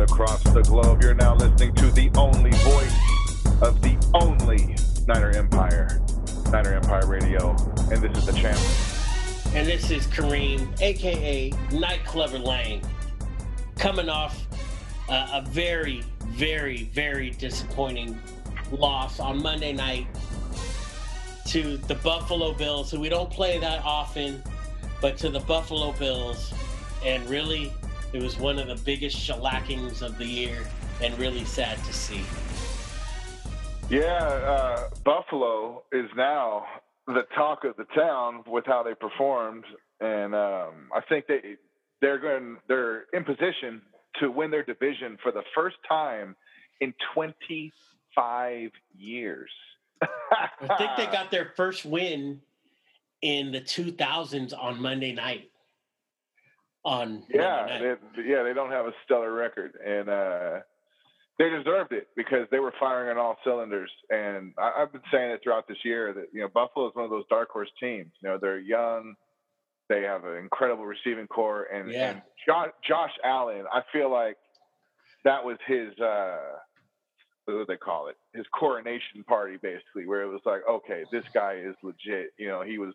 across 0.00 0.42
the 0.44 0.62
globe. 0.62 1.02
You're 1.02 1.14
now 1.14 1.34
listening 1.34 1.74
to 1.76 1.90
the 1.90 2.10
only 2.16 2.50
voice 2.50 3.62
of 3.62 3.80
the 3.82 3.96
only 4.14 4.76
Niner 5.06 5.30
Empire, 5.30 6.00
Niner 6.50 6.74
Empire 6.74 7.06
Radio, 7.06 7.50
and 7.90 8.02
this 8.02 8.16
is 8.16 8.26
the 8.26 8.32
channel. 8.32 8.60
And 9.54 9.66
this 9.66 9.90
is 9.90 10.06
Kareem, 10.06 10.80
aka 10.80 11.52
Night 11.72 12.04
Clever 12.04 12.38
Lang, 12.38 12.82
coming 13.76 14.08
off 14.08 14.46
uh, 15.08 15.42
a 15.42 15.42
very, 15.48 16.02
very, 16.28 16.84
very 16.84 17.30
disappointing 17.30 18.18
loss 18.70 19.20
on 19.20 19.42
Monday 19.42 19.72
night 19.72 20.06
to 21.46 21.76
the 21.78 21.96
Buffalo 21.96 22.54
Bills, 22.54 22.90
who 22.90 23.00
we 23.00 23.08
don't 23.08 23.30
play 23.30 23.58
that 23.58 23.84
often, 23.84 24.42
but 25.00 25.18
to 25.18 25.28
the 25.28 25.40
Buffalo 25.40 25.92
Bills. 25.92 26.54
And 27.04 27.28
really, 27.28 27.72
it 28.12 28.22
was 28.22 28.38
one 28.38 28.58
of 28.58 28.66
the 28.66 28.76
biggest 28.84 29.16
shellackings 29.16 30.02
of 30.02 30.18
the 30.18 30.24
year 30.24 30.66
and 31.02 31.16
really 31.18 31.44
sad 31.44 31.82
to 31.84 31.92
see. 31.92 32.22
Yeah, 33.88 34.22
uh, 34.22 34.88
Buffalo 35.04 35.82
is 35.92 36.06
now 36.16 36.64
the 37.06 37.22
talk 37.34 37.64
of 37.64 37.76
the 37.76 37.86
town 37.94 38.44
with 38.46 38.64
how 38.66 38.82
they 38.82 38.94
performed, 38.94 39.64
and 40.00 40.34
um, 40.34 40.90
I 40.94 41.00
think 41.08 41.26
they 41.26 41.56
they're 42.00 42.18
going 42.18 42.56
they're 42.68 43.04
in 43.12 43.24
position 43.24 43.82
to 44.20 44.30
win 44.30 44.50
their 44.50 44.62
division 44.62 45.18
for 45.22 45.32
the 45.32 45.42
first 45.54 45.76
time 45.88 46.36
in 46.80 46.94
25 47.14 48.70
years. 48.96 49.50
I 50.02 50.76
think 50.78 50.90
they 50.96 51.06
got 51.12 51.30
their 51.30 51.52
first 51.56 51.84
win 51.84 52.40
in 53.22 53.52
the 53.52 53.60
2000s 53.60 54.52
on 54.58 54.80
Monday 54.80 55.12
night. 55.12 55.49
On 56.84 57.22
yeah, 57.28 57.78
they, 57.78 58.22
yeah, 58.24 58.42
they 58.42 58.54
don't 58.54 58.70
have 58.70 58.86
a 58.86 58.92
stellar 59.04 59.32
record, 59.32 59.72
and 59.84 60.08
uh, 60.08 60.60
they 61.38 61.50
deserved 61.50 61.92
it 61.92 62.08
because 62.16 62.46
they 62.50 62.58
were 62.58 62.72
firing 62.80 63.10
on 63.10 63.18
all 63.18 63.36
cylinders. 63.44 63.90
And 64.08 64.54
I, 64.58 64.72
I've 64.78 64.92
been 64.92 65.02
saying 65.12 65.30
it 65.32 65.40
throughout 65.42 65.68
this 65.68 65.76
year 65.84 66.14
that 66.14 66.26
you 66.32 66.40
know 66.40 66.48
Buffalo 66.48 66.88
is 66.88 66.94
one 66.94 67.04
of 67.04 67.10
those 67.10 67.24
dark 67.28 67.50
horse 67.50 67.68
teams. 67.78 68.12
You 68.22 68.30
know, 68.30 68.38
they're 68.40 68.58
young, 68.58 69.14
they 69.90 70.02
have 70.02 70.24
an 70.24 70.36
incredible 70.38 70.86
receiving 70.86 71.26
core, 71.26 71.64
and, 71.64 71.90
Yeah. 71.90 72.10
and 72.12 72.22
Josh, 72.46 72.70
Josh 72.86 73.12
Allen, 73.24 73.64
I 73.70 73.82
feel 73.92 74.10
like 74.10 74.36
that 75.24 75.44
was 75.44 75.58
his. 75.66 75.98
Uh, 75.98 76.38
what 77.44 77.54
do 77.54 77.64
they 77.66 77.76
call 77.76 78.08
it? 78.08 78.16
His 78.32 78.46
coronation 78.58 79.24
party, 79.26 79.56
basically, 79.60 80.06
where 80.06 80.22
it 80.22 80.28
was 80.28 80.40
like, 80.46 80.60
okay, 80.70 81.02
this 81.10 81.24
guy 81.34 81.54
is 81.54 81.74
legit. 81.82 82.30
You 82.38 82.48
know, 82.48 82.62
he 82.62 82.78
was, 82.78 82.94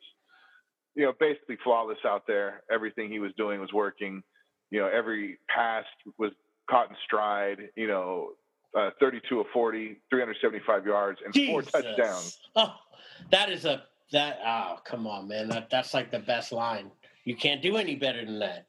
you 0.96 1.04
know, 1.06 1.14
basically 1.20 1.58
flawless 1.64 1.98
out 2.06 2.24
there. 2.28 2.64
Everything 2.72 3.10
he 3.12 3.20
was 3.20 3.32
doing 3.38 3.60
was 3.60 3.72
working. 3.74 4.24
You 4.72 4.82
know, 4.82 4.88
every 4.88 5.38
pass 5.54 5.84
was 6.18 6.32
caught 6.70 6.90
in 6.90 6.96
stride. 7.06 7.70
You 7.76 7.88
know, 7.88 8.30
uh, 8.78 8.92
32 9.00 9.40
of 9.42 9.46
40, 9.54 10.02
375 10.10 10.86
yards, 10.86 11.20
and 11.24 11.48
four 11.48 11.62
touchdowns. 11.62 12.40
Oh, 12.56 12.74
that 13.32 13.50
is 13.50 13.66
a 13.66 13.84
that. 14.12 14.40
Oh, 14.46 14.78
come 14.86 15.06
on, 15.08 15.28
man. 15.28 15.50
That 15.50 15.70
that's 15.70 15.94
like 15.94 16.12
the 16.12 16.20
best 16.20 16.52
line. 16.52 16.92
You 17.26 17.36
can't 17.36 17.62
do 17.62 17.78
any 17.78 17.96
better 17.96 18.24
than 18.24 18.40
that. 18.40 18.68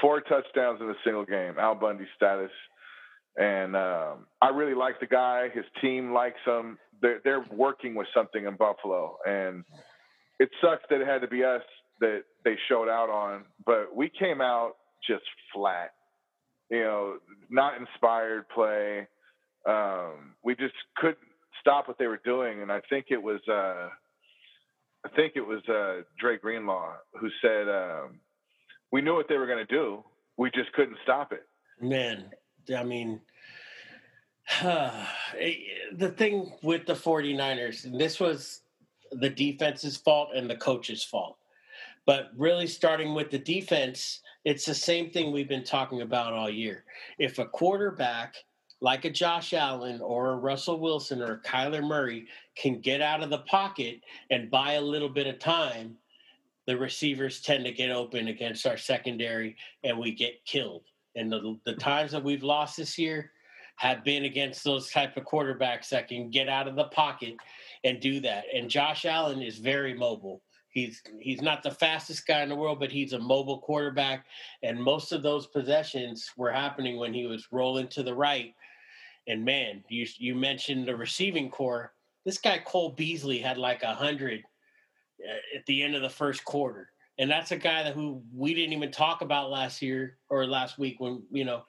four 0.00 0.20
touchdowns 0.20 0.80
in 0.80 0.90
a 0.90 0.96
single 1.04 1.24
game. 1.24 1.54
Al 1.58 1.74
Bundy 1.74 2.06
status, 2.16 2.50
and 3.36 3.76
um, 3.76 4.26
I 4.40 4.48
really 4.48 4.74
like 4.74 5.00
the 5.00 5.06
guy. 5.06 5.48
His 5.54 5.64
team 5.80 6.12
likes 6.12 6.40
him. 6.44 6.78
They're 7.00 7.20
they're 7.24 7.44
working 7.50 7.94
with 7.94 8.06
something 8.14 8.46
in 8.46 8.56
Buffalo, 8.56 9.16
and 9.26 9.64
it 10.42 10.50
sucks 10.60 10.82
that 10.90 11.00
it 11.00 11.06
had 11.06 11.20
to 11.20 11.28
be 11.28 11.44
us 11.44 11.62
that 12.00 12.24
they 12.44 12.56
showed 12.68 12.88
out 12.88 13.08
on. 13.08 13.44
But 13.64 13.94
we 13.94 14.10
came 14.18 14.40
out 14.40 14.72
just 15.08 15.22
flat. 15.54 15.92
You 16.68 16.80
know, 16.80 17.18
not 17.48 17.74
inspired 17.80 18.48
play. 18.48 19.06
Um, 19.68 20.34
we 20.42 20.56
just 20.56 20.74
couldn't 20.96 21.18
stop 21.60 21.86
what 21.86 21.96
they 21.98 22.08
were 22.08 22.20
doing, 22.24 22.60
and 22.60 22.72
I 22.72 22.80
think 22.90 23.06
it 23.10 23.22
was. 23.22 23.40
Uh, 23.48 23.88
I 25.04 25.08
think 25.14 25.34
it 25.36 25.46
was 25.46 25.60
uh, 25.68 26.02
Dre 26.18 26.38
Greenlaw 26.38 26.94
who 27.20 27.28
said, 27.40 27.68
um, 27.68 28.18
"We 28.90 29.00
knew 29.00 29.14
what 29.14 29.28
they 29.28 29.36
were 29.36 29.46
going 29.46 29.64
to 29.64 29.72
do. 29.72 30.02
We 30.36 30.50
just 30.50 30.72
couldn't 30.72 30.96
stop 31.04 31.32
it." 31.32 31.46
Man, 31.80 32.32
I 32.76 32.82
mean, 32.82 33.20
the 34.62 36.14
thing 36.16 36.52
with 36.62 36.86
the 36.86 36.94
49ers, 36.94 37.84
and 37.84 38.00
this 38.00 38.18
was 38.18 38.61
the 39.12 39.30
defense's 39.30 39.96
fault 39.96 40.30
and 40.34 40.48
the 40.48 40.56
coach's 40.56 41.04
fault. 41.04 41.36
But 42.06 42.30
really, 42.36 42.66
starting 42.66 43.14
with 43.14 43.30
the 43.30 43.38
defense, 43.38 44.20
it's 44.44 44.64
the 44.64 44.74
same 44.74 45.10
thing 45.10 45.30
we've 45.30 45.48
been 45.48 45.64
talking 45.64 46.02
about 46.02 46.32
all 46.32 46.50
year. 46.50 46.84
If 47.18 47.38
a 47.38 47.46
quarterback 47.46 48.36
like 48.80 49.04
a 49.04 49.10
Josh 49.10 49.52
Allen 49.52 50.00
or 50.00 50.32
a 50.32 50.36
Russell 50.36 50.80
Wilson 50.80 51.22
or 51.22 51.34
a 51.34 51.48
Kyler 51.48 51.86
Murray 51.86 52.26
can 52.56 52.80
get 52.80 53.00
out 53.00 53.22
of 53.22 53.30
the 53.30 53.38
pocket 53.38 54.00
and 54.30 54.50
buy 54.50 54.72
a 54.72 54.80
little 54.80 55.08
bit 55.08 55.28
of 55.28 55.38
time, 55.38 55.96
the 56.66 56.76
receivers 56.76 57.40
tend 57.40 57.64
to 57.64 57.72
get 57.72 57.90
open 57.90 58.26
against 58.26 58.66
our 58.66 58.76
secondary 58.76 59.56
and 59.84 59.96
we 59.96 60.12
get 60.12 60.44
killed. 60.44 60.82
And 61.14 61.30
the, 61.30 61.58
the 61.64 61.74
times 61.74 62.10
that 62.10 62.24
we've 62.24 62.42
lost 62.42 62.76
this 62.76 62.98
year 62.98 63.30
have 63.76 64.04
been 64.04 64.24
against 64.24 64.64
those 64.64 64.90
type 64.90 65.16
of 65.16 65.24
quarterbacks 65.24 65.88
that 65.90 66.08
can 66.08 66.30
get 66.30 66.48
out 66.48 66.66
of 66.66 66.74
the 66.74 66.84
pocket 66.84 67.36
and 67.84 68.00
do 68.00 68.20
that. 68.20 68.44
And 68.54 68.70
Josh 68.70 69.04
Allen 69.04 69.42
is 69.42 69.58
very 69.58 69.94
mobile. 69.94 70.42
He's 70.72 71.02
he's 71.20 71.42
not 71.42 71.62
the 71.62 71.70
fastest 71.70 72.26
guy 72.26 72.42
in 72.42 72.48
the 72.48 72.56
world, 72.56 72.80
but 72.80 72.90
he's 72.90 73.12
a 73.12 73.18
mobile 73.18 73.58
quarterback. 73.58 74.24
And 74.62 74.82
most 74.82 75.12
of 75.12 75.22
those 75.22 75.46
possessions 75.46 76.30
were 76.36 76.50
happening 76.50 76.96
when 76.96 77.12
he 77.12 77.26
was 77.26 77.48
rolling 77.52 77.88
to 77.88 78.02
the 78.02 78.14
right. 78.14 78.54
And 79.28 79.44
man, 79.44 79.84
you 79.88 80.06
you 80.16 80.34
mentioned 80.34 80.88
the 80.88 80.96
receiving 80.96 81.50
core. 81.50 81.92
This 82.24 82.38
guy 82.38 82.58
Cole 82.64 82.90
Beasley 82.90 83.38
had 83.38 83.58
like 83.58 83.82
a 83.82 83.94
hundred 83.94 84.42
uh, 85.22 85.58
at 85.58 85.66
the 85.66 85.82
end 85.82 85.94
of 85.94 86.02
the 86.02 86.08
first 86.08 86.44
quarter, 86.44 86.88
and 87.18 87.30
that's 87.30 87.52
a 87.52 87.56
guy 87.56 87.82
that 87.82 87.94
who 87.94 88.22
we 88.34 88.54
didn't 88.54 88.72
even 88.72 88.90
talk 88.90 89.20
about 89.20 89.50
last 89.50 89.82
year 89.82 90.16
or 90.30 90.46
last 90.46 90.78
week 90.78 91.00
when 91.00 91.22
you 91.30 91.44
know 91.44 91.64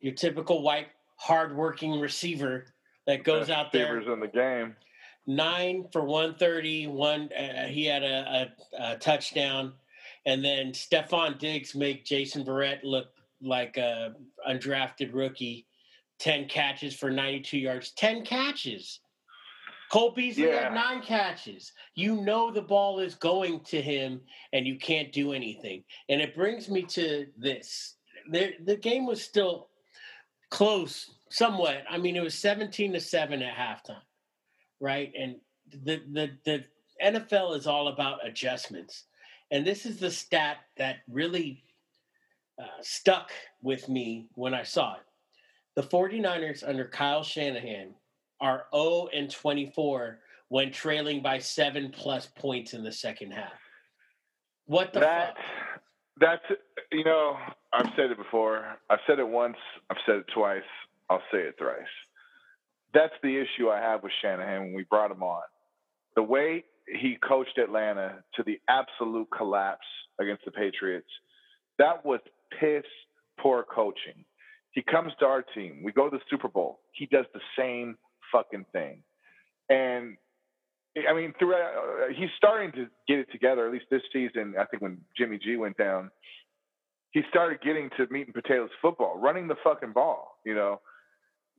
your 0.00 0.12
typical 0.12 0.62
white 0.62 0.88
hardworking 1.16 1.98
receiver 1.98 2.66
that 3.06 3.24
goes 3.24 3.48
Best 3.48 3.58
out 3.58 3.72
there 3.72 3.94
receivers 3.94 4.12
in 4.12 4.20
the 4.20 4.28
game. 4.28 4.76
Nine 5.26 5.86
for 5.92 6.02
130 6.04 6.86
one 6.88 7.30
uh, 7.32 7.66
he 7.66 7.84
had 7.84 8.02
a, 8.02 8.48
a, 8.78 8.92
a 8.92 8.96
touchdown 8.98 9.72
and 10.24 10.44
then 10.44 10.72
Stefon 10.72 11.38
Diggs 11.38 11.74
make 11.74 12.04
Jason 12.04 12.44
Verrett 12.44 12.78
look 12.84 13.08
like 13.42 13.76
a 13.76 14.14
undrafted 14.48 15.10
rookie 15.12 15.66
10 16.20 16.48
catches 16.48 16.94
for 16.94 17.10
92 17.10 17.58
yards 17.58 17.90
10 17.92 18.24
catches 18.24 19.00
Cole 19.90 20.10
Beasley 20.10 20.44
Yeah. 20.48 20.64
had 20.64 20.74
nine 20.74 21.00
catches. 21.00 21.72
You 21.94 22.16
know 22.16 22.50
the 22.50 22.62
ball 22.62 22.98
is 22.98 23.14
going 23.14 23.60
to 23.66 23.80
him, 23.80 24.20
and 24.52 24.66
you 24.66 24.78
can't 24.78 25.12
do 25.12 25.32
anything. 25.32 25.84
And 26.08 26.20
it 26.20 26.34
brings 26.34 26.68
me 26.68 26.82
to 26.82 27.26
this: 27.36 27.94
the 28.30 28.54
the 28.64 28.76
game 28.76 29.06
was 29.06 29.22
still 29.22 29.68
close, 30.50 31.10
somewhat. 31.30 31.84
I 31.88 31.98
mean, 31.98 32.16
it 32.16 32.22
was 32.22 32.34
seventeen 32.34 32.92
to 32.94 33.00
seven 33.00 33.42
at 33.42 33.54
halftime, 33.56 34.02
right? 34.80 35.12
And 35.18 35.36
the 35.84 36.02
the 36.12 36.30
the 36.44 36.64
NFL 37.02 37.56
is 37.56 37.66
all 37.66 37.88
about 37.88 38.26
adjustments, 38.26 39.04
and 39.50 39.66
this 39.66 39.86
is 39.86 39.98
the 39.98 40.10
stat 40.10 40.58
that 40.76 40.96
really 41.08 41.62
uh, 42.60 42.66
stuck 42.80 43.30
with 43.62 43.88
me 43.88 44.28
when 44.34 44.54
I 44.54 44.62
saw 44.62 44.94
it. 44.94 45.02
The 45.74 45.82
49ers 45.82 46.66
under 46.66 46.86
Kyle 46.86 47.22
Shanahan 47.22 47.94
are 48.40 48.66
0 48.74 49.08
and 49.12 49.30
24 49.30 50.18
when 50.48 50.72
trailing 50.72 51.22
by 51.22 51.38
seven 51.38 51.90
plus 51.90 52.26
points 52.26 52.72
in 52.72 52.82
the 52.82 52.92
second 52.92 53.32
half. 53.32 53.60
What 54.66 54.92
the 54.92 55.00
that 55.00 55.34
fuck? 55.36 55.82
that's 56.18 56.60
you 56.92 57.04
know 57.04 57.36
I've 57.72 57.90
said 57.96 58.10
it 58.10 58.16
before. 58.16 58.64
I've 58.88 59.00
said 59.06 59.18
it 59.18 59.28
once. 59.28 59.56
I've 59.90 59.98
said 60.06 60.16
it 60.16 60.26
twice. 60.34 60.62
I'll 61.10 61.22
say 61.32 61.38
it 61.40 61.56
thrice. 61.58 61.84
That's 62.94 63.12
the 63.22 63.36
issue 63.36 63.68
I 63.68 63.80
have 63.80 64.02
with 64.02 64.12
Shanahan 64.22 64.60
when 64.60 64.74
we 64.74 64.84
brought 64.84 65.10
him 65.10 65.22
on. 65.22 65.42
The 66.14 66.22
way 66.22 66.64
he 66.86 67.18
coached 67.26 67.58
Atlanta 67.58 68.22
to 68.34 68.42
the 68.42 68.58
absolute 68.68 69.28
collapse 69.36 69.86
against 70.20 70.44
the 70.44 70.50
Patriots, 70.50 71.08
that 71.78 72.04
was 72.04 72.20
piss 72.58 72.84
poor 73.40 73.64
coaching. 73.64 74.24
He 74.72 74.82
comes 74.82 75.12
to 75.20 75.26
our 75.26 75.42
team. 75.42 75.82
We 75.84 75.92
go 75.92 76.08
to 76.08 76.16
the 76.16 76.22
Super 76.30 76.48
Bowl. 76.48 76.80
He 76.92 77.06
does 77.06 77.26
the 77.34 77.40
same 77.58 77.96
fucking 78.32 78.66
thing. 78.72 79.02
And 79.68 80.16
I 81.08 81.12
mean, 81.12 81.34
throughout, 81.38 81.72
uh, 81.76 82.12
he's 82.16 82.30
starting 82.36 82.72
to 82.72 82.86
get 83.06 83.18
it 83.18 83.30
together. 83.30 83.66
At 83.66 83.72
least 83.72 83.86
this 83.90 84.02
season, 84.12 84.54
I 84.58 84.64
think 84.64 84.82
when 84.82 84.98
Jimmy 85.16 85.38
G 85.38 85.56
went 85.56 85.76
down, 85.76 86.10
he 87.10 87.22
started 87.28 87.60
getting 87.62 87.90
to 87.96 88.06
meat 88.10 88.26
and 88.26 88.34
potatoes 88.34 88.70
football, 88.80 89.18
running 89.18 89.48
the 89.48 89.56
fucking 89.62 89.92
ball, 89.92 90.38
you 90.44 90.54
know. 90.54 90.80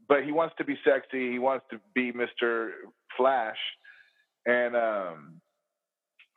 But 0.10 0.24
he 0.24 0.32
wants 0.32 0.56
to 0.58 0.64
be 0.64 0.78
sexy. 0.86 1.32
He 1.32 1.40
wants 1.40 1.66
to 1.72 1.80
be 1.94 2.12
Mister 2.12 2.72
Flash, 3.18 3.58
and 4.46 4.76
um, 4.76 5.42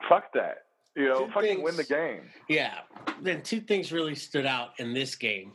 fuck 0.09 0.33
that. 0.35 0.59
You 0.97 1.09
know, 1.09 1.27
Two 1.27 1.33
fucking 1.33 1.49
things- 1.57 1.63
win 1.63 1.77
the 1.77 1.85
game. 1.85 2.23
Yeah. 2.49 2.81
Then 3.23 3.43
two 3.43 3.61
things 3.61 3.93
really 3.93 4.17
stood 4.17 4.45
out 4.47 4.71
in 4.79 4.93
this 4.93 5.15
game. 5.15 5.53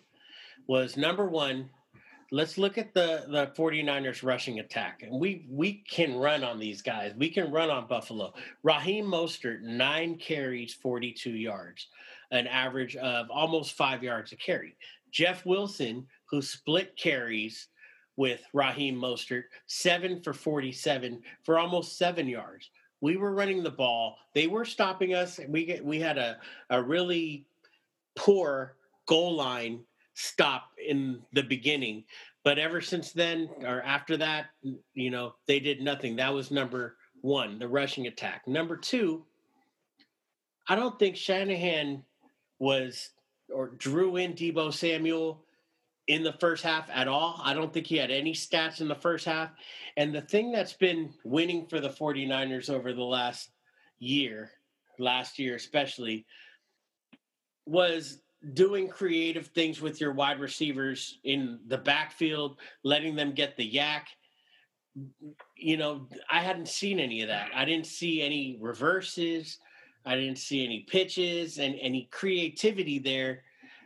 was 0.68 0.96
number 0.96 1.26
one, 1.28 1.70
let's 2.32 2.58
look 2.58 2.78
at 2.78 2.94
the 2.94 3.26
the 3.30 3.48
49ers 3.58 4.24
rushing 4.24 4.60
attack. 4.60 5.02
And 5.04 5.20
we 5.20 5.46
we 5.50 5.84
can 5.90 6.16
run 6.16 6.44
on 6.46 6.58
these 6.58 6.82
guys. 6.82 7.14
We 7.18 7.30
can 7.30 7.52
run 7.52 7.70
on 7.70 7.88
Buffalo. 7.88 8.34
Raheem 8.64 9.06
Mostert, 9.06 9.62
nine 9.62 10.16
carries, 10.18 10.74
42 10.74 11.32
yards, 11.32 11.88
an 12.32 12.48
average 12.48 12.96
of 12.96 13.30
almost 13.30 13.74
five 13.74 14.04
yards 14.04 14.32
a 14.32 14.38
carry. 14.38 14.78
Jeff 15.12 15.46
Wilson, 15.46 16.08
who 16.30 16.42
split 16.42 16.96
carries 16.98 17.68
with 18.18 18.42
Raheem 18.54 18.96
Mostert, 18.96 19.44
seven 19.68 20.22
for 20.22 20.34
47 20.34 21.22
for 21.44 21.60
almost 21.60 21.98
seven 21.98 22.28
yards. 22.28 22.70
We 23.02 23.18
were 23.18 23.34
running 23.34 23.62
the 23.62 23.72
ball. 23.72 24.18
They 24.34 24.48
were 24.48 24.66
stopping 24.66 25.14
us. 25.14 25.40
We 25.48 25.66
get, 25.66 25.84
we 25.84 26.00
had 26.00 26.18
a, 26.18 26.38
a 26.70 26.82
really 26.82 27.46
poor 28.16 28.76
goal 29.06 29.36
line 29.36 29.82
stop 30.14 30.72
in 30.88 31.22
the 31.34 31.44
beginning. 31.44 32.06
But 32.44 32.58
ever 32.58 32.80
since 32.80 33.12
then, 33.12 33.50
or 33.64 33.82
after 33.82 34.18
that, 34.18 34.48
you 34.94 35.12
know, 35.12 35.36
they 35.48 35.60
did 35.60 35.82
nothing. 35.82 36.16
That 36.16 36.34
was 36.34 36.52
number 36.52 36.96
one, 37.22 37.60
the 37.60 37.68
rushing 37.68 38.08
attack. 38.08 38.48
Number 38.48 38.78
two, 38.78 39.26
I 40.68 40.76
don't 40.76 40.98
think 40.98 41.16
Shanahan 41.16 42.04
was 42.60 43.10
or 43.54 43.70
drew 43.78 44.16
in 44.18 44.34
Deebo 44.34 44.74
Samuel 44.74 45.44
in 46.07 46.24
the 46.24 46.34
first 46.34 46.63
half 46.63 46.90
at 46.92 47.07
all. 47.07 47.40
I 47.44 47.54
don't 47.54 47.74
think 47.74 47.88
he 47.88 47.98
had 47.98 48.12
any 48.12 48.34
stats 48.34 48.81
in 48.81 48.88
the 48.88 48.96
first 48.96 49.25
half. 49.25 49.52
And 49.98 50.13
the 50.13 50.22
thing 50.22 50.52
that's 50.52 50.74
been 50.74 51.13
winning 51.24 51.66
for 51.68 51.80
the 51.80 51.90
49ers 51.90 52.69
over 52.69 52.94
the 52.94 53.04
last 53.04 53.50
year, 54.00 54.52
last 55.00 55.40
year 55.40 55.56
especially, 55.56 56.25
was 57.66 58.19
doing 58.54 58.88
creative 58.88 59.48
things 59.48 59.81
with 59.81 60.00
your 60.00 60.13
wide 60.13 60.40
receivers 60.40 61.19
in 61.24 61.60
the 61.68 61.78
backfield, 61.78 62.60
letting 62.84 63.16
them 63.16 63.31
get 63.31 63.57
the 63.57 63.69
YAC. 63.69 64.02
You 65.57 65.78
know, 65.78 66.07
I 66.30 66.42
hadn't 66.42 66.68
seen 66.68 67.00
any 67.00 67.22
of 67.22 67.28
that. 67.30 67.50
I 67.56 67.66
didn't 67.66 67.88
see 67.88 68.22
any 68.22 68.57
reverses. 68.62 69.57
I 70.06 70.16
didn't 70.16 70.38
see 70.38 70.63
any 70.63 70.86
pitches 70.88 71.57
and 71.57 71.75
any 71.81 72.07
creativity 72.12 73.00
there. 73.00 73.42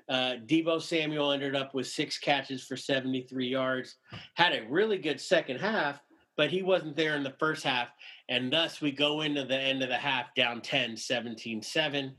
Uh, 0.10 0.36
Deebo 0.48 0.82
Samuel 0.82 1.32
ended 1.32 1.56
up 1.56 1.76
with 1.76 1.88
six 1.88 2.18
catches 2.18 2.64
for 2.64 2.76
73 2.76 3.48
yards, 3.48 3.98
had 4.34 4.54
a 4.54 4.66
really 4.68 4.98
good 4.98 5.22
second 5.22 5.60
half, 5.60 6.02
but 6.36 6.50
he 6.50 6.64
wasn't 6.64 6.96
there 6.96 7.16
in 7.16 7.24
the 7.24 7.36
first 7.40 7.64
half. 7.64 7.90
And 8.28 8.52
thus 8.52 8.82
we 8.82 8.92
go 8.92 9.22
into 9.22 9.46
the 9.46 9.58
end 9.58 9.84
of 9.84 9.90
the 9.90 9.98
half 9.98 10.34
down 10.36 10.62
10, 10.62 10.98
17 10.98 11.62
7 11.62 12.16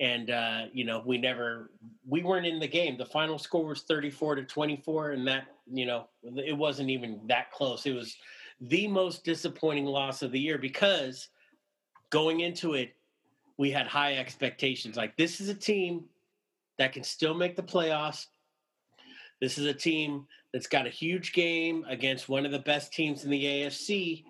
and 0.00 0.30
uh, 0.30 0.62
you 0.72 0.84
know 0.84 1.02
we 1.04 1.18
never 1.18 1.70
we 2.06 2.22
weren't 2.22 2.46
in 2.46 2.60
the 2.60 2.68
game. 2.68 2.96
The 2.96 3.06
final 3.06 3.38
score 3.38 3.66
was 3.66 3.82
34 3.82 4.36
to 4.36 4.44
24 4.44 5.12
and 5.12 5.26
that 5.26 5.48
you 5.72 5.86
know 5.86 6.08
it 6.22 6.56
wasn't 6.56 6.90
even 6.90 7.20
that 7.26 7.50
close. 7.50 7.86
It 7.86 7.94
was 7.94 8.16
the 8.60 8.86
most 8.86 9.24
disappointing 9.24 9.86
loss 9.86 10.22
of 10.22 10.32
the 10.32 10.40
year 10.40 10.58
because 10.58 11.28
going 12.10 12.40
into 12.40 12.74
it 12.74 12.94
we 13.56 13.70
had 13.70 13.86
high 13.86 14.14
expectations. 14.14 14.96
Like 14.96 15.16
this 15.16 15.40
is 15.40 15.48
a 15.48 15.54
team 15.54 16.04
that 16.78 16.92
can 16.92 17.02
still 17.02 17.34
make 17.34 17.56
the 17.56 17.62
playoffs 17.62 18.26
this 19.40 19.58
is 19.58 19.66
a 19.66 19.74
team 19.74 20.26
that's 20.52 20.66
got 20.66 20.86
a 20.86 20.90
huge 20.90 21.32
game 21.32 21.84
against 21.88 22.28
one 22.28 22.44
of 22.44 22.52
the 22.52 22.58
best 22.58 22.92
teams 22.92 23.24
in 23.24 23.30
the 23.30 23.44
AFC 23.44 24.24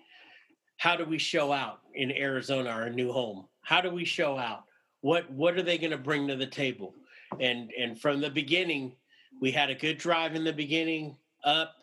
how 0.77 0.95
do 0.95 1.05
we 1.05 1.17
show 1.17 1.51
out 1.51 1.79
in 1.95 2.11
Arizona 2.11 2.69
our 2.69 2.89
new 2.89 3.11
home 3.11 3.45
how 3.61 3.81
do 3.81 3.91
we 3.91 4.05
show 4.05 4.37
out 4.37 4.63
what 5.01 5.29
what 5.31 5.55
are 5.55 5.63
they 5.63 5.77
going 5.77 5.91
to 5.91 5.97
bring 5.97 6.27
to 6.27 6.35
the 6.35 6.47
table? 6.47 6.93
And 7.39 7.71
and 7.77 7.99
from 7.99 8.21
the 8.21 8.29
beginning, 8.29 8.95
we 9.41 9.51
had 9.51 9.69
a 9.69 9.75
good 9.75 9.97
drive 9.97 10.35
in 10.35 10.43
the 10.43 10.53
beginning, 10.53 11.15
up, 11.43 11.75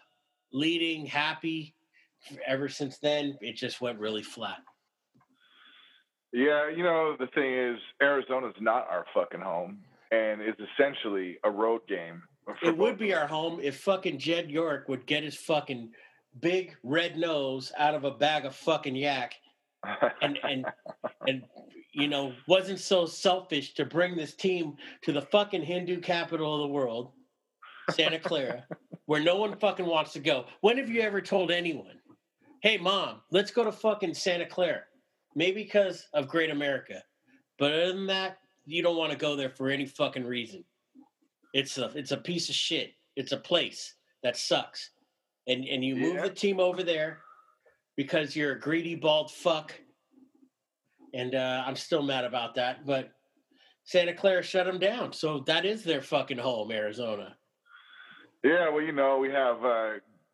leading, 0.53 1.07
happy. 1.07 1.75
Ever 2.47 2.69
since 2.69 2.99
then, 2.99 3.39
it 3.41 3.55
just 3.55 3.81
went 3.81 3.99
really 3.99 4.23
flat. 4.23 4.59
Yeah, 6.33 6.69
you 6.69 6.83
know 6.83 7.17
the 7.19 7.29
thing 7.29 7.55
is, 7.55 7.79
Arizona's 8.03 8.57
not 8.61 8.89
our 8.91 9.07
fucking 9.15 9.41
home, 9.41 9.79
and 10.11 10.41
is 10.43 10.55
essentially 10.73 11.39
a 11.45 11.51
road 11.51 11.83
game. 11.89 12.23
It 12.63 12.77
would 12.77 12.99
be 12.99 13.13
our 13.15 13.27
home 13.27 13.59
if 13.61 13.81
fucking 13.81 14.19
Jed 14.19 14.51
York 14.51 14.89
would 14.89 15.07
get 15.07 15.25
his 15.25 15.37
fucking 15.37 15.91
big 16.41 16.77
red 16.83 17.17
nose 17.17 17.73
out 17.77 17.95
of 17.95 18.05
a 18.05 18.11
bag 18.11 18.45
of 18.45 18.55
fucking 18.55 18.95
yak 18.95 19.35
and 20.23 20.39
and 20.43 20.67
and 21.27 21.43
you 21.97 22.09
know, 22.09 22.35
wasn't 22.47 22.79
so 22.79 23.07
selfish 23.07 23.73
to 23.73 23.87
bring 23.87 24.17
this 24.17 24.35
team 24.35 24.77
to 25.01 25.13
the 25.13 25.23
fucking 25.23 25.63
Hindu 25.63 26.01
capital 26.01 26.55
of 26.55 26.61
the 26.61 26.75
world, 26.75 27.13
Santa 27.91 28.19
Clara, 28.19 28.67
where 29.07 29.23
no 29.23 29.37
one 29.37 29.57
fucking 29.57 29.87
wants 29.87 30.13
to 30.13 30.21
go. 30.21 30.45
When 30.61 30.77
have 30.77 30.91
you 30.91 31.01
ever 31.01 31.23
told 31.23 31.51
anyone, 31.51 31.99
hey, 32.63 32.77
mom, 32.77 33.23
let's 33.31 33.51
go 33.51 33.65
to 33.65 33.73
fucking 33.73 34.13
Santa 34.13 34.45
Clara? 34.45 34.83
Maybe 35.35 35.63
because 35.63 36.07
of 36.13 36.29
Great 36.29 36.51
America. 36.51 37.03
But 37.59 37.73
other 37.73 37.95
than 37.95 38.07
that, 38.09 38.37
you 38.67 38.83
don't 38.83 38.97
want 38.97 39.13
to 39.13 39.19
go 39.19 39.37
there 39.37 39.51
for 39.51 39.71
any 39.71 39.87
fucking 39.87 40.25
reason. 40.25 40.65
It's 41.55 41.79
a 41.79 41.87
it's 41.95 42.13
a 42.13 42.17
piece 42.17 42.49
of 42.49 42.55
shit. 42.55 42.93
It's 43.17 43.33
a 43.33 43.39
place 43.39 43.95
that 44.23 44.37
sucks. 44.37 44.91
And 45.47 45.65
and 45.65 45.85
you 45.85 45.97
move 45.97 46.17
yeah. 46.17 46.23
the 46.23 46.31
team 46.31 46.61
over 46.61 46.83
there 46.83 47.21
because 47.97 48.37
you're 48.37 48.53
a 48.53 48.61
greedy 48.61 48.95
bald 48.95 49.31
fuck 49.31 49.73
and 51.17 51.35
uh, 51.35 51.65
I'm 51.67 51.77
still 51.77 52.03
mad 52.03 52.25
about 52.25 52.55
that. 52.57 52.87
But 52.87 53.13
Santa 53.85 54.13
Clara 54.13 54.43
shut 54.43 54.67
them 54.67 54.79
down, 54.79 55.13
so 55.13 55.41
that 55.47 55.65
is 55.65 55.83
their 55.83 56.03
fucking 56.03 56.39
home, 56.39 56.71
Arizona. 56.71 57.37
Yeah, 58.45 58.69
well, 58.69 58.83
you 58.83 58.93
know, 58.93 59.19
we 59.19 59.31
have 59.31 59.65
uh, 59.65 59.91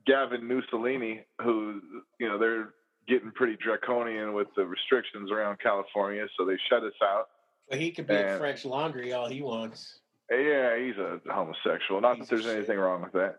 Gavin 0.06 0.46
Mussolini, 0.46 1.24
who 1.40 1.80
you 2.18 2.28
know 2.28 2.38
they're 2.38 2.70
getting 3.08 3.30
pretty 3.32 3.56
draconian 3.62 4.32
with 4.34 4.48
the 4.56 4.64
restrictions 4.64 5.30
around 5.30 5.58
California, 5.60 6.26
so 6.36 6.44
they 6.44 6.56
shut 6.68 6.82
us 6.82 6.92
out. 7.02 7.28
But 7.72 7.80
he 7.80 7.90
could 7.90 8.06
be 8.06 8.14
and, 8.14 8.38
French 8.38 8.66
Laundry 8.66 9.14
all 9.14 9.30
he 9.30 9.40
wants. 9.40 10.00
Yeah, 10.30 10.78
he's 10.78 10.98
a 10.98 11.20
homosexual. 11.26 12.02
Not 12.02 12.18
he's 12.18 12.28
that 12.28 12.34
there's 12.34 12.46
anything 12.46 12.76
wrong 12.78 13.00
with 13.00 13.12
that, 13.12 13.36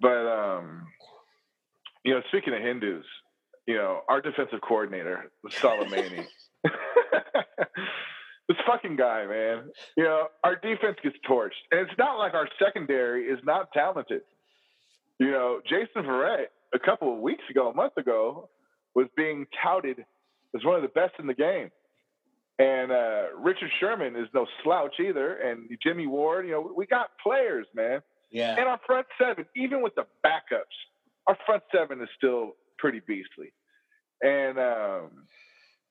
but 0.00 0.26
um, 0.26 0.88
you 2.04 2.12
know, 2.12 2.22
speaking 2.26 2.54
of 2.54 2.60
Hindus, 2.60 3.04
you 3.68 3.76
know, 3.76 4.00
our 4.08 4.20
defensive 4.20 4.60
coordinator, 4.62 5.30
Soleimani. 5.48 6.26
this 8.48 8.56
fucking 8.66 8.96
guy, 8.96 9.26
man. 9.26 9.70
You 9.96 10.02
know, 10.02 10.26
our 10.42 10.56
defense 10.56 10.96
gets 11.04 11.16
torched. 11.28 11.62
And 11.70 11.82
it's 11.82 11.96
not 11.98 12.18
like 12.18 12.34
our 12.34 12.48
secondary 12.60 13.26
is 13.26 13.38
not 13.44 13.72
talented. 13.72 14.22
You 15.20 15.30
know, 15.30 15.60
Jason 15.64 16.02
Verrett, 16.02 16.46
a 16.74 16.80
couple 16.80 17.14
of 17.14 17.20
weeks 17.20 17.44
ago, 17.48 17.70
a 17.70 17.74
month 17.74 17.96
ago, 17.96 18.48
was 18.96 19.06
being 19.16 19.46
touted 19.62 20.04
as 20.56 20.64
one 20.64 20.74
of 20.74 20.82
the 20.82 20.88
best 20.88 21.14
in 21.20 21.28
the 21.28 21.34
game. 21.34 21.70
And 22.58 22.90
uh, 22.90 23.24
Richard 23.38 23.70
Sherman 23.78 24.16
is 24.16 24.28
no 24.32 24.46
slouch 24.62 24.94
either. 24.98 25.34
And 25.34 25.68
Jimmy 25.82 26.06
Ward, 26.06 26.46
you 26.46 26.52
know, 26.52 26.72
we 26.74 26.86
got 26.86 27.10
players, 27.22 27.66
man. 27.74 28.00
Yeah. 28.30 28.56
And 28.58 28.66
our 28.66 28.80
front 28.86 29.06
seven, 29.20 29.44
even 29.54 29.82
with 29.82 29.94
the 29.94 30.06
backups, 30.24 30.64
our 31.26 31.36
front 31.44 31.62
seven 31.74 32.00
is 32.00 32.08
still 32.16 32.52
pretty 32.78 33.00
beastly. 33.06 33.52
And 34.22 34.58
um, 34.58 35.10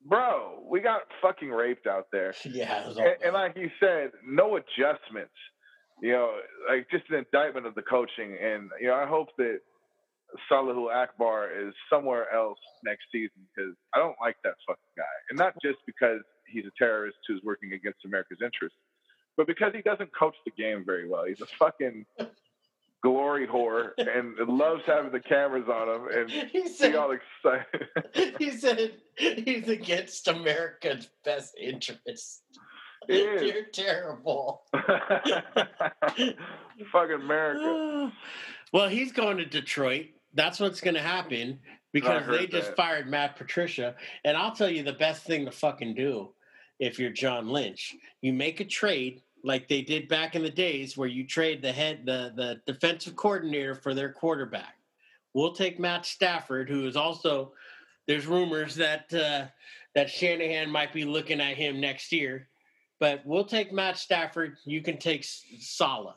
bro, 0.04 0.62
we 0.68 0.80
got 0.80 1.02
fucking 1.22 1.50
raped 1.50 1.86
out 1.86 2.06
there. 2.12 2.34
Yeah, 2.44 2.88
and, 2.88 3.16
and, 3.24 3.32
like 3.34 3.56
you 3.56 3.70
said, 3.78 4.10
no 4.26 4.56
adjustments. 4.56 5.34
You 6.02 6.12
know, 6.12 6.36
like 6.68 6.88
just 6.90 7.04
an 7.10 7.16
indictment 7.16 7.66
of 7.66 7.74
the 7.74 7.82
coaching. 7.82 8.36
And 8.42 8.70
you 8.80 8.88
know, 8.88 8.94
I 8.94 9.06
hope 9.06 9.28
that 9.38 9.60
Salahul 10.50 10.94
Akbar 10.94 11.50
is 11.50 11.72
somewhere 11.90 12.32
else 12.34 12.58
next 12.84 13.04
season 13.12 13.46
because 13.54 13.74
I 13.94 13.98
don't 13.98 14.16
like 14.20 14.36
that 14.44 14.54
fucking 14.66 14.94
guy, 14.96 15.04
and 15.30 15.38
not 15.38 15.54
just 15.62 15.78
because 15.86 16.20
he's 16.48 16.64
a 16.66 16.72
terrorist 16.78 17.18
who's 17.26 17.42
working 17.42 17.72
against 17.72 18.04
America's 18.04 18.38
interests, 18.42 18.78
but 19.36 19.46
because 19.46 19.72
he 19.74 19.82
doesn't 19.82 20.10
coach 20.14 20.34
the 20.44 20.52
game 20.52 20.84
very 20.84 21.08
well. 21.08 21.24
He's 21.24 21.40
a 21.40 21.46
fucking 21.58 22.06
glory 23.02 23.46
whore 23.46 23.90
and 23.98 24.36
loves 24.48 24.82
having 24.86 25.12
the 25.12 25.20
cameras 25.20 25.68
on 25.68 25.88
him 25.88 26.08
and 26.12 26.30
he 26.52 26.66
said, 26.68 26.96
all 26.96 27.12
excited. 27.12 28.34
he 28.38 28.50
said 28.50 28.92
he's 29.16 29.68
against 29.68 30.26
America's 30.28 31.08
best 31.24 31.54
interest. 31.60 32.42
You're 33.08 33.66
terrible. 33.72 34.62
Fucking 36.92 37.20
America. 37.20 38.12
Well, 38.72 38.88
he's 38.88 39.12
going 39.12 39.36
to 39.36 39.44
Detroit. 39.44 40.06
That's 40.36 40.60
what's 40.60 40.80
going 40.80 40.94
to 40.94 41.02
happen 41.02 41.58
because 41.92 42.26
they 42.26 42.46
just 42.46 42.68
that. 42.68 42.76
fired 42.76 43.08
Matt 43.08 43.36
Patricia. 43.36 43.94
And 44.24 44.36
I'll 44.36 44.54
tell 44.54 44.68
you 44.68 44.82
the 44.82 44.92
best 44.92 45.24
thing 45.24 45.44
to 45.46 45.50
fucking 45.50 45.94
do 45.94 46.30
if 46.78 46.98
you're 46.98 47.10
John 47.10 47.48
Lynch. 47.48 47.96
You 48.20 48.32
make 48.32 48.60
a 48.60 48.64
trade 48.64 49.22
like 49.42 49.68
they 49.68 49.82
did 49.82 50.08
back 50.08 50.34
in 50.34 50.42
the 50.42 50.50
days 50.50 50.96
where 50.96 51.08
you 51.08 51.26
trade 51.26 51.62
the 51.62 51.72
head 51.72 52.04
the 52.04 52.32
the 52.36 52.60
defensive 52.70 53.16
coordinator 53.16 53.74
for 53.74 53.94
their 53.94 54.12
quarterback. 54.12 54.74
We'll 55.34 55.52
take 55.52 55.80
Matt 55.80 56.04
Stafford, 56.04 56.68
who 56.68 56.86
is 56.86 56.96
also 56.96 57.52
there's 58.06 58.26
rumors 58.26 58.74
that 58.76 59.12
uh, 59.14 59.46
that 59.94 60.10
Shanahan 60.10 60.70
might 60.70 60.92
be 60.92 61.04
looking 61.04 61.40
at 61.40 61.56
him 61.56 61.80
next 61.80 62.12
year, 62.12 62.48
but 63.00 63.22
we'll 63.24 63.44
take 63.44 63.72
Matt 63.72 63.98
Stafford. 63.98 64.56
You 64.64 64.82
can 64.82 64.98
take 64.98 65.24
Saleh. 65.24 66.14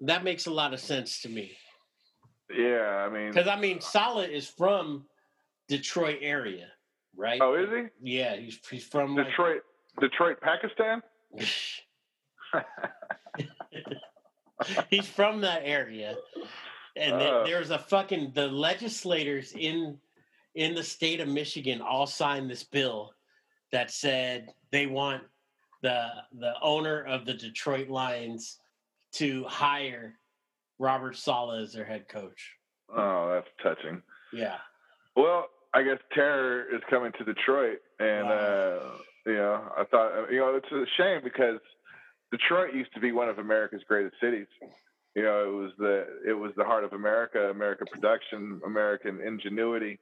That 0.00 0.24
makes 0.24 0.46
a 0.46 0.50
lot 0.50 0.74
of 0.74 0.80
sense 0.80 1.22
to 1.22 1.28
me. 1.28 1.56
Yeah, 2.54 3.06
I 3.06 3.08
mean, 3.08 3.28
Because 3.30 3.46
I 3.48 3.56
mean, 3.58 3.80
Saleh 3.80 4.28
is 4.30 4.48
from 4.48 5.04
Detroit 5.68 6.18
area, 6.20 6.68
right? 7.16 7.40
oh, 7.40 7.54
is 7.54 7.68
he 7.70 8.16
Yeah, 8.16 8.36
he's 8.36 8.58
he's 8.68 8.84
from 8.86 9.14
like- 9.16 9.26
Detroit? 9.28 9.62
Detroit, 10.00 10.40
Pakistan. 10.40 11.02
he's 14.90 15.08
from 15.08 15.40
that 15.42 15.62
area, 15.64 16.16
and 16.96 17.14
Uh. 17.14 17.44
there's 17.44 17.70
a 17.70 17.78
fucking 17.78 18.32
the 18.34 18.46
legislators 18.48 19.52
in 19.52 20.00
in 20.54 20.74
the 20.74 20.82
state 20.82 21.20
of 21.20 21.28
Michigan 21.28 21.80
all 21.80 22.06
signed 22.06 22.50
this 22.50 22.64
bill 22.64 23.12
that 23.72 23.90
said 23.90 24.52
they 24.70 24.86
want 24.86 25.22
the 25.82 26.08
the 26.32 26.54
owner 26.60 27.02
of 27.06 27.24
the 27.24 27.34
Detroit 27.34 27.88
Lions 27.88 28.58
to 29.12 29.44
hire 29.44 30.18
Robert 30.80 31.14
Saleh 31.16 31.62
as 31.62 31.72
their 31.72 31.84
head 31.84 32.08
coach. 32.08 32.56
oh, 32.96 33.30
that's 33.32 33.48
touching. 33.62 34.02
Yeah. 34.32 34.56
Well, 35.14 35.46
I 35.74 35.82
guess 35.82 35.98
terror 36.12 36.64
is 36.74 36.80
coming 36.90 37.12
to 37.18 37.24
Detroit, 37.24 37.78
and 38.00 38.26
Wow. 38.26 38.34
uh, 38.34 38.98
you 39.26 39.34
know, 39.34 39.72
I 39.76 39.84
thought 39.84 40.32
you 40.32 40.38
know 40.40 40.56
it's 40.56 40.72
a 40.72 40.84
shame 40.96 41.20
because 41.22 41.60
Detroit 42.32 42.74
used 42.74 42.92
to 42.94 43.00
be 43.00 43.12
one 43.12 43.28
of 43.28 43.38
America's 43.38 43.82
greatest 43.86 44.16
cities. 44.20 44.46
You 45.14 45.22
know, 45.22 45.44
it 45.44 45.52
was 45.62 45.72
the 45.78 46.06
it 46.26 46.32
was 46.32 46.52
the 46.56 46.64
heart 46.64 46.84
of 46.84 46.92
America, 46.94 47.50
American 47.50 47.86
production, 47.92 48.60
American 48.64 49.20
ingenuity, 49.20 49.98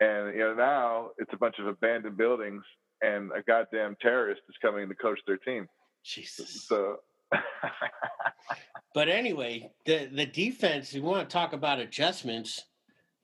and 0.00 0.34
you 0.34 0.40
know 0.40 0.54
now 0.54 1.10
it's 1.18 1.32
a 1.32 1.36
bunch 1.38 1.58
of 1.58 1.66
abandoned 1.66 2.16
buildings, 2.18 2.62
and 3.00 3.32
a 3.32 3.42
goddamn 3.42 3.96
terrorist 4.02 4.42
is 4.48 4.56
coming 4.60 4.88
to 4.88 4.94
coach 4.94 5.20
their 5.26 5.38
team. 5.38 5.68
Jesus. 6.04 6.64
So, 6.68 6.98
But 8.94 9.08
anyway, 9.08 9.70
the 9.86 10.08
the 10.12 10.26
defense. 10.26 10.92
We 10.92 11.00
want 11.00 11.28
to 11.28 11.32
talk 11.32 11.52
about 11.52 11.78
adjustments. 11.78 12.64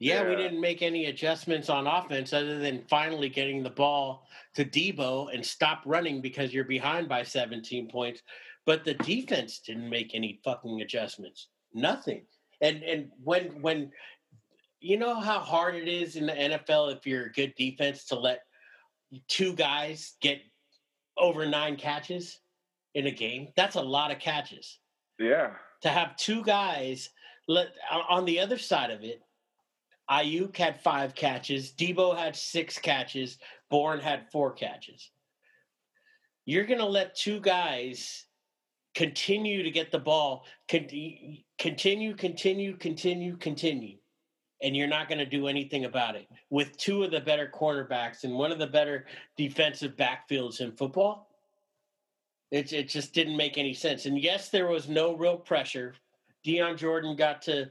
Yeah, 0.01 0.27
we 0.29 0.37
didn't 0.37 0.61
make 0.61 0.81
any 0.81 1.07
adjustments 1.07 1.69
on 1.69 1.89
offense 1.89 2.33
other 2.33 2.59
than 2.59 2.85
finally 2.89 3.29
getting 3.29 3.65
the 3.65 3.71
ball 3.71 4.29
to 4.55 4.65
Deebo 4.65 5.35
and 5.35 5.45
stop 5.45 5.83
running 5.85 6.21
because 6.21 6.55
you're 6.55 6.63
behind 6.63 7.09
by 7.09 7.25
17 7.25 7.89
points. 7.89 8.23
But 8.65 8.85
the 8.85 8.95
defense 8.95 9.59
didn't 9.59 9.91
make 9.91 10.15
any 10.15 10.41
fucking 10.45 10.83
adjustments. 10.83 11.49
Nothing. 11.75 12.27
And 12.61 12.83
and 12.83 13.11
when 13.23 13.61
when 13.61 13.91
you 14.81 14.97
know 14.97 15.19
how 15.19 15.41
hard 15.41 15.75
it 15.75 15.89
is 15.89 16.17
in 16.17 16.27
the 16.27 16.33
NFL 16.33 16.97
if 16.97 17.07
you're 17.07 17.27
a 17.27 17.33
good 17.33 17.55
defense 17.57 18.05
to 18.07 18.15
let 18.15 18.43
two 19.27 19.53
guys 19.55 20.15
get 20.21 20.39
over 21.17 21.45
nine 21.45 21.77
catches 21.77 22.39
in 22.95 23.07
a 23.07 23.11
game. 23.11 23.49
That's 23.57 23.77
a 23.77 23.83
lot 23.83 24.11
of 24.11 24.19
catches 24.19 24.79
yeah, 25.19 25.53
to 25.83 25.89
have 25.89 26.17
two 26.17 26.43
guys 26.45 27.11
let 27.47 27.69
on 28.09 28.25
the 28.25 28.41
other 28.41 28.59
side 28.59 28.91
of 28.91 29.03
it. 29.05 29.23
Aiyuk 30.11 30.57
had 30.57 30.81
five 30.81 31.15
catches. 31.15 31.73
Deebo 31.73 32.17
had 32.17 32.35
six 32.35 32.79
catches. 32.79 33.39
Bourne 33.71 34.01
had 34.01 34.31
four 34.33 34.53
catches. 34.53 35.11
You're 36.47 36.65
going 36.65 36.79
to 36.79 36.87
let 36.87 37.15
two 37.15 37.41
guys 37.41 38.25
continue 38.95 39.63
to 39.63 39.71
get 39.71 39.93
the 39.93 39.99
ball, 39.99 40.45
continue, 40.67 41.43
continue, 41.59 42.15
continue, 42.15 43.37
continue, 43.37 43.97
and 44.63 44.75
you're 44.75 44.89
not 44.89 45.09
going 45.09 45.19
to 45.19 45.27
do 45.27 45.47
anything 45.47 45.85
about 45.85 46.17
it 46.17 46.27
with 46.51 46.77
two 46.79 47.05
of 47.05 47.11
the 47.11 47.21
better 47.21 47.53
cornerbacks 47.55 48.25
and 48.25 48.33
one 48.33 48.51
of 48.51 48.59
the 48.59 48.67
better 48.67 49.05
defensive 49.37 49.95
backfields 49.97 50.61
in 50.61 50.73
football. 50.73 51.28
It, 52.51 52.73
it 52.73 52.89
just 52.89 53.13
didn't 53.13 53.37
make 53.37 53.59
any 53.59 53.75
sense. 53.75 54.07
And 54.07 54.19
yes, 54.19 54.49
there 54.49 54.67
was 54.67 54.89
no 54.89 55.15
real 55.17 55.37
pressure. 55.37 55.95
Dion 56.45 56.77
Jordan 56.77 57.15
got 57.17 57.43
to 57.43 57.71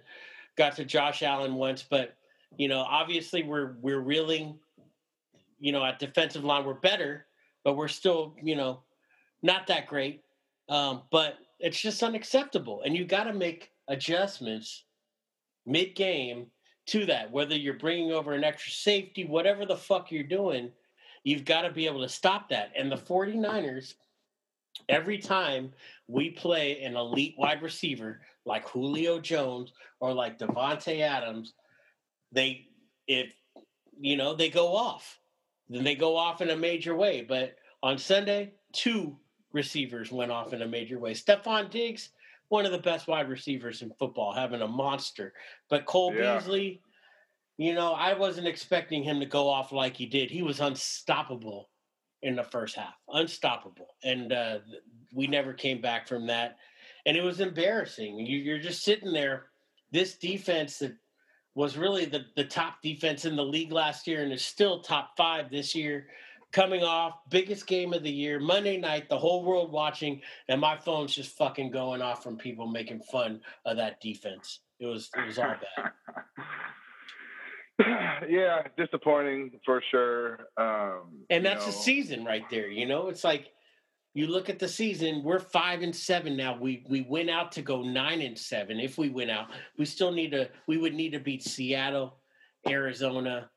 got 0.56 0.76
to 0.76 0.86
Josh 0.86 1.24
Allen 1.24 1.56
once, 1.56 1.84
but 1.88 2.16
you 2.58 2.68
know, 2.68 2.80
obviously 2.80 3.44
we're 3.44 3.76
we're 3.82 4.02
reeling. 4.02 4.60
You 5.60 5.72
know, 5.72 5.84
at 5.84 5.98
defensive 5.98 6.44
line 6.44 6.66
we're 6.66 6.76
better, 6.76 7.26
but 7.64 7.76
we're 7.76 7.88
still 7.88 8.36
you 8.42 8.56
know 8.56 8.82
not 9.42 9.66
that 9.68 9.88
great. 9.88 10.24
Um, 10.70 11.04
but 11.12 11.40
it's 11.60 11.80
just 11.80 12.04
unacceptable, 12.04 12.82
and 12.86 12.96
you 12.96 13.06
got 13.06 13.24
to 13.24 13.34
make 13.34 13.72
adjustments 13.88 14.84
mid 15.66 15.96
game 15.96 16.48
to 16.88 17.06
that. 17.06 17.32
Whether 17.32 17.56
you're 17.56 17.74
bringing 17.74 18.12
over 18.12 18.34
an 18.34 18.44
extra 18.44 18.72
safety, 18.72 19.26
whatever 19.26 19.66
the 19.66 19.76
fuck 19.76 20.12
you're 20.12 20.24
doing, 20.24 20.72
you've 21.24 21.46
got 21.46 21.62
to 21.62 21.72
be 21.72 21.86
able 21.86 22.02
to 22.02 22.10
stop 22.10 22.50
that. 22.50 22.72
And 22.78 22.92
the 22.92 22.98
49ers 22.98 23.96
every 24.90 25.18
time 25.18 25.74
we 26.08 26.30
play 26.30 26.82
an 26.84 26.96
elite 26.96 27.36
wide 27.38 27.62
receiver 27.62 28.22
like 28.46 28.68
Julio 28.70 29.20
Jones 29.20 29.72
or 30.00 30.14
like 30.14 30.40
Davante 30.40 31.02
Adams, 31.02 31.54
they 32.32 32.68
if 33.08 33.34
you 34.00 34.18
know 34.18 34.36
they 34.36 34.50
go 34.50 34.76
off, 34.76 35.20
then 35.70 35.84
they 35.84 35.96
go 35.96 36.16
off 36.16 36.42
in 36.42 36.50
a 36.50 36.56
major 36.56 36.96
way. 36.96 37.26
But 37.28 37.56
on 37.84 37.98
Sunday, 37.98 38.54
two 38.74 39.18
receivers 39.54 40.12
went 40.12 40.32
off 40.32 40.54
in 40.54 40.62
a 40.62 40.68
major 40.68 41.00
way. 41.00 41.14
Stefon 41.14 41.70
Diggs, 41.70 42.10
one 42.50 42.66
of 42.66 42.72
the 42.72 42.78
best 42.78 43.08
wide 43.08 43.30
receivers 43.30 43.82
in 43.82 43.92
football, 43.98 44.34
having 44.34 44.62
a 44.62 44.68
monster. 44.68 45.34
But 45.70 45.86
Cole 45.86 46.14
Yeah. 46.14 46.38
Beasley, 46.38 46.82
you 47.58 47.74
know, 47.74 47.94
I 47.94 48.14
wasn't 48.14 48.48
expecting 48.48 49.04
him 49.04 49.20
to 49.20 49.26
go 49.26 49.50
off 49.50 49.72
like 49.72 49.98
he 49.98 50.06
did. 50.06 50.30
He 50.30 50.44
was 50.44 50.60
unstoppable 50.60 51.70
in 52.28 52.36
the 52.36 52.44
first 52.44 52.76
half, 52.76 52.94
unstoppable, 53.08 53.96
and 54.04 54.34
uh, 54.34 54.60
we 55.14 55.28
never 55.28 55.54
came 55.54 55.80
back 55.80 56.06
from 56.06 56.28
that. 56.28 56.58
And 57.06 57.16
it 57.16 57.24
was 57.24 57.40
embarrassing. 57.40 58.20
You, 58.20 58.38
you're 58.40 58.60
just 58.60 58.84
sitting 58.84 59.14
there. 59.14 59.46
This 59.94 60.16
defense 60.16 60.80
that 60.80 60.94
was 61.56 61.78
really 61.78 62.04
the, 62.04 62.26
the 62.36 62.44
top 62.44 62.82
defense 62.82 63.24
in 63.24 63.38
the 63.38 63.46
league 63.46 63.72
last 63.72 64.08
year 64.08 64.24
and 64.24 64.34
is 64.34 64.44
still 64.44 64.82
top 64.82 65.16
five 65.16 65.50
this 65.50 65.74
year. 65.74 66.08
Coming 66.52 66.84
off 66.84 67.14
biggest 67.30 67.66
game 67.66 67.94
of 67.94 68.04
the 68.04 68.12
year, 68.12 68.42
Monday 68.42 68.76
night, 68.76 69.08
the 69.08 69.18
whole 69.18 69.46
world 69.46 69.72
watching, 69.72 70.22
and 70.50 70.60
my 70.60 70.76
phone's 70.76 71.16
just 71.16 71.38
fucking 71.38 71.72
going 71.72 72.02
off 72.02 72.24
from 72.24 72.36
people 72.36 72.68
making 72.68 73.00
fun 73.00 73.40
of 73.66 73.78
that 73.78 74.02
defense. 74.02 74.60
It 74.80 74.86
was 74.88 75.10
it 75.16 75.26
was 75.26 75.40
all 75.40 75.56
bad. 75.78 75.92
yeah, 78.28 78.64
disappointing 78.78 79.52
for 79.66 79.82
sure. 79.92 80.48
Um, 80.58 81.24
And 81.30 81.46
that's 81.46 81.66
the 81.66 81.72
season 81.72 82.26
right 82.26 82.44
there. 82.50 82.68
You 82.68 82.88
know, 82.88 83.08
it's 83.10 83.24
like 83.24 83.50
you 84.14 84.28
look 84.28 84.50
at 84.50 84.58
the 84.58 84.68
season, 84.68 85.24
we're 85.24 85.40
five 85.40 85.84
and 85.84 85.96
seven 85.96 86.36
now. 86.36 86.58
We 86.60 86.84
we 86.90 87.02
went 87.02 87.30
out 87.30 87.52
to 87.54 87.62
go 87.62 87.84
nine 87.84 88.22
and 88.22 88.38
seven. 88.38 88.80
If 88.80 88.98
we 88.98 89.10
went 89.10 89.30
out, 89.30 89.48
we 89.78 89.86
still 89.86 90.12
need 90.12 90.32
to 90.32 90.50
we 90.68 90.78
would 90.78 90.96
need 90.96 91.12
to 91.12 91.20
beat 91.20 91.44
Seattle, 91.44 92.18
Arizona, 92.68 93.50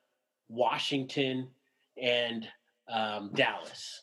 Washington, 0.48 1.48
and 1.96 2.46
um, 2.92 3.30
Dallas. 3.34 4.02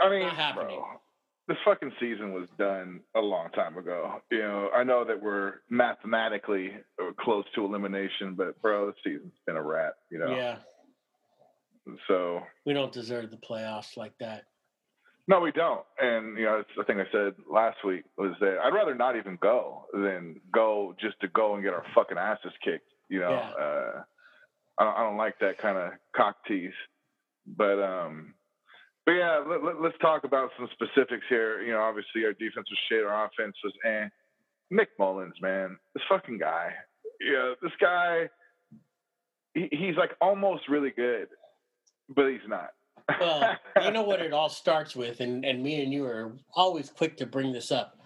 I 0.00 0.10
mean, 0.10 0.20
Not 0.20 0.36
happening. 0.36 0.76
bro, 0.76 1.00
this 1.48 1.56
fucking 1.64 1.92
season 2.00 2.32
was 2.32 2.48
done 2.58 3.00
a 3.14 3.20
long 3.20 3.50
time 3.50 3.78
ago. 3.78 4.20
You 4.30 4.38
know, 4.38 4.70
I 4.74 4.82
know 4.84 5.04
that 5.04 5.22
we're 5.22 5.54
mathematically 5.70 6.72
close 7.20 7.44
to 7.54 7.64
elimination, 7.64 8.34
but 8.34 8.60
bro, 8.60 8.86
this 8.86 8.96
season's 9.04 9.32
been 9.46 9.56
a 9.56 9.62
wrap. 9.62 9.94
You 10.10 10.18
know, 10.18 10.34
Yeah, 10.34 10.56
so 12.08 12.40
we 12.64 12.72
don't 12.72 12.92
deserve 12.92 13.30
the 13.30 13.36
playoffs 13.36 13.96
like 13.96 14.12
that. 14.18 14.44
no, 15.28 15.40
we 15.40 15.52
don't. 15.52 15.84
And 16.00 16.36
you 16.36 16.44
know, 16.44 16.58
it's 16.58 16.70
the 16.76 16.84
thing 16.84 17.00
I 17.00 17.04
said 17.12 17.34
last 17.50 17.78
week 17.84 18.04
was 18.18 18.34
that 18.40 18.58
I'd 18.58 18.74
rather 18.74 18.94
not 18.94 19.16
even 19.16 19.38
go 19.40 19.84
than 19.92 20.40
go 20.52 20.94
just 21.00 21.20
to 21.20 21.28
go 21.28 21.54
and 21.54 21.62
get 21.62 21.72
our 21.74 21.84
fucking 21.94 22.18
asses 22.18 22.52
kicked. 22.64 22.88
You 23.08 23.20
know, 23.20 23.30
Yeah. 23.30 23.50
uh, 23.64 24.02
I 24.78 24.84
don't, 24.84 24.96
I 24.96 25.02
don't 25.04 25.16
like 25.16 25.38
that 25.40 25.58
kind 25.58 25.78
of 25.78 25.92
cock 26.16 26.36
tease. 26.48 26.72
But 27.46 27.80
um, 27.80 28.34
but 29.06 29.12
yeah, 29.12 29.42
let, 29.48 29.80
let's 29.80 29.96
talk 30.00 30.24
about 30.24 30.50
some 30.58 30.68
specifics 30.72 31.24
here. 31.28 31.62
You 31.62 31.72
know, 31.72 31.80
obviously 31.80 32.24
our 32.24 32.32
defense 32.32 32.66
was 32.68 32.78
shit, 32.90 33.04
our 33.04 33.26
offense 33.26 33.54
was 33.64 33.72
eh. 33.86 34.08
Nick 34.70 34.88
Mullens, 34.98 35.40
man, 35.40 35.76
this 35.94 36.02
fucking 36.08 36.38
guy. 36.38 36.70
Yeah, 37.20 37.54
this 37.62 37.72
guy. 37.80 38.28
He, 39.54 39.68
he's 39.70 39.96
like 39.96 40.10
almost 40.20 40.68
really 40.68 40.90
good, 40.90 41.28
but 42.14 42.28
he's 42.28 42.46
not. 42.48 42.70
Well, 43.20 43.56
you 43.84 43.92
know 43.92 44.02
what 44.02 44.20
it 44.20 44.32
all 44.32 44.48
starts 44.48 44.96
with, 44.96 45.20
and, 45.20 45.44
and 45.44 45.62
me 45.62 45.80
and 45.84 45.92
you 45.92 46.04
are 46.04 46.32
always 46.54 46.90
quick 46.90 47.16
to 47.18 47.26
bring 47.26 47.52
this 47.52 47.70
up. 47.70 48.00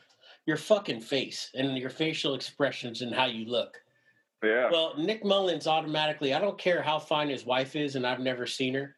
Your 0.44 0.58
fucking 0.58 1.00
face 1.00 1.50
and 1.54 1.78
your 1.78 1.88
facial 1.88 2.34
expressions 2.34 3.00
and 3.00 3.14
how 3.14 3.24
you 3.24 3.46
look. 3.46 3.78
yeah. 4.44 4.68
Well, 4.70 4.92
Nick 4.98 5.24
Mullens 5.24 5.66
automatically, 5.66 6.34
I 6.34 6.38
don't 6.38 6.58
care 6.58 6.82
how 6.82 6.98
fine 6.98 7.30
his 7.30 7.46
wife 7.46 7.76
is, 7.76 7.96
and 7.96 8.06
I've 8.06 8.20
never 8.20 8.46
seen 8.46 8.74
her, 8.74 8.96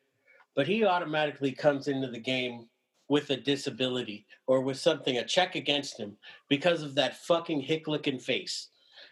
but 0.54 0.66
he 0.66 0.84
automatically 0.84 1.52
comes 1.52 1.88
into 1.88 2.08
the 2.08 2.18
game 2.18 2.68
with 3.08 3.30
a 3.30 3.36
disability 3.36 4.26
or 4.46 4.62
with 4.62 4.78
something, 4.78 5.18
a 5.18 5.24
check 5.24 5.54
against 5.54 5.98
him 5.98 6.16
because 6.48 6.82
of 6.82 6.94
that 6.94 7.16
fucking 7.16 7.60
hick 7.60 7.86
looking 7.86 8.18
face. 8.18 8.68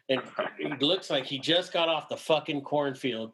And 0.08 0.22
it 0.58 0.82
looks 0.82 1.10
like 1.10 1.24
he 1.24 1.38
just 1.38 1.72
got 1.72 1.88
off 1.88 2.08
the 2.08 2.16
fucking 2.16 2.62
cornfield 2.62 3.32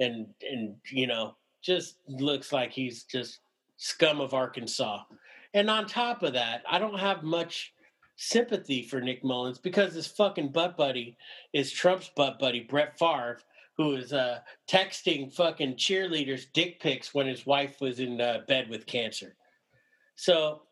and, 0.00 0.26
and, 0.50 0.76
you 0.90 1.06
know, 1.06 1.36
just 1.62 1.98
looks 2.08 2.52
like 2.52 2.72
he's 2.72 3.04
just 3.04 3.40
scum 3.76 4.20
of 4.20 4.34
Arkansas. 4.34 5.02
And 5.54 5.70
on 5.70 5.86
top 5.86 6.22
of 6.22 6.32
that, 6.32 6.62
I 6.68 6.78
don't 6.78 6.98
have 6.98 7.22
much 7.22 7.72
sympathy 8.16 8.82
for 8.82 9.00
Nick 9.00 9.22
Mullens 9.22 9.58
because 9.58 9.94
his 9.94 10.06
fucking 10.06 10.48
butt 10.48 10.76
buddy 10.76 11.16
is 11.52 11.70
Trump's 11.70 12.10
butt 12.16 12.38
buddy, 12.38 12.60
Brett 12.60 12.98
Favre, 12.98 13.38
who 13.76 13.94
is 13.94 14.12
uh, 14.12 14.40
texting 14.68 15.32
fucking 15.32 15.74
cheerleaders 15.74 16.46
dick 16.52 16.80
pics 16.80 17.14
when 17.14 17.26
his 17.26 17.46
wife 17.46 17.80
was 17.80 18.00
in 18.00 18.20
uh, 18.20 18.40
bed 18.48 18.68
with 18.70 18.86
cancer. 18.86 19.34
So, 20.16 20.62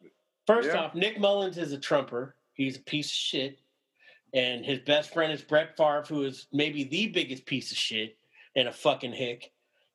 first 0.47 0.69
yeah. 0.69 0.79
off, 0.79 0.95
Nick 0.95 1.19
Mullens 1.19 1.59
is 1.59 1.73
a 1.73 1.79
Trumper. 1.79 2.35
He's 2.55 2.77
a 2.77 2.83
piece 2.83 3.09
of 3.09 3.13
shit. 3.13 3.59
And 4.33 4.65
his 4.65 4.81
best 4.81 5.13
friend 5.13 5.33
is 5.33 5.43
Brett 5.43 5.77
Favre, 5.77 6.05
who 6.09 6.23
is 6.25 6.49
maybe 6.53 6.85
the 6.85 7.09
biggest 7.09 7.47
piece 7.47 7.71
of 7.71 7.79
shit 7.79 8.17
and 8.57 8.69
a 8.69 8.73
fucking 8.73 9.13
hick. 9.13 9.53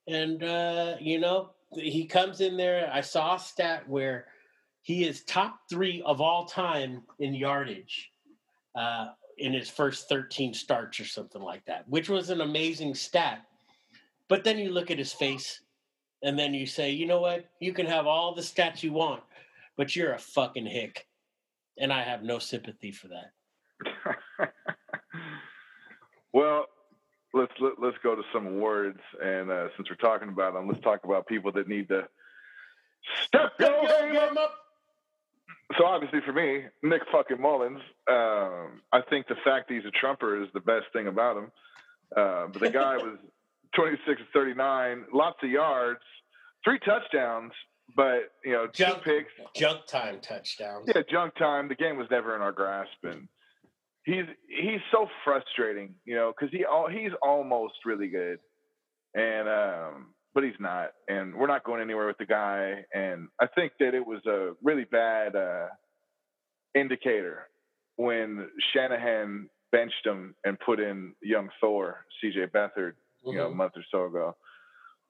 And, 0.08 0.44
uh, 0.44 0.96
you 1.00 1.20
know, 1.20 1.52
he 1.74 2.06
comes 2.06 2.42
in 2.42 2.56
there. 2.56 2.90
I 2.94 3.02
saw 3.02 3.36
a 3.36 3.40
stat 3.40 3.88
where 3.90 4.28
he 4.82 5.04
is 5.04 5.24
top 5.24 5.62
three 5.70 6.02
of 6.06 6.22
all 6.22 6.46
time 6.46 7.04
in 7.20 7.34
yardage 7.34 8.12
uh, 8.76 9.10
in 9.40 9.54
his 9.54 9.70
first 9.70 10.10
13 10.10 10.54
starts 10.54 11.00
or 11.00 11.06
something 11.06 11.42
like 11.42 11.66
that, 11.66 11.88
which 11.88 12.10
was 12.10 12.30
an 12.30 12.42
amazing 12.42 12.96
stat. 12.96 13.46
But 14.28 14.44
then 14.44 14.58
you 14.58 14.72
look 14.72 14.92
at 14.92 14.98
his 14.98 15.14
face 15.14 15.62
and 16.22 16.38
then 16.38 16.54
you 16.54 16.66
say, 16.66 16.92
you 16.92 17.06
know 17.06 17.22
what? 17.22 17.46
You 17.60 17.74
can 17.74 17.86
have 17.86 18.06
all 18.06 18.36
the 18.36 18.42
stats 18.42 18.84
you 18.84 18.94
want, 18.94 19.24
but 19.78 19.96
you're 19.96 20.14
a 20.14 20.20
fucking 20.20 20.66
hick. 20.66 21.08
And 21.78 21.94
I 21.94 22.04
have 22.04 22.24
no 22.24 22.40
sympathy 22.40 22.92
for 22.92 23.08
that. 23.08 23.32
well, 26.34 26.66
let's 27.34 27.54
let, 27.60 27.72
us 27.72 27.78
let 27.80 27.94
us 27.94 28.00
go 28.04 28.16
to 28.16 28.24
some 28.34 28.48
awards, 28.48 29.00
and 29.24 29.50
uh, 29.50 29.68
since 29.78 29.90
we're 29.90 29.96
talking 29.96 30.28
about 30.28 30.54
them, 30.54 30.68
let's 30.68 30.82
talk 30.82 31.06
about 31.06 31.26
people 31.28 31.54
that 31.54 31.70
need 31.70 31.88
to 31.88 32.08
step 33.24 33.54
your 33.60 34.12
game 34.12 34.38
up 34.38 34.56
so 35.78 35.86
obviously 35.86 36.20
for 36.26 36.34
me, 36.34 36.64
Nick 36.84 37.02
fucking 37.12 37.40
Mullens. 37.40 37.82
um, 38.10 38.82
I 38.92 39.02
think 39.10 39.28
the 39.28 39.36
fact 39.44 39.72
he's 39.72 39.86
a 39.86 39.92
Trumper 39.92 40.42
is 40.42 40.50
the 40.54 40.60
best 40.60 40.86
thing 40.94 41.08
about 41.08 41.38
him. 41.38 41.52
Uh, 42.16 42.48
but 42.48 42.60
the 42.62 42.70
guy 42.72 42.98
was 42.98 43.18
26 43.76 44.22
39, 44.34 45.06
lots 45.14 45.38
of 45.44 45.50
yards, 45.50 46.00
three 46.64 46.80
touchdowns, 46.80 47.52
but 47.96 48.32
you 48.44 48.52
know, 48.52 48.68
junk, 48.74 49.04
two 49.04 49.12
picks, 49.12 49.32
junk 49.56 49.86
time 49.88 50.20
touchdowns. 50.22 50.90
Yeah, 50.94 51.02
junk 51.10 51.36
time. 51.36 51.68
The 51.68 51.76
game 51.76 51.98
was 51.98 52.08
never 52.10 52.36
in 52.36 52.42
our 52.42 52.52
grasp, 52.52 52.92
and 53.04 53.28
he's 54.04 54.26
he's 54.48 54.82
so 54.92 55.08
frustrating, 55.24 55.96
you 56.06 56.16
know, 56.16 56.34
because 56.36 56.52
he 56.52 56.66
all 56.66 56.90
he's 56.90 57.12
almost 57.22 57.76
really 57.86 58.08
good, 58.08 58.40
and 59.14 59.48
um, 59.48 60.08
but 60.34 60.44
he's 60.44 60.54
not. 60.60 60.92
And 61.08 61.36
we're 61.36 61.48
not 61.48 61.64
going 61.64 61.82
anywhere 61.82 62.08
with 62.08 62.18
the 62.18 62.26
guy. 62.26 62.86
And 62.94 63.28
I 63.42 63.48
think 63.48 63.74
that 63.80 63.94
it 63.94 64.06
was 64.06 64.26
a 64.26 64.52
really 64.64 64.86
bad 64.86 65.36
uh, 65.36 65.68
indicator 66.76 67.48
when 67.96 68.48
Shanahan 68.74 69.50
benched 69.72 70.06
him 70.06 70.36
and 70.46 70.58
put 70.60 70.80
in 70.80 71.14
young 71.22 71.50
Thor, 71.60 72.06
CJ 72.24 72.52
Beathard, 72.52 72.94
mm-hmm. 72.94 73.32
you 73.32 73.38
know, 73.38 73.46
a 73.46 73.48
mm-hmm. 73.50 73.58
month 73.58 73.74
or 73.76 73.84
so 73.92 74.06
ago. 74.06 74.36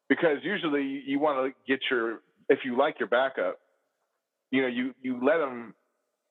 Because 0.08 0.38
usually 0.44 1.04
you 1.06 1.20
want 1.20 1.38
to 1.54 1.72
get 1.72 1.82
your, 1.92 2.22
if 2.50 2.60
you 2.66 2.78
like 2.78 3.00
your 3.00 3.10
backup, 3.10 3.60
you 4.52 4.62
know, 4.62 4.68
you, 4.68 4.94
you 5.02 5.24
let 5.24 5.38
them, 5.38 5.76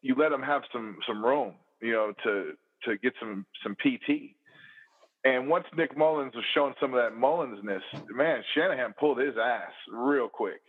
you 0.02 0.16
let 0.18 0.30
them 0.30 0.42
have 0.42 0.62
some, 0.72 0.96
some 1.06 1.24
room, 1.24 1.54
you 1.80 1.92
know, 1.92 2.12
to, 2.24 2.52
to 2.84 2.98
get 2.98 3.12
some, 3.20 3.46
some 3.62 3.76
PT 3.76 4.34
and 5.24 5.48
once 5.48 5.66
Nick 5.76 5.96
Mullens 5.96 6.34
was 6.34 6.44
showing 6.54 6.74
some 6.80 6.94
of 6.94 7.00
that 7.02 7.18
Mullinsness, 7.18 7.82
man, 8.10 8.42
Shanahan 8.54 8.94
pulled 8.98 9.18
his 9.18 9.34
ass 9.36 9.72
real 9.92 10.28
quick. 10.28 10.60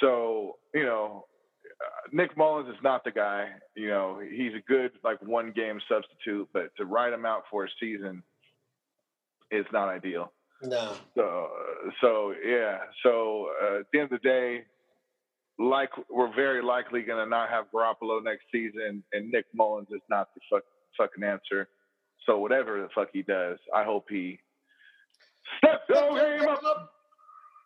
So, 0.00 0.56
you 0.74 0.84
know, 0.84 1.24
uh, 1.64 2.08
Nick 2.12 2.36
Mullens 2.36 2.68
is 2.68 2.80
not 2.82 3.04
the 3.04 3.10
guy. 3.10 3.48
You 3.74 3.88
know, 3.88 4.20
he's 4.20 4.52
a 4.54 4.60
good 4.68 4.92
like 5.02 5.20
one 5.22 5.52
game 5.52 5.80
substitute, 5.88 6.48
but 6.52 6.74
to 6.76 6.84
ride 6.84 7.12
him 7.12 7.24
out 7.24 7.44
for 7.50 7.64
a 7.64 7.68
season 7.80 8.22
is 9.50 9.66
not 9.72 9.88
ideal. 9.88 10.32
No. 10.62 10.94
So, 11.16 11.48
so 12.00 12.34
yeah. 12.44 12.78
So 13.02 13.48
uh, 13.62 13.80
at 13.80 13.86
the 13.92 14.00
end 14.00 14.12
of 14.12 14.22
the 14.22 14.28
day, 14.28 14.64
like 15.58 15.90
we're 16.10 16.34
very 16.34 16.62
likely 16.62 17.02
going 17.02 17.24
to 17.24 17.28
not 17.28 17.50
have 17.50 17.66
Garoppolo 17.74 18.22
next 18.22 18.44
season, 18.52 19.02
and 19.12 19.30
Nick 19.30 19.46
Mullens 19.54 19.88
is 19.90 20.00
not 20.08 20.28
the 20.34 20.40
fuck, 20.50 20.62
fucking 20.96 21.24
answer. 21.24 21.68
So 22.26 22.38
whatever 22.38 22.80
the 22.80 22.88
fuck 22.94 23.08
he 23.12 23.22
does, 23.22 23.58
I 23.74 23.84
hope 23.84 24.06
he 24.08 24.38
steps 25.58 25.84
your 25.88 26.18
game 26.18 26.48
up. 26.48 26.92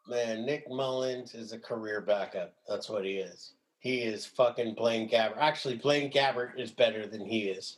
Man, 0.08 0.46
Nick 0.46 0.70
Mullens 0.70 1.34
is 1.34 1.52
a 1.52 1.58
career 1.58 2.00
backup. 2.00 2.54
That's 2.68 2.88
what 2.88 3.04
he 3.04 3.18
is. 3.18 3.52
He 3.80 3.98
is 3.98 4.24
fucking 4.24 4.74
Blaine 4.74 5.08
Gabbert. 5.08 5.38
Actually, 5.38 5.76
Blaine 5.76 6.10
Gabbert 6.10 6.58
is 6.58 6.70
better 6.70 7.06
than 7.06 7.24
he 7.24 7.48
is. 7.48 7.76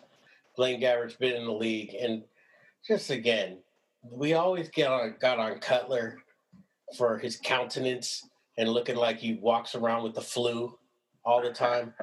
Blaine 0.57 0.81
Gabbert's 0.81 1.17
been 1.17 1.37
in 1.37 1.47
the 1.47 1.53
league, 1.53 1.95
and 1.95 2.23
just 2.87 3.11
again, 3.11 3.59
we 4.11 4.35
always 4.35 4.69
get 4.69 4.91
on 4.91 5.15
got 5.21 5.39
on 5.39 5.59
Cutler 5.59 6.19
for 6.97 7.19
his 7.19 7.37
countenance 7.37 8.29
and 8.57 8.69
looking 8.69 8.97
like 8.97 9.19
he 9.19 9.35
walks 9.35 9.75
around 9.75 10.03
with 10.03 10.15
the 10.15 10.21
flu 10.21 10.79
all 11.25 11.43
the 11.43 11.53
time. 11.53 11.95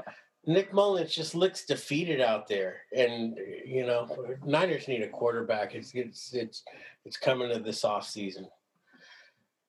Nick 0.48 0.74
Mullens 0.74 1.14
just 1.14 1.34
looks 1.34 1.66
defeated 1.66 2.22
out 2.22 2.48
there, 2.48 2.82
and 2.96 3.38
you 3.66 3.86
know, 3.86 4.36
Niners 4.46 4.88
need 4.88 5.02
a 5.02 5.10
quarterback. 5.10 5.74
It's 5.74 5.94
it's 5.94 6.34
it's 6.34 6.64
it's 7.04 7.18
coming 7.18 7.50
to 7.50 7.60
this 7.60 7.84
off 7.84 8.08
season. 8.08 8.48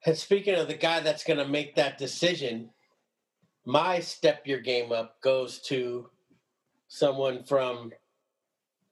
And 0.05 0.17
speaking 0.17 0.55
of 0.55 0.69
the 0.69 0.75
guy 0.75 1.01
that's 1.01 1.25
going 1.25 1.39
to 1.39 1.49
make 1.49 1.75
that 1.75 1.99
decision, 1.99 2.71
my 3.65 4.01
step 4.01 4.47
your 4.47 4.61
game 4.61 4.93
up 4.93 5.21
goes 5.23 5.61
to 5.63 6.11
someone 6.89 7.43
from 7.43 7.91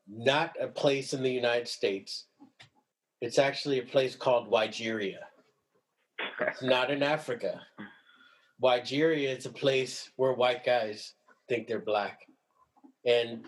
not 0.09 0.53
a 0.61 0.69
place 0.69 1.13
in 1.13 1.23
the 1.23 1.31
United 1.31 1.69
States. 1.69 2.27
It's 3.21 3.39
actually 3.39 3.79
a 3.79 3.85
place 3.85 4.17
called 4.17 4.51
Nigeria. 4.51 5.21
It's 6.41 6.63
not 6.63 6.91
in 6.91 7.03
Africa. 7.03 7.61
Nigeria 8.61 9.31
is 9.31 9.47
a 9.47 9.51
place 9.51 10.11
where 10.17 10.33
white 10.33 10.65
guys 10.65 11.15
think 11.49 11.67
they're 11.69 11.79
black. 11.81 12.21
And 13.07 13.45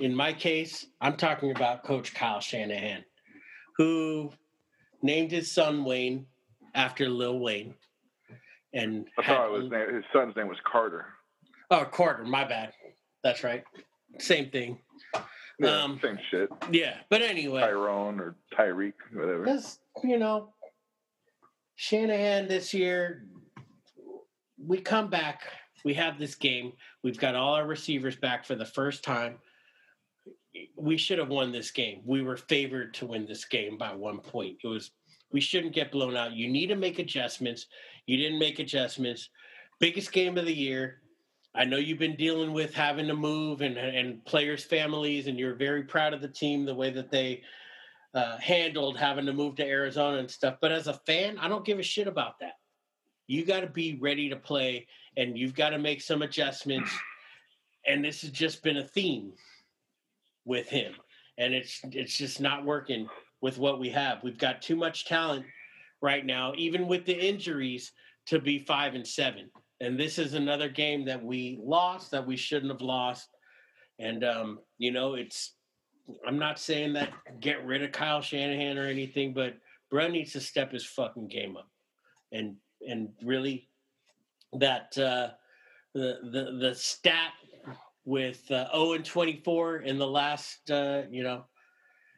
in 0.00 0.14
my 0.14 0.32
case, 0.32 0.86
I'm 1.00 1.16
talking 1.16 1.50
about 1.50 1.84
Coach 1.84 2.14
Kyle 2.14 2.40
Shanahan, 2.40 3.04
who 3.76 4.30
named 5.02 5.30
his 5.30 5.52
son 5.52 5.84
Wayne 5.84 6.26
after 6.74 7.08
Lil 7.08 7.38
Wayne. 7.38 7.74
And 8.72 9.06
I 9.18 9.26
thought 9.26 9.60
his, 9.60 9.70
name, 9.70 9.94
his 9.94 10.04
son's 10.12 10.34
name 10.34 10.48
was 10.48 10.58
Carter. 10.64 11.06
Oh, 11.70 11.84
Carter. 11.84 12.24
My 12.24 12.44
bad. 12.44 12.72
That's 13.22 13.44
right. 13.44 13.62
Same 14.18 14.50
thing. 14.50 14.78
Yeah, 15.58 15.82
um, 15.82 16.00
same 16.02 16.18
shit. 16.30 16.50
Yeah, 16.72 16.96
but 17.10 17.22
anyway, 17.22 17.60
Tyrone 17.60 18.18
or 18.18 18.34
Tyreek, 18.58 18.94
whatever. 19.12 19.44
This, 19.44 19.78
you 20.02 20.18
know, 20.18 20.52
Shanahan 21.76 22.48
this 22.48 22.74
year, 22.74 23.24
we 24.58 24.78
come 24.80 25.08
back 25.08 25.42
we 25.84 25.94
have 25.94 26.18
this 26.18 26.34
game. 26.34 26.72
We've 27.02 27.18
got 27.18 27.34
all 27.34 27.54
our 27.54 27.66
receivers 27.66 28.16
back 28.16 28.44
for 28.44 28.54
the 28.54 28.64
first 28.64 29.04
time. 29.04 29.36
We 30.76 30.96
should 30.96 31.18
have 31.18 31.28
won 31.28 31.52
this 31.52 31.70
game. 31.70 32.00
We 32.04 32.22
were 32.22 32.36
favored 32.36 32.94
to 32.94 33.06
win 33.06 33.26
this 33.26 33.44
game 33.44 33.76
by 33.76 33.94
one 33.94 34.18
point. 34.18 34.58
It 34.64 34.68
was 34.68 34.92
we 35.32 35.40
shouldn't 35.40 35.74
get 35.74 35.92
blown 35.92 36.16
out. 36.16 36.32
You 36.32 36.48
need 36.48 36.68
to 36.68 36.76
make 36.76 36.98
adjustments. 36.98 37.66
You 38.06 38.16
didn't 38.16 38.38
make 38.38 38.60
adjustments. 38.60 39.30
Biggest 39.80 40.12
game 40.12 40.38
of 40.38 40.46
the 40.46 40.54
year. 40.54 41.00
I 41.56 41.64
know 41.64 41.76
you've 41.76 41.98
been 41.98 42.16
dealing 42.16 42.52
with 42.52 42.72
having 42.72 43.06
to 43.08 43.14
move 43.14 43.60
and 43.60 43.76
and 43.76 44.24
players' 44.24 44.64
families, 44.64 45.26
and 45.26 45.38
you're 45.38 45.54
very 45.54 45.82
proud 45.82 46.14
of 46.14 46.22
the 46.22 46.28
team 46.28 46.64
the 46.64 46.74
way 46.74 46.90
that 46.90 47.10
they 47.10 47.42
uh, 48.14 48.38
handled 48.38 48.96
having 48.96 49.26
to 49.26 49.32
move 49.32 49.56
to 49.56 49.66
Arizona 49.66 50.18
and 50.18 50.30
stuff. 50.30 50.56
But 50.60 50.72
as 50.72 50.86
a 50.86 51.00
fan, 51.06 51.36
I 51.38 51.48
don't 51.48 51.64
give 51.64 51.78
a 51.78 51.82
shit 51.82 52.06
about 52.06 52.38
that. 52.40 52.54
You 53.26 53.44
got 53.44 53.60
to 53.60 53.66
be 53.66 53.98
ready 54.00 54.28
to 54.28 54.36
play 54.36 54.86
and 55.16 55.38
you've 55.38 55.54
got 55.54 55.70
to 55.70 55.78
make 55.78 56.00
some 56.00 56.22
adjustments. 56.22 56.90
And 57.86 58.04
this 58.04 58.22
has 58.22 58.30
just 58.30 58.62
been 58.62 58.78
a 58.78 58.84
theme 58.84 59.32
with 60.44 60.68
him. 60.68 60.94
And 61.38 61.54
it's 61.54 61.80
it's 61.84 62.16
just 62.16 62.40
not 62.40 62.64
working 62.64 63.08
with 63.40 63.58
what 63.58 63.80
we 63.80 63.90
have. 63.90 64.22
We've 64.22 64.38
got 64.38 64.62
too 64.62 64.76
much 64.76 65.04
talent 65.04 65.44
right 66.00 66.24
now, 66.24 66.52
even 66.56 66.86
with 66.86 67.04
the 67.04 67.12
injuries, 67.12 67.92
to 68.26 68.38
be 68.38 68.58
five 68.60 68.94
and 68.94 69.06
seven. 69.06 69.50
And 69.80 69.98
this 69.98 70.18
is 70.18 70.34
another 70.34 70.68
game 70.68 71.04
that 71.06 71.22
we 71.22 71.58
lost 71.62 72.10
that 72.12 72.26
we 72.26 72.36
shouldn't 72.36 72.72
have 72.72 72.80
lost. 72.80 73.28
And 73.98 74.24
um, 74.24 74.60
you 74.78 74.92
know, 74.92 75.14
it's 75.14 75.54
I'm 76.26 76.38
not 76.38 76.58
saying 76.58 76.92
that 76.94 77.10
get 77.40 77.64
rid 77.64 77.82
of 77.82 77.92
Kyle 77.92 78.20
Shanahan 78.20 78.78
or 78.78 78.86
anything, 78.86 79.34
but 79.34 79.56
Brett 79.90 80.10
needs 80.10 80.32
to 80.32 80.40
step 80.40 80.72
his 80.72 80.84
fucking 80.84 81.28
game 81.28 81.56
up 81.56 81.68
and 82.32 82.56
and 82.88 83.08
really 83.22 83.68
that 84.54 84.96
uh, 84.98 85.30
the 85.94 86.18
the 86.32 86.58
the 86.60 86.74
stat 86.74 87.32
with 88.04 88.50
uh, 88.50 88.70
0 88.72 88.92
and 88.92 89.04
24 89.04 89.78
in 89.78 89.98
the 89.98 90.06
last 90.06 90.70
uh, 90.70 91.02
you 91.10 91.22
know 91.22 91.44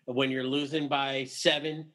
when 0.06 0.30
you're 0.30 0.44
losing 0.44 0.88
by 0.88 1.24
seven 1.24 1.86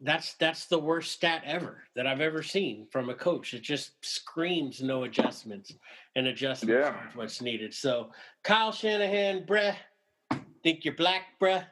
that's 0.00 0.34
that's 0.34 0.66
the 0.66 0.78
worst 0.78 1.12
stat 1.12 1.42
ever 1.46 1.82
that 1.94 2.06
I've 2.06 2.20
ever 2.20 2.42
seen 2.42 2.86
from 2.90 3.08
a 3.08 3.14
coach. 3.14 3.54
It 3.54 3.62
just 3.62 3.92
screams 4.04 4.82
no 4.82 5.04
adjustments, 5.04 5.72
and 6.14 6.26
adjustments 6.26 6.86
Yeah. 6.86 6.96
what's 7.14 7.40
needed. 7.40 7.72
So 7.72 8.10
Kyle 8.42 8.72
Shanahan, 8.72 9.46
bruh, 9.46 9.74
think 10.62 10.84
you're 10.84 10.94
black, 10.94 11.22
bruh, 11.40 11.64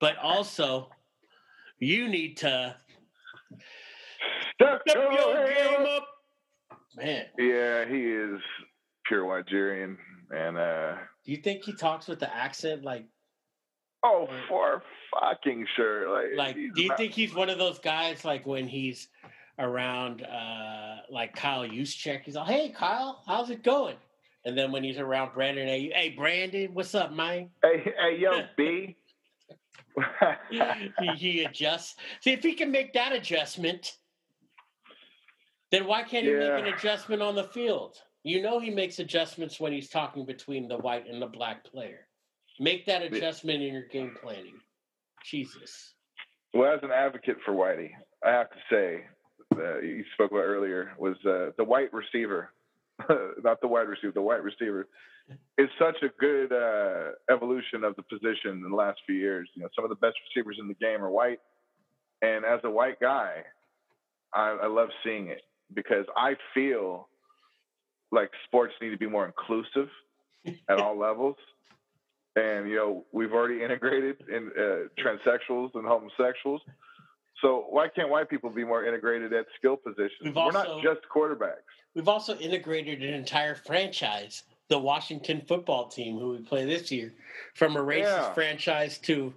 but 0.00 0.18
also 0.18 0.90
you 1.78 2.08
need 2.08 2.36
to 2.38 2.76
Step 4.60 4.80
step 4.88 4.96
your 4.96 5.12
your 5.12 5.46
game 5.46 5.54
game 5.78 5.86
up, 5.96 6.06
man. 6.96 7.24
Yeah, 7.38 7.84
he 7.86 8.02
is 8.04 8.40
pure 9.04 9.26
Nigerian, 9.28 9.98
and 10.30 10.56
uh, 10.56 10.94
Do 11.24 11.32
you 11.32 11.38
think 11.38 11.64
he 11.64 11.72
talks 11.74 12.08
with 12.08 12.20
the 12.20 12.34
accent 12.34 12.82
like 12.84 13.06
oh, 14.02 14.28
for 14.48 14.82
fucking 15.20 15.66
sure. 15.76 16.10
Like, 16.10 16.36
like 16.36 16.54
do 16.54 16.82
you 16.82 16.88
not- 16.88 16.96
think 16.96 17.12
he's 17.12 17.34
one 17.34 17.50
of 17.50 17.58
those 17.58 17.78
guys 17.78 18.24
like 18.24 18.46
when 18.46 18.66
he's 18.66 19.08
around 19.58 20.22
uh 20.22 20.96
like 21.10 21.34
Kyle 21.34 21.66
Juszczyk, 21.66 22.22
he's 22.24 22.34
like, 22.36 22.46
Hey 22.46 22.68
Kyle, 22.70 23.22
how's 23.26 23.50
it 23.50 23.62
going? 23.62 23.96
And 24.44 24.56
then 24.56 24.70
when 24.70 24.84
he's 24.84 24.98
around 24.98 25.34
Brandon, 25.34 25.66
hey, 25.66 25.90
hey 25.94 26.10
Brandon, 26.10 26.72
what's 26.72 26.94
up, 26.94 27.12
man? 27.12 27.50
Hey, 27.62 27.92
hey, 27.98 28.18
yo, 28.18 28.42
B. 28.56 28.96
he, 30.50 31.06
he 31.16 31.44
adjusts. 31.44 31.96
See 32.20 32.32
if 32.32 32.42
he 32.42 32.52
can 32.52 32.70
make 32.70 32.92
that 32.92 33.12
adjustment, 33.12 33.96
then 35.70 35.86
why 35.86 36.02
can't 36.02 36.24
he 36.24 36.32
Yeah. 36.32 36.56
make 36.56 36.66
an 36.66 36.74
adjustment 36.74 37.22
on 37.22 37.34
the 37.34 37.44
field? 37.44 37.98
You 38.22 38.42
know 38.42 38.58
he 38.58 38.70
makes 38.70 38.98
adjustments 38.98 39.60
when 39.60 39.72
he's 39.72 39.88
talking 39.88 40.24
between 40.26 40.68
the 40.68 40.78
white 40.78 41.06
and 41.06 41.20
the 41.22 41.26
black 41.26 41.64
player. 41.64 42.08
Make 42.58 42.86
that 42.86 43.02
adjustment 43.02 43.62
in 43.62 43.72
your 43.72 43.86
game 43.86 44.14
planning. 44.20 44.60
Jesus. 45.24 45.94
well, 46.54 46.72
as 46.72 46.80
an 46.82 46.90
advocate 46.92 47.36
for 47.44 47.52
Whitey, 47.52 47.90
I 48.24 48.30
have 48.30 48.48
to 48.50 48.56
say, 48.70 49.04
uh, 49.56 49.78
you 49.80 50.04
spoke 50.14 50.30
about 50.30 50.44
earlier, 50.44 50.94
was 50.98 51.16
uh, 51.26 51.50
the 51.58 51.64
white 51.64 51.92
receiver, 51.92 52.52
not 53.42 53.60
the 53.60 53.66
wide 53.68 53.88
receiver, 53.88 54.12
the 54.12 54.22
white 54.22 54.42
receiver, 54.42 54.88
is 55.58 55.68
such 55.78 55.96
a 56.02 56.08
good 56.18 56.52
uh, 56.52 57.10
evolution 57.30 57.84
of 57.84 57.94
the 57.96 58.02
position 58.04 58.52
in 58.52 58.62
the 58.70 58.74
last 58.76 59.00
few 59.06 59.16
years. 59.16 59.50
You 59.54 59.62
know, 59.62 59.68
some 59.74 59.84
of 59.84 59.90
the 59.90 59.96
best 59.96 60.16
receivers 60.34 60.56
in 60.60 60.68
the 60.68 60.74
game 60.74 61.02
are 61.04 61.10
white, 61.10 61.40
and 62.22 62.44
as 62.44 62.60
a 62.64 62.70
white 62.70 63.00
guy, 63.00 63.42
I, 64.32 64.56
I 64.62 64.66
love 64.66 64.88
seeing 65.04 65.26
it 65.28 65.42
because 65.74 66.06
I 66.16 66.36
feel 66.54 67.08
like 68.12 68.30
sports 68.44 68.74
need 68.80 68.90
to 68.90 68.96
be 68.98 69.06
more 69.08 69.26
inclusive 69.26 69.88
at 70.68 70.78
all 70.78 70.96
levels. 70.98 71.36
And 72.36 72.68
you 72.68 72.76
know, 72.76 73.04
we've 73.12 73.32
already 73.32 73.62
integrated 73.62 74.16
in 74.28 74.50
uh, 74.56 75.02
transsexuals 75.02 75.74
and 75.74 75.86
homosexuals. 75.86 76.60
So 77.42 77.66
why 77.68 77.88
can't 77.88 78.08
white 78.08 78.30
people 78.30 78.50
be 78.50 78.64
more 78.64 78.84
integrated 78.84 79.32
at 79.32 79.46
skill 79.58 79.76
positions? 79.76 80.10
We've 80.22 80.36
We're 80.36 80.52
not 80.52 80.82
just 80.82 81.00
quarterbacks. 81.14 81.64
We've 81.94 82.08
also 82.08 82.36
integrated 82.36 83.02
an 83.02 83.14
entire 83.14 83.54
franchise, 83.54 84.42
the 84.68 84.78
Washington 84.78 85.42
football 85.46 85.88
team, 85.88 86.18
who 86.18 86.30
we 86.32 86.38
play 86.38 86.64
this 86.64 86.90
year, 86.90 87.12
from 87.54 87.76
a 87.76 87.80
racist 87.80 88.02
Yeah. 88.04 88.32
franchise 88.34 88.98
to 89.00 89.34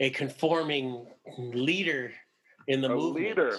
a 0.00 0.10
conforming 0.10 1.06
leader 1.38 2.12
in 2.68 2.80
the 2.80 2.90
A 2.90 2.94
movement. 2.94 3.26
leader. 3.26 3.58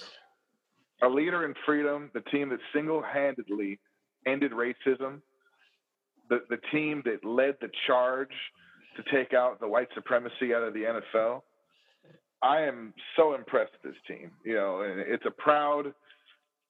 A 1.04 1.08
leader 1.10 1.46
in 1.46 1.54
freedom, 1.66 2.12
the 2.14 2.22
team 2.22 2.50
that 2.50 2.60
single-handedly 2.74 3.80
ended 4.28 4.52
racism, 4.52 5.22
the 6.30 6.40
the 6.50 6.58
team 6.72 7.02
that 7.06 7.26
led 7.26 7.56
the 7.62 7.70
charge 7.88 8.34
to 8.96 9.04
take 9.12 9.34
out 9.34 9.60
the 9.60 9.68
white 9.68 9.88
supremacy 9.96 10.54
out 10.54 10.64
of 10.64 10.74
the 10.74 11.02
NFL. 11.18 11.42
I 12.44 12.62
am 12.62 12.94
so 13.16 13.36
impressed 13.36 13.72
with 13.84 13.94
this 13.94 14.02
team. 14.08 14.32
You 14.44 14.56
know, 14.56 14.82
and 14.82 15.00
it's 15.00 15.26
a 15.26 15.32
proud, 15.32 15.94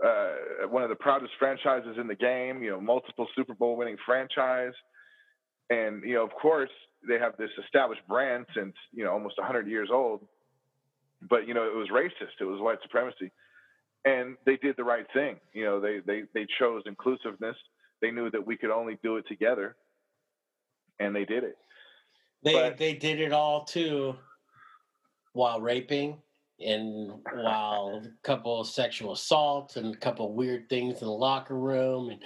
uh, 0.04 0.67
one 0.70 0.84
of 0.84 0.89
the 0.89 0.96
proudest 0.96 1.34
franchises 1.39 1.98
in 2.00 2.08
the 2.08 2.15
game. 2.15 2.62
You 2.62 2.72
know, 2.72 2.82
multiple 2.82 3.28
Super 3.36 3.54
Bowl 3.54 3.78
winning 3.78 3.98
franchise, 4.06 4.74
and 5.70 6.04
you 6.04 6.15
know, 6.15 6.24
of 6.24 6.32
course, 6.32 6.72
they 7.08 7.17
have 7.20 7.38
this 7.38 7.50
established 7.63 8.02
brand 8.08 8.46
since 8.56 8.74
you 8.91 9.04
know 9.04 9.12
almost 9.12 9.38
100 9.38 9.67
years 9.67 9.89
old. 9.91 10.22
But 11.30 11.48
you 11.48 11.54
know, 11.54 11.63
it 11.63 11.76
was 11.76 11.89
racist. 11.89 12.39
It 12.39 12.46
was 12.46 12.60
white 12.60 12.80
supremacy, 12.82 13.32
and 14.06 14.36
they 14.46 14.58
did 14.58 14.76
the 14.78 14.84
right 14.84 15.06
thing. 15.14 15.38
You 15.54 15.66
know, 15.66 15.80
they 15.80 16.00
they 16.06 16.24
they 16.34 16.46
chose 16.60 16.84
inclusiveness. 16.86 17.56
They 18.02 18.12
knew 18.12 18.30
that 18.32 18.46
we 18.46 18.58
could 18.58 18.72
only 18.72 18.98
do 19.04 19.18
it 19.18 19.26
together, 19.28 19.76
and 21.00 21.16
they 21.16 21.26
did 21.26 21.44
it. 21.44 21.56
They 22.44 22.54
But- 22.54 22.78
they 22.78 22.94
did 22.94 23.20
it 23.20 23.32
all 23.32 23.64
too 23.66 24.16
while 25.34 25.62
raping 25.62 26.22
and 26.60 27.12
while 27.34 28.02
a 28.04 28.10
couple 28.24 28.60
of 28.60 28.68
sexual 28.68 29.14
assaults 29.14 29.78
and 29.78 29.96
a 29.96 29.98
couple 29.98 30.28
of 30.28 30.34
weird 30.34 30.68
things 30.70 31.02
in 31.02 31.08
the 31.08 31.14
locker 31.14 31.56
room 31.58 32.10
and 32.10 32.22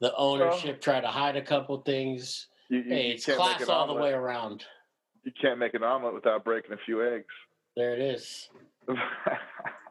the 0.00 0.14
ownership 0.16 0.80
tried 0.80 1.02
to 1.02 1.08
hide 1.08 1.36
a 1.36 1.42
couple 1.42 1.76
things. 1.82 2.48
You, 2.70 2.78
you- 2.78 2.84
Hey, 2.94 3.10
it's 3.10 3.26
class 3.26 3.68
all 3.68 3.86
the 3.86 3.94
way 3.94 4.12
around. 4.12 4.64
You 5.24 5.32
can't 5.40 5.58
make 5.58 5.74
an 5.74 5.82
omelet 5.82 6.14
without 6.14 6.44
breaking 6.44 6.72
a 6.72 6.76
few 6.86 7.02
eggs. 7.06 7.26
There 7.76 7.92
it 7.94 8.00
is. 8.00 8.48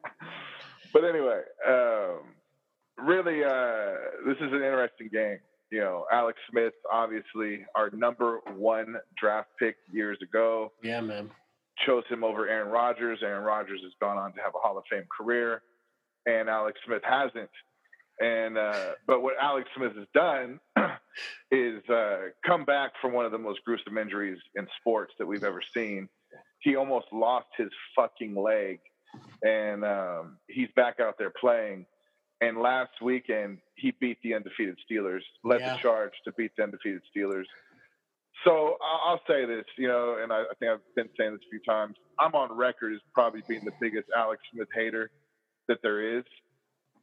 but 0.95 1.03
anyway, 1.03 1.41
um, 1.67 2.21
really, 2.97 3.43
uh, 3.43 3.93
this 4.25 4.37
is 4.37 4.51
an 4.53 4.63
interesting 4.63 5.09
game. 5.11 5.39
You 5.71 5.81
know, 5.81 6.05
Alex 6.11 6.39
Smith, 6.49 6.73
obviously 6.91 7.65
our 7.75 7.89
number 7.91 8.39
one 8.55 8.95
draft 9.19 9.49
pick 9.59 9.75
years 9.91 10.17
ago, 10.23 10.71
Yeah, 10.81 11.01
man. 11.01 11.29
chose 11.85 12.03
him 12.09 12.23
over 12.23 12.47
Aaron 12.47 12.69
Rodgers. 12.71 13.19
Aaron 13.21 13.43
Rodgers 13.43 13.81
has 13.83 13.91
gone 13.99 14.17
on 14.17 14.31
to 14.33 14.41
have 14.41 14.53
a 14.55 14.59
Hall 14.59 14.77
of 14.77 14.85
Fame 14.89 15.05
career, 15.15 15.61
and 16.25 16.47
Alex 16.49 16.79
Smith 16.85 17.01
hasn't. 17.03 17.49
And 18.21 18.57
uh, 18.57 18.91
but 19.05 19.21
what 19.21 19.33
Alex 19.41 19.67
Smith 19.75 19.91
has 19.97 20.07
done 20.13 20.59
is 21.51 21.83
uh, 21.89 22.29
come 22.45 22.63
back 22.63 22.91
from 23.01 23.11
one 23.11 23.25
of 23.25 23.33
the 23.33 23.37
most 23.37 23.59
gruesome 23.65 23.97
injuries 23.97 24.37
in 24.55 24.65
sports 24.79 25.13
that 25.19 25.25
we've 25.25 25.43
ever 25.43 25.61
seen. 25.75 26.07
He 26.59 26.77
almost 26.77 27.07
lost 27.11 27.47
his 27.57 27.69
fucking 27.95 28.35
leg, 28.35 28.79
and 29.43 29.83
um, 29.83 30.37
he's 30.47 30.69
back 30.75 30.99
out 30.99 31.15
there 31.17 31.31
playing. 31.39 31.85
And 32.41 32.57
last 32.57 32.91
weekend, 33.01 33.59
he 33.75 33.93
beat 33.99 34.17
the 34.23 34.33
undefeated 34.33 34.77
Steelers, 34.89 35.21
led 35.43 35.61
Yeah. 35.61 35.73
the 35.73 35.79
charge 35.81 36.11
to 36.25 36.33
beat 36.33 36.51
the 36.57 36.63
undefeated 36.63 37.01
Steelers. 37.15 37.45
So 38.43 38.77
I'll 38.83 39.21
say 39.27 39.45
this, 39.45 39.63
you 39.77 39.87
know, 39.87 40.17
and 40.21 40.31
I, 40.31 40.41
I 40.41 40.53
think 40.59 40.71
I've 40.71 40.95
been 40.95 41.09
saying 41.17 41.31
this 41.31 41.41
a 41.47 41.49
few 41.49 41.61
times. 41.67 41.95
I'm 42.19 42.35
on 42.35 42.51
record 42.55 42.93
as 42.93 42.99
probably 43.13 43.41
being 43.47 43.63
the 43.63 43.71
biggest 43.79 44.07
Alex 44.15 44.41
Smith 44.53 44.67
hater 44.75 45.09
that 45.67 45.79
there 45.81 46.17
is, 46.19 46.23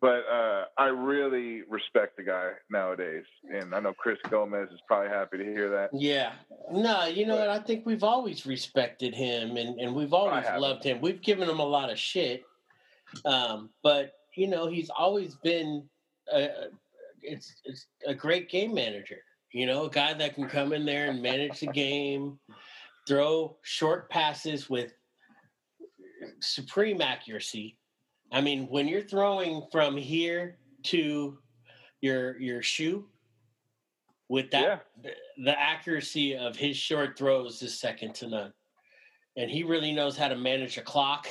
but 0.02 0.24
uh, 0.28 0.64
I 0.76 0.86
really 0.86 1.62
respect 1.68 2.16
the 2.16 2.24
guy 2.24 2.50
nowadays, 2.68 3.22
and 3.48 3.72
I 3.72 3.78
know 3.78 3.94
Chris 3.94 4.18
Gomez 4.28 4.68
is 4.72 4.80
probably 4.88 5.08
happy 5.08 5.38
to 5.38 5.44
hear 5.44 5.70
that. 5.70 5.90
Yeah. 5.92 6.32
No, 6.72 7.06
you 7.06 7.24
know 7.24 7.36
what? 7.36 7.48
I 7.48 7.60
think 7.60 7.86
we've 7.86 8.02
always 8.02 8.44
respected 8.44 9.14
him 9.14 9.56
and, 9.56 9.78
and 9.78 9.94
we've 9.94 10.12
always 10.12 10.44
loved 10.58 10.82
him. 10.82 11.00
We've 11.00 11.22
given 11.22 11.48
him 11.48 11.60
a 11.60 11.64
lot 11.64 11.88
of 11.88 12.00
shit. 12.00 12.42
Um, 13.24 13.70
but 13.84 14.14
you 14.36 14.48
know, 14.48 14.66
he's 14.66 14.90
always 14.90 15.36
been 15.36 15.88
a, 16.32 16.48
it's 17.22 17.54
it's 17.64 17.86
a 18.04 18.14
great 18.14 18.50
game 18.50 18.74
manager. 18.74 19.18
You 19.52 19.66
know, 19.66 19.84
a 19.84 19.90
guy 19.90 20.14
that 20.14 20.34
can 20.34 20.48
come 20.48 20.72
in 20.72 20.84
there 20.84 21.10
and 21.10 21.22
manage 21.22 21.60
the 21.60 21.68
game, 21.68 22.40
throw 23.06 23.56
short 23.62 24.10
passes 24.10 24.68
with 24.68 24.94
supreme 26.40 27.00
accuracy. 27.00 27.76
I 28.33 28.40
mean, 28.40 28.66
when 28.68 28.88
you're 28.88 29.03
throwing 29.03 29.62
from 29.71 29.97
here 29.97 30.57
to 30.85 31.38
your 32.01 32.40
your 32.40 32.62
shoe 32.62 33.07
with 34.29 34.51
that 34.51 34.87
Yeah. 35.05 35.11
the 35.45 35.59
accuracy 35.61 36.37
of 36.37 36.57
his 36.57 36.77
short 36.77 37.16
throws 37.18 37.62
is 37.62 37.79
second 37.79 38.14
to 38.16 38.29
none. 38.29 38.53
And 39.37 39.51
he 39.51 39.62
really 39.62 39.92
knows 39.92 40.16
how 40.16 40.29
to 40.29 40.37
manage 40.37 40.79
a 40.79 40.83
clock. 40.83 41.29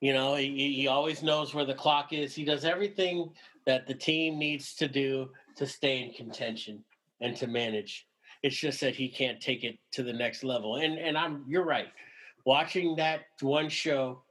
You 0.00 0.12
know, 0.14 0.34
he, 0.36 0.74
he 0.74 0.88
always 0.88 1.22
knows 1.22 1.52
where 1.54 1.66
the 1.66 1.74
clock 1.74 2.12
is. 2.12 2.34
He 2.34 2.44
does 2.44 2.64
everything 2.64 3.30
that 3.66 3.86
the 3.86 3.94
team 3.94 4.38
needs 4.38 4.74
to 4.76 4.88
do 4.88 5.30
to 5.56 5.66
stay 5.66 6.02
in 6.02 6.12
contention 6.12 6.82
and 7.20 7.36
to 7.36 7.46
manage. 7.46 8.06
It's 8.42 8.56
just 8.56 8.80
that 8.80 8.94
he 8.94 9.08
can't 9.08 9.40
take 9.40 9.64
it 9.64 9.78
to 9.92 10.02
the 10.02 10.12
next 10.12 10.44
level. 10.44 10.76
And 10.76 10.98
and 10.98 11.16
I'm 11.16 11.44
you're 11.48 11.64
right. 11.64 11.88
Watching 12.46 12.96
that 12.96 13.20
one 13.40 13.68
show 13.68 14.22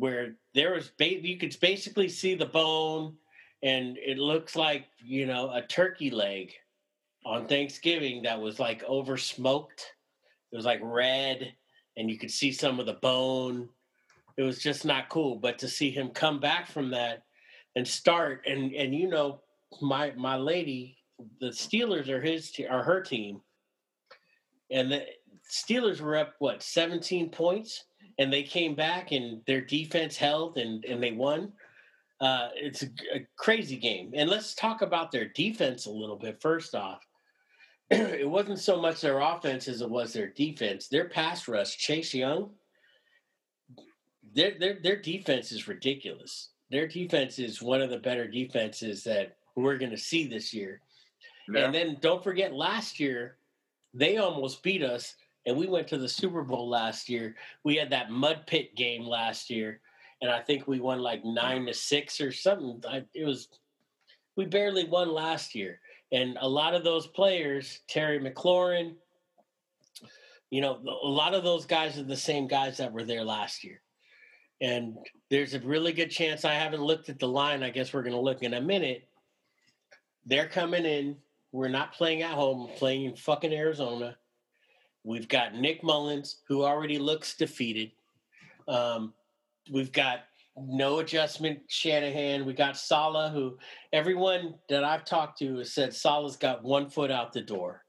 where 0.00 0.36
there 0.54 0.74
was 0.74 0.90
ba- 0.98 1.26
you 1.26 1.38
could 1.38 1.56
basically 1.60 2.08
see 2.08 2.34
the 2.34 2.46
bone 2.46 3.16
and 3.62 3.96
it 3.98 4.18
looks 4.18 4.54
like, 4.54 4.86
you 4.98 5.26
know, 5.26 5.50
a 5.52 5.62
turkey 5.62 6.10
leg 6.10 6.52
on 7.24 7.46
Thanksgiving 7.46 8.22
that 8.22 8.40
was 8.40 8.60
like 8.60 8.82
over 8.84 9.16
smoked. 9.16 9.92
It 10.52 10.56
was 10.56 10.64
like 10.64 10.80
red, 10.82 11.52
and 11.96 12.10
you 12.10 12.18
could 12.18 12.30
see 12.30 12.52
some 12.52 12.78
of 12.78 12.86
the 12.86 12.94
bone. 12.94 13.68
It 14.36 14.42
was 14.42 14.62
just 14.62 14.84
not 14.84 15.08
cool. 15.08 15.36
But 15.36 15.58
to 15.58 15.68
see 15.68 15.90
him 15.90 16.10
come 16.10 16.38
back 16.38 16.68
from 16.68 16.90
that 16.90 17.24
and 17.74 17.86
start, 17.86 18.42
and 18.46 18.72
and 18.72 18.94
you 18.94 19.08
know, 19.08 19.40
my 19.80 20.12
my 20.16 20.36
lady, 20.36 20.98
the 21.40 21.48
Steelers 21.48 22.08
are 22.08 22.20
his 22.20 22.52
te- 22.52 22.66
are 22.66 22.84
her 22.84 23.00
team, 23.00 23.40
and 24.70 24.92
the 24.92 25.04
Steelers 25.50 26.00
were 26.00 26.16
up 26.16 26.34
what 26.38 26.62
seventeen 26.62 27.30
points, 27.30 27.84
and 28.18 28.32
they 28.32 28.42
came 28.42 28.74
back 28.74 29.12
and 29.12 29.42
their 29.46 29.60
defense 29.60 30.16
held 30.16 30.58
and 30.58 30.84
and 30.84 31.02
they 31.02 31.12
won. 31.12 31.52
Uh, 32.20 32.48
it's 32.54 32.82
a, 32.82 32.86
a 33.14 33.26
crazy 33.36 33.76
game. 33.76 34.12
And 34.14 34.30
let's 34.30 34.54
talk 34.54 34.80
about 34.80 35.12
their 35.12 35.28
defense 35.28 35.84
a 35.84 35.90
little 35.90 36.16
bit. 36.16 36.40
First 36.40 36.74
off, 36.74 37.06
it 37.90 38.28
wasn't 38.28 38.58
so 38.58 38.80
much 38.80 39.02
their 39.02 39.20
offense 39.20 39.68
as 39.68 39.82
it 39.82 39.90
was 39.90 40.12
their 40.12 40.28
defense. 40.28 40.88
Their 40.88 41.08
pass 41.08 41.46
rush, 41.46 41.76
Chase 41.76 42.14
Young, 42.14 42.50
their 44.34 44.58
their 44.58 44.78
their 44.82 44.96
defense 44.96 45.52
is 45.52 45.68
ridiculous. 45.68 46.50
Their 46.70 46.88
defense 46.88 47.38
is 47.38 47.62
one 47.62 47.80
of 47.80 47.90
the 47.90 47.98
better 47.98 48.26
defenses 48.26 49.04
that 49.04 49.36
we're 49.54 49.78
going 49.78 49.92
to 49.92 49.98
see 49.98 50.26
this 50.26 50.52
year. 50.52 50.80
Yeah. 51.48 51.66
And 51.66 51.74
then 51.74 51.98
don't 52.00 52.24
forget 52.24 52.52
last 52.52 52.98
year 52.98 53.36
they 53.94 54.18
almost 54.18 54.62
beat 54.62 54.82
us 54.82 55.14
and 55.46 55.56
we 55.56 55.66
went 55.66 55.88
to 55.88 55.98
the 55.98 56.08
Super 56.08 56.42
Bowl 56.42 56.68
last 56.68 57.08
year. 57.08 57.36
We 57.64 57.76
had 57.76 57.90
that 57.90 58.10
mud 58.10 58.42
pit 58.46 58.74
game 58.76 59.04
last 59.04 59.48
year 59.48 59.80
and 60.22 60.30
I 60.30 60.40
think 60.40 60.66
we 60.66 60.80
won 60.80 61.00
like 61.00 61.24
9 61.24 61.66
to 61.66 61.74
6 61.74 62.20
or 62.20 62.32
something. 62.32 62.82
It 63.14 63.24
was 63.24 63.48
we 64.36 64.44
barely 64.44 64.84
won 64.84 65.12
last 65.12 65.54
year. 65.54 65.80
And 66.12 66.38
a 66.40 66.48
lot 66.48 66.74
of 66.74 66.84
those 66.84 67.06
players, 67.06 67.80
Terry 67.88 68.20
McLaurin, 68.20 68.94
you 70.50 70.60
know, 70.60 70.78
a 71.02 71.08
lot 71.08 71.34
of 71.34 71.42
those 71.42 71.66
guys 71.66 71.98
are 71.98 72.04
the 72.04 72.16
same 72.16 72.46
guys 72.46 72.76
that 72.76 72.92
were 72.92 73.04
there 73.04 73.24
last 73.24 73.64
year. 73.64 73.80
And 74.60 74.96
there's 75.30 75.54
a 75.54 75.60
really 75.60 75.92
good 75.92 76.10
chance 76.10 76.44
I 76.44 76.54
haven't 76.54 76.82
looked 76.82 77.08
at 77.08 77.18
the 77.18 77.28
line. 77.28 77.62
I 77.62 77.70
guess 77.70 77.92
we're 77.92 78.02
going 78.02 78.14
to 78.14 78.20
look 78.20 78.42
in 78.42 78.54
a 78.54 78.60
minute. 78.60 79.08
They're 80.24 80.48
coming 80.48 80.84
in. 80.84 81.16
We're 81.52 81.68
not 81.68 81.94
playing 81.94 82.22
at 82.22 82.32
home, 82.32 82.68
we're 82.68 82.76
playing 82.76 83.04
in 83.04 83.16
fucking 83.16 83.52
Arizona. 83.52 84.16
We've 85.06 85.28
got 85.28 85.54
Nick 85.54 85.84
Mullens, 85.84 86.38
who 86.48 86.64
already 86.64 86.98
looks 86.98 87.36
defeated. 87.36 87.92
Um, 88.66 89.14
we've 89.70 89.92
got 89.92 90.24
no 90.56 90.98
adjustment 90.98 91.60
Shanahan. 91.68 92.44
We 92.44 92.54
got 92.54 92.76
Saleh, 92.76 93.32
who 93.32 93.56
everyone 93.92 94.56
that 94.68 94.82
I've 94.82 95.04
talked 95.04 95.38
to 95.38 95.58
has 95.58 95.72
said 95.72 95.94
Saleh's 95.94 96.36
got 96.36 96.64
one 96.64 96.90
foot 96.90 97.12
out 97.12 97.32
the 97.32 97.40
door. 97.40 97.84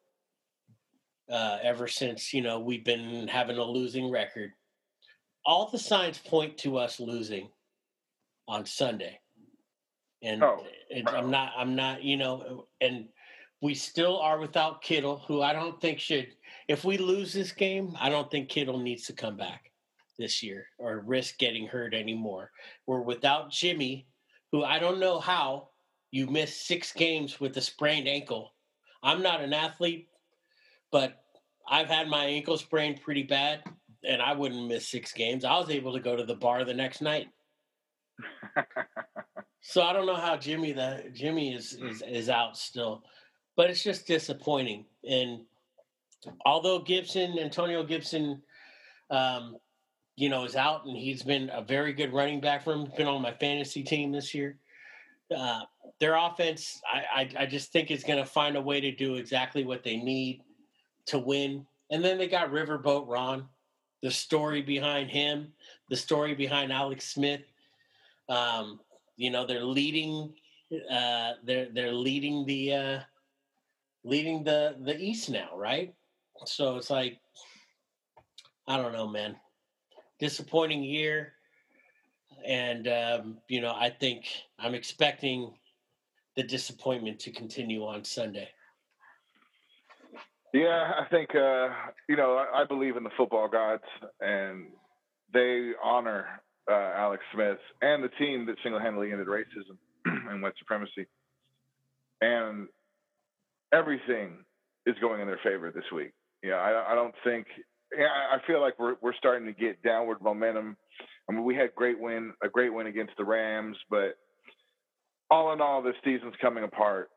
Uh, 1.27 1.57
ever 1.63 1.87
since 1.87 2.33
you 2.35 2.41
know 2.41 2.59
we've 2.59 2.85
been 2.85 3.27
having 3.27 3.57
a 3.57 3.63
losing 3.63 4.11
record, 4.11 4.51
all 5.43 5.69
the 5.71 5.79
signs 5.79 6.19
point 6.19 6.55
to 6.59 6.77
us 6.77 6.99
losing 6.99 7.49
on 8.47 8.63
Sunday, 8.63 9.19
and 10.21 10.43
oh, 10.43 10.63
I'm 11.07 11.31
not. 11.31 11.51
I'm 11.57 11.75
not. 11.75 12.03
You 12.03 12.17
know, 12.17 12.67
and 12.79 13.07
we 13.61 13.73
still 13.73 14.19
are 14.19 14.39
without 14.39 14.81
Kittle, 14.81 15.23
who 15.27 15.41
I 15.41 15.53
don't 15.53 15.79
think 15.81 15.99
should. 15.99 16.27
If 16.67 16.83
we 16.83 16.97
lose 16.97 17.33
this 17.33 17.51
game, 17.51 17.95
I 17.99 18.09
don't 18.09 18.29
think 18.29 18.49
Kittle 18.49 18.79
needs 18.79 19.05
to 19.07 19.13
come 19.13 19.37
back 19.37 19.71
this 20.17 20.43
year 20.43 20.67
or 20.77 20.99
risk 20.99 21.37
getting 21.37 21.67
hurt 21.67 21.93
anymore. 21.93 22.51
We're 22.85 23.01
without 23.01 23.51
Jimmy, 23.51 24.07
who 24.51 24.63
I 24.63 24.79
don't 24.79 24.99
know 24.99 25.19
how 25.19 25.69
you 26.11 26.27
missed 26.27 26.67
six 26.67 26.91
games 26.93 27.39
with 27.39 27.57
a 27.57 27.61
sprained 27.61 28.07
ankle. 28.07 28.53
I'm 29.03 29.21
not 29.21 29.41
an 29.41 29.53
athlete, 29.53 30.09
but 30.91 31.23
I've 31.67 31.89
had 31.89 32.07
my 32.07 32.25
ankle 32.25 32.57
sprained 32.57 33.01
pretty 33.01 33.23
bad, 33.23 33.63
and 34.07 34.21
I 34.21 34.33
wouldn't 34.33 34.67
miss 34.67 34.87
six 34.87 35.13
games. 35.13 35.43
I 35.43 35.57
was 35.57 35.69
able 35.69 35.93
to 35.93 35.99
go 35.99 36.15
to 36.15 36.23
the 36.23 36.35
bar 36.35 36.63
the 36.63 36.73
next 36.73 37.01
night. 37.01 37.27
so 39.61 39.83
I 39.83 39.93
don't 39.93 40.07
know 40.07 40.15
how 40.15 40.37
Jimmy 40.37 40.71
the 40.71 41.11
Jimmy 41.13 41.53
is, 41.53 41.73
is 41.73 42.01
is 42.07 42.29
out 42.29 42.57
still, 42.57 43.03
but 43.57 43.69
it's 43.69 43.83
just 43.83 44.07
disappointing. 44.07 44.85
And 45.09 45.41
although 46.45 46.79
Gibson, 46.79 47.37
Antonio 47.39 47.83
Gibson, 47.83 48.41
um, 49.09 49.57
you 50.15 50.29
know, 50.29 50.45
is 50.45 50.55
out, 50.55 50.85
and 50.85 50.95
he's 50.95 51.23
been 51.23 51.49
a 51.53 51.61
very 51.61 51.91
good 51.91 52.13
running 52.13 52.39
back 52.39 52.63
for 52.63 52.73
him. 52.73 52.91
Been 52.95 53.07
on 53.07 53.21
my 53.21 53.33
fantasy 53.33 53.83
team 53.83 54.11
this 54.11 54.33
year. 54.33 54.57
Uh, 55.35 55.61
their 55.99 56.15
offense, 56.15 56.79
I, 56.91 57.21
I, 57.21 57.43
I 57.43 57.45
just 57.45 57.71
think 57.71 57.91
is 57.91 58.03
going 58.03 58.19
to 58.19 58.25
find 58.25 58.55
a 58.55 58.61
way 58.61 58.79
to 58.79 58.91
do 58.91 59.15
exactly 59.15 59.65
what 59.65 59.83
they 59.83 59.97
need 59.97 60.41
to 61.07 61.19
win. 61.19 61.65
And 61.89 62.03
then 62.03 62.17
they 62.17 62.27
got 62.27 62.51
Riverboat 62.51 63.07
Ron, 63.07 63.47
the 64.01 64.11
story 64.11 64.61
behind 64.61 65.09
him, 65.09 65.53
the 65.89 65.95
story 65.95 66.35
behind 66.35 66.71
Alex 66.71 67.09
Smith. 67.09 67.41
Um, 68.29 68.79
you 69.17 69.31
know, 69.31 69.45
they're 69.45 69.63
leading. 69.63 70.33
Uh, 70.91 71.33
they're 71.45 71.69
they're 71.73 71.93
leading 71.93 72.45
the 72.45 72.73
uh, 72.73 72.99
leading 74.07 74.43
the 74.43 74.75
the 74.83 74.97
East 74.97 75.29
now, 75.29 75.49
right? 75.55 75.93
So 76.45 76.77
it's 76.77 76.89
like, 76.89 77.19
I 78.67 78.77
don't 78.77 78.93
know, 78.93 79.07
man 79.07 79.35
disappointing 80.19 80.83
year. 80.83 81.33
And, 82.45 82.87
um, 82.87 83.37
you 83.47 83.61
know, 83.61 83.73
I 83.75 83.89
think 83.89 84.25
I'm 84.59 84.73
expecting 84.73 85.53
the 86.35 86.43
disappointment 86.43 87.19
to 87.21 87.31
continue 87.31 87.85
on 87.85 88.03
Sunday. 88.03 88.49
Yeah, 90.53 90.91
I 90.99 91.05
think, 91.09 91.35
uh, 91.35 91.69
you 92.07 92.15
know, 92.15 92.35
I, 92.35 92.61
I, 92.61 92.65
believe 92.65 92.95
in 92.95 93.03
the 93.03 93.09
football 93.17 93.49
gods 93.49 93.83
and 94.21 94.67
they 95.33 95.71
honor 95.83 96.25
uh, 96.71 96.93
Alex 96.95 97.21
Smith 97.33 97.57
and 97.81 98.03
the 98.03 98.09
team 98.17 98.45
that 98.45 98.55
single 98.63 98.79
handedly 98.79 99.11
ended 99.11 99.27
racism 99.27 99.77
and 100.05 100.41
white 100.41 100.53
supremacy. 100.57 101.05
And 102.21 102.67
everything 103.73 104.43
is 104.85 104.95
going 105.01 105.21
in 105.21 105.27
their 105.27 105.39
favor 105.43 105.71
this 105.71 105.83
week. 105.93 106.11
Yeah, 106.43 106.55
I, 106.55 106.91
I 106.91 106.95
don't 106.95 107.15
think 107.23 107.47
yeah, 107.95 108.07
I 108.07 108.45
feel 108.45 108.61
like 108.61 108.77
we're 108.79 108.95
we're 109.01 109.15
starting 109.15 109.47
to 109.47 109.53
get 109.53 109.81
downward 109.83 110.21
momentum. 110.21 110.77
I 111.29 111.33
mean, 111.33 111.43
we 111.43 111.55
had 111.55 111.73
great 111.75 111.99
win, 111.99 112.33
a 112.43 112.49
great 112.49 112.73
win 112.73 112.87
against 112.87 113.13
the 113.17 113.25
Rams, 113.25 113.77
but 113.89 114.17
all 115.29 115.53
in 115.53 115.61
all, 115.61 115.81
this 115.81 115.95
season's 116.03 116.35
coming 116.41 116.63
apart. 116.63 117.09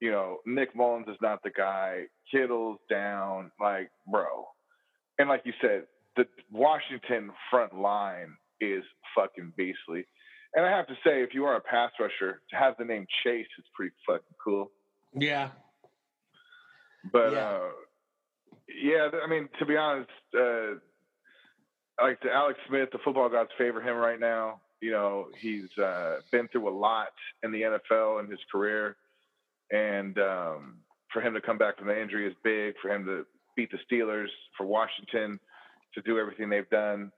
You 0.00 0.10
know, 0.10 0.38
Nick 0.46 0.74
Mullens 0.74 1.08
is 1.08 1.16
not 1.20 1.42
the 1.42 1.50
guy. 1.50 2.04
Kittle's 2.30 2.78
down, 2.88 3.50
like 3.60 3.90
bro, 4.10 4.46
and 5.18 5.28
like 5.28 5.42
you 5.44 5.52
said, 5.60 5.84
the 6.16 6.24
Washington 6.50 7.30
front 7.50 7.74
line 7.78 8.34
is 8.60 8.82
fucking 9.14 9.52
beastly. 9.56 10.04
And 10.54 10.66
I 10.66 10.70
have 10.70 10.86
to 10.88 10.94
say, 11.04 11.22
if 11.22 11.32
you 11.32 11.44
are 11.44 11.56
a 11.56 11.60
pass 11.60 11.92
rusher, 12.00 12.42
to 12.50 12.56
have 12.56 12.74
the 12.78 12.84
name 12.84 13.06
Chase 13.22 13.46
is 13.58 13.64
pretty 13.74 13.94
fucking 14.06 14.34
cool. 14.42 14.70
Yeah. 15.14 15.50
But 17.12 17.32
yeah. 17.32 17.38
uh 17.38 17.68
yeah, 18.82 19.08
I 19.22 19.28
mean, 19.28 19.48
to 19.58 19.66
be 19.66 19.76
honest, 19.76 20.10
uh, 20.36 20.74
like 22.00 22.20
the 22.22 22.32
Alex 22.32 22.58
Smith, 22.68 22.88
the 22.92 22.98
football 23.04 23.28
gods 23.28 23.50
favor 23.58 23.80
him 23.80 23.96
right 23.96 24.20
now. 24.20 24.60
You 24.80 24.92
know, 24.92 25.26
he's 25.38 25.76
uh, 25.78 26.18
been 26.30 26.48
through 26.48 26.68
a 26.68 26.76
lot 26.76 27.12
in 27.42 27.52
the 27.52 27.62
NFL 27.62 28.24
in 28.24 28.30
his 28.30 28.40
career, 28.50 28.96
and 29.70 30.18
um, 30.18 30.78
for 31.12 31.20
him 31.20 31.34
to 31.34 31.40
come 31.40 31.58
back 31.58 31.78
from 31.78 31.88
the 31.88 32.00
injury 32.00 32.26
is 32.26 32.34
big. 32.42 32.74
For 32.80 32.90
him 32.90 33.04
to 33.06 33.26
beat 33.56 33.70
the 33.70 33.78
Steelers, 33.90 34.28
for 34.56 34.66
Washington 34.66 35.38
to 35.94 36.02
do 36.02 36.18
everything 36.18 36.48
they've 36.48 36.70
done, 36.70 37.12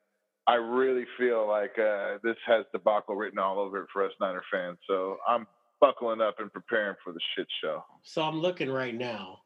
I 0.48 0.54
really 0.54 1.04
feel 1.18 1.46
like 1.46 1.78
uh, 1.78 2.18
this 2.24 2.36
has 2.46 2.64
debacle 2.72 3.14
written 3.14 3.38
all 3.38 3.60
over 3.60 3.82
it 3.82 3.88
for 3.92 4.04
us 4.04 4.12
Niner 4.20 4.42
fans. 4.50 4.78
So 4.88 5.18
I'm 5.28 5.46
buckling 5.80 6.20
up 6.20 6.36
and 6.40 6.52
preparing 6.52 6.96
for 7.04 7.12
the 7.12 7.20
shit 7.36 7.46
show. 7.62 7.84
So 8.02 8.22
I'm 8.22 8.40
looking 8.40 8.70
right 8.70 8.94
now 8.94 9.38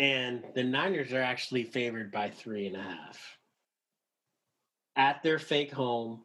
and 0.00 0.42
the 0.54 0.64
Niners 0.64 1.12
are 1.12 1.20
actually 1.20 1.62
favored 1.62 2.10
by 2.10 2.30
three 2.30 2.66
and 2.66 2.74
a 2.74 2.82
half 2.82 3.36
at 4.96 5.22
their 5.22 5.38
fake 5.38 5.70
home. 5.70 6.22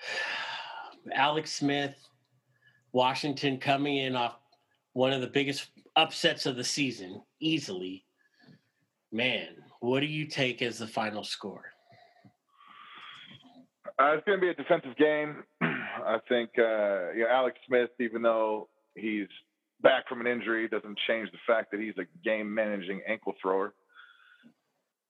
Alex 1.14 1.52
Smith, 1.52 1.94
Washington 2.92 3.58
coming 3.58 3.96
in 3.96 4.16
off 4.16 4.36
one 4.92 5.12
of 5.12 5.20
the 5.20 5.28
biggest 5.28 5.68
upsets 5.94 6.46
of 6.46 6.56
the 6.56 6.64
season, 6.64 7.22
easily. 7.38 8.04
Man, 9.12 9.46
what 9.78 10.00
do 10.00 10.06
you 10.06 10.26
take 10.26 10.62
as 10.62 10.78
the 10.78 10.86
final 10.86 11.22
score? 11.22 11.66
Uh, 14.00 14.14
it's 14.14 14.26
going 14.26 14.40
to 14.40 14.44
be 14.44 14.50
a 14.50 14.54
defensive 14.54 14.96
game. 14.96 15.44
I 15.62 16.18
think 16.28 16.50
uh, 16.58 17.12
you 17.12 17.20
know 17.20 17.28
Alex 17.30 17.56
Smith, 17.68 17.90
even 18.00 18.20
though 18.22 18.68
he's 18.96 19.28
back 19.82 20.08
from 20.08 20.20
an 20.20 20.26
injury 20.26 20.68
doesn't 20.68 20.98
change 21.06 21.30
the 21.32 21.38
fact 21.46 21.70
that 21.70 21.80
he's 21.80 21.94
a 21.98 22.06
game 22.24 22.52
managing 22.52 23.02
ankle 23.08 23.34
thrower. 23.40 23.74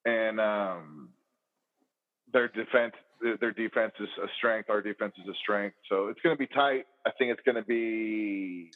And 0.05 0.41
um, 0.41 1.11
their 2.33 2.49
defense, 2.49 2.95
their 3.41 3.53
defense 3.53 3.93
is 4.01 4.09
a 4.23 4.27
strength. 4.37 4.71
Our 4.71 4.83
defense 4.83 5.15
is 5.23 5.29
a 5.29 5.35
strength. 5.43 5.77
So 5.89 6.09
it's 6.09 6.21
going 6.21 6.35
to 6.35 6.39
be 6.39 6.47
tight. 6.47 6.85
I 7.07 7.11
think 7.19 7.33
it's 7.33 7.41
going 7.45 7.57
to 7.57 7.65
be 7.65 8.71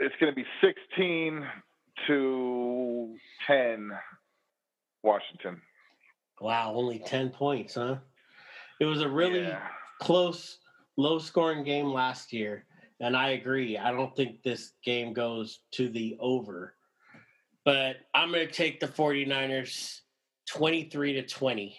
it's 0.00 0.14
going 0.20 0.32
to 0.32 0.36
be 0.36 0.46
16 0.60 1.44
to 2.06 3.16
10 3.46 3.90
Washington. 5.02 5.60
Wow, 6.40 6.72
only 6.74 7.00
10 7.00 7.30
points, 7.30 7.74
huh? 7.74 7.96
It 8.80 8.84
was 8.84 9.02
a 9.02 9.08
really 9.08 9.42
yeah. 9.42 9.58
close, 10.00 10.58
low 10.96 11.18
scoring 11.18 11.64
game 11.64 11.86
last 11.86 12.32
year 12.32 12.64
and 13.00 13.16
I 13.16 13.30
agree. 13.30 13.78
I 13.78 13.90
don't 13.92 14.14
think 14.16 14.42
this 14.42 14.72
game 14.84 15.12
goes 15.12 15.60
to 15.72 15.88
the 15.88 16.16
over. 16.20 16.74
but 17.64 17.96
I'm 18.14 18.30
going 18.32 18.46
to 18.46 18.52
take 18.52 18.80
the 18.80 18.88
49ers 18.88 20.00
23 20.50 21.12
to 21.14 21.26
20. 21.26 21.78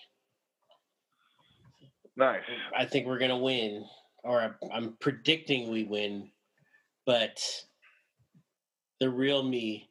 Nice. 2.15 2.41
I 2.77 2.86
think 2.86 3.08
we're 3.08 3.17
going 3.17 3.32
to 3.32 3.38
win, 3.38 3.86
or 4.23 4.55
I'm 4.73 4.97
predicting 4.99 5.71
we 5.71 5.86
win, 5.86 6.29
but 7.05 7.41
the 8.99 9.10
real 9.10 9.41
me 9.41 9.89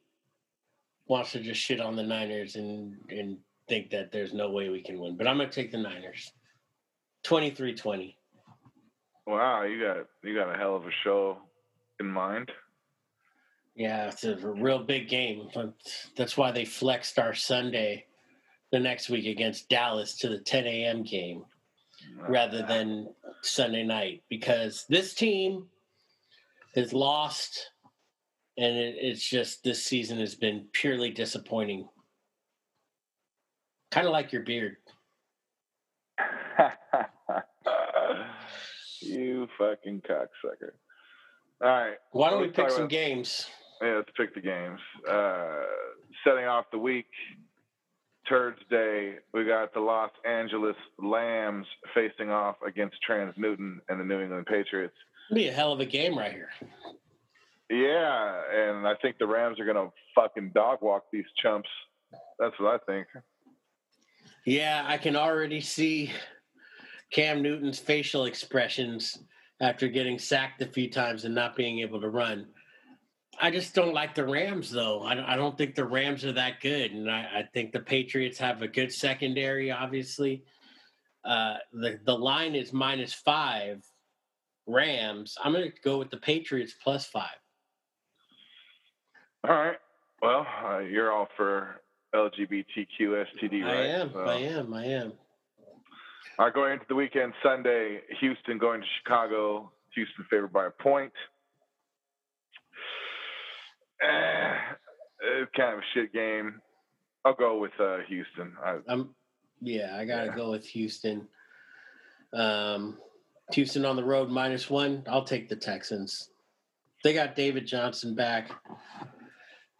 wants 1.07 1.31
to 1.31 1.39
just 1.39 1.59
shit 1.59 1.81
on 1.81 1.95
the 1.95 2.03
Niners 2.03 2.55
and, 2.55 2.95
and 3.09 3.39
think 3.67 3.89
that 3.89 4.11
there's 4.11 4.33
no 4.33 4.51
way 4.51 4.69
we 4.69 4.81
can 4.81 4.99
win. 4.99 5.17
But 5.17 5.27
I'm 5.27 5.37
going 5.37 5.49
to 5.49 5.55
take 5.55 5.71
the 5.71 5.79
Niners 5.79 6.31
23 7.23 7.73
20. 7.75 8.18
Wow, 9.29 9.61
you 9.61 9.79
got 9.79 10.07
you 10.23 10.33
got 10.33 10.51
a 10.51 10.57
hell 10.57 10.75
of 10.75 10.87
a 10.87 10.91
show 11.03 11.37
in 11.99 12.07
mind. 12.07 12.51
Yeah, 13.75 14.07
it's 14.07 14.23
a 14.23 14.35
real 14.35 14.79
big 14.79 15.07
game. 15.07 15.49
That's 16.17 16.35
why 16.35 16.51
they 16.51 16.65
flexed 16.65 17.19
our 17.19 17.35
Sunday 17.35 18.07
the 18.71 18.79
next 18.79 19.07
week 19.07 19.27
against 19.27 19.69
Dallas 19.69 20.17
to 20.17 20.29
the 20.29 20.39
10 20.39 20.65
a.m. 20.65 21.03
game 21.03 21.43
rather 22.27 22.65
than 22.65 23.13
Sunday 23.43 23.83
night 23.83 24.23
because 24.29 24.85
this 24.89 25.13
team 25.13 25.67
has 26.73 26.91
lost, 26.91 27.69
and 28.57 28.75
it, 28.75 28.95
it's 28.97 29.23
just 29.23 29.63
this 29.63 29.85
season 29.85 30.17
has 30.17 30.33
been 30.33 30.65
purely 30.73 31.11
disappointing. 31.11 31.87
Kind 33.91 34.07
of 34.07 34.11
like 34.11 34.31
your 34.31 34.41
beard. 34.41 34.77
you 39.01 39.38
fucking 39.57 40.01
cocksucker. 40.09 40.71
All 41.61 41.67
right. 41.69 41.97
Why 42.11 42.29
don't 42.29 42.41
we 42.41 42.47
pick 42.47 42.69
some 42.69 42.81
about, 42.81 42.89
games? 42.89 43.47
Yeah, 43.81 43.95
let's 43.95 44.11
pick 44.17 44.33
the 44.33 44.41
games. 44.41 44.79
Uh, 45.09 45.63
setting 46.25 46.45
off 46.45 46.65
the 46.71 46.77
week, 46.77 47.07
Turds 48.27 48.59
Day, 48.69 49.15
we 49.33 49.45
got 49.45 49.73
the 49.73 49.79
Los 49.79 50.11
Angeles 50.25 50.75
Lambs 50.99 51.65
facing 51.93 52.29
off 52.29 52.55
against 52.65 52.97
Trans 53.05 53.33
Newton 53.37 53.81
and 53.89 53.99
the 53.99 54.03
New 54.03 54.21
England 54.21 54.45
Patriots. 54.45 54.95
It'll 55.29 55.35
be 55.35 55.47
a 55.47 55.53
hell 55.53 55.71
of 55.71 55.79
a 55.79 55.85
game 55.85 56.17
right 56.17 56.31
here. 56.31 56.49
Yeah, 57.69 58.41
and 58.53 58.87
I 58.87 58.95
think 59.01 59.17
the 59.19 59.27
Rams 59.27 59.59
are 59.59 59.65
going 59.65 59.77
to 59.77 59.93
fucking 60.15 60.51
dog 60.55 60.79
walk 60.81 61.03
these 61.11 61.25
chumps. 61.41 61.69
That's 62.39 62.57
what 62.59 62.81
I 62.81 62.91
think. 62.91 63.07
Yeah, 64.45 64.83
I 64.87 64.97
can 64.97 65.15
already 65.15 65.61
see 65.61 66.11
Cam 67.11 67.41
Newton's 67.41 67.79
facial 67.79 68.25
expressions 68.25 69.19
after 69.61 69.87
getting 69.87 70.17
sacked 70.17 70.61
a 70.61 70.65
few 70.65 70.89
times 70.89 71.25
and 71.25 71.35
not 71.35 71.55
being 71.55 71.79
able 71.79 71.99
to 72.01 72.09
run. 72.09 72.47
I 73.41 73.51
just 73.51 73.73
don't 73.73 73.93
like 73.93 74.15
the 74.15 74.25
Rams, 74.25 74.69
though. 74.69 75.01
I, 75.03 75.35
don't 75.35 75.57
think 75.57 75.75
the 75.75 75.85
Rams 75.85 76.25
are 76.25 76.33
that 76.33 76.59
good, 76.59 76.91
and 76.91 77.09
I, 77.09 77.21
I 77.21 77.49
think 77.53 77.71
the 77.71 77.79
Patriots 77.79 78.37
have 78.39 78.61
a 78.61 78.67
good 78.67 78.91
secondary. 78.91 79.71
Obviously, 79.71 80.43
uh, 81.23 81.55
the 81.71 81.99
the 82.03 82.17
line 82.17 82.53
is 82.53 82.73
minus 82.73 83.13
five. 83.13 83.83
Rams. 84.69 85.35
I'm 85.43 85.51
going 85.51 85.71
to 85.71 85.81
go 85.83 85.97
with 85.97 86.09
the 86.09 86.17
Patriots 86.17 86.73
plus 86.81 87.05
five. 87.05 87.39
All 89.47 89.55
right. 89.55 89.77
Well, 90.21 90.45
uh, 90.63 90.79
you're 90.79 91.11
all 91.11 91.27
for 91.35 91.81
LGBTQ 92.13 92.99
STD, 92.99 93.63
right? 93.63 93.77
I 93.77 93.85
am. 93.85 94.11
So. 94.13 94.19
I 94.19 94.35
am. 94.35 94.73
I 94.73 94.85
am. 94.85 95.13
All 96.39 96.45
right, 96.45 96.53
going 96.53 96.71
into 96.71 96.85
the 96.87 96.95
weekend, 96.95 97.33
Sunday, 97.43 97.99
Houston 98.21 98.57
going 98.57 98.79
to 98.79 98.87
Chicago. 99.03 99.73
Houston 99.93 100.25
favored 100.29 100.53
by 100.53 100.67
a 100.67 100.69
point. 100.69 101.11
Eh, 104.01 104.55
it's 105.41 105.51
kind 105.53 105.73
of 105.73 105.79
a 105.79 105.83
shit 105.93 106.13
game. 106.13 106.61
I'll 107.25 107.33
go 107.33 107.59
with 107.59 107.73
uh, 107.77 107.97
Houston. 108.07 108.53
I, 108.63 108.77
am 108.87 109.13
yeah, 109.59 109.97
I 109.99 110.05
gotta 110.05 110.27
yeah. 110.27 110.35
go 110.37 110.51
with 110.51 110.65
Houston. 110.67 111.27
Um, 112.31 112.97
Houston 113.51 113.83
on 113.83 113.97
the 113.97 114.05
road 114.05 114.29
minus 114.29 114.69
one. 114.69 115.03
I'll 115.09 115.25
take 115.25 115.49
the 115.49 115.57
Texans. 115.57 116.29
They 117.03 117.13
got 117.13 117.35
David 117.35 117.67
Johnson 117.67 118.15
back. 118.15 118.49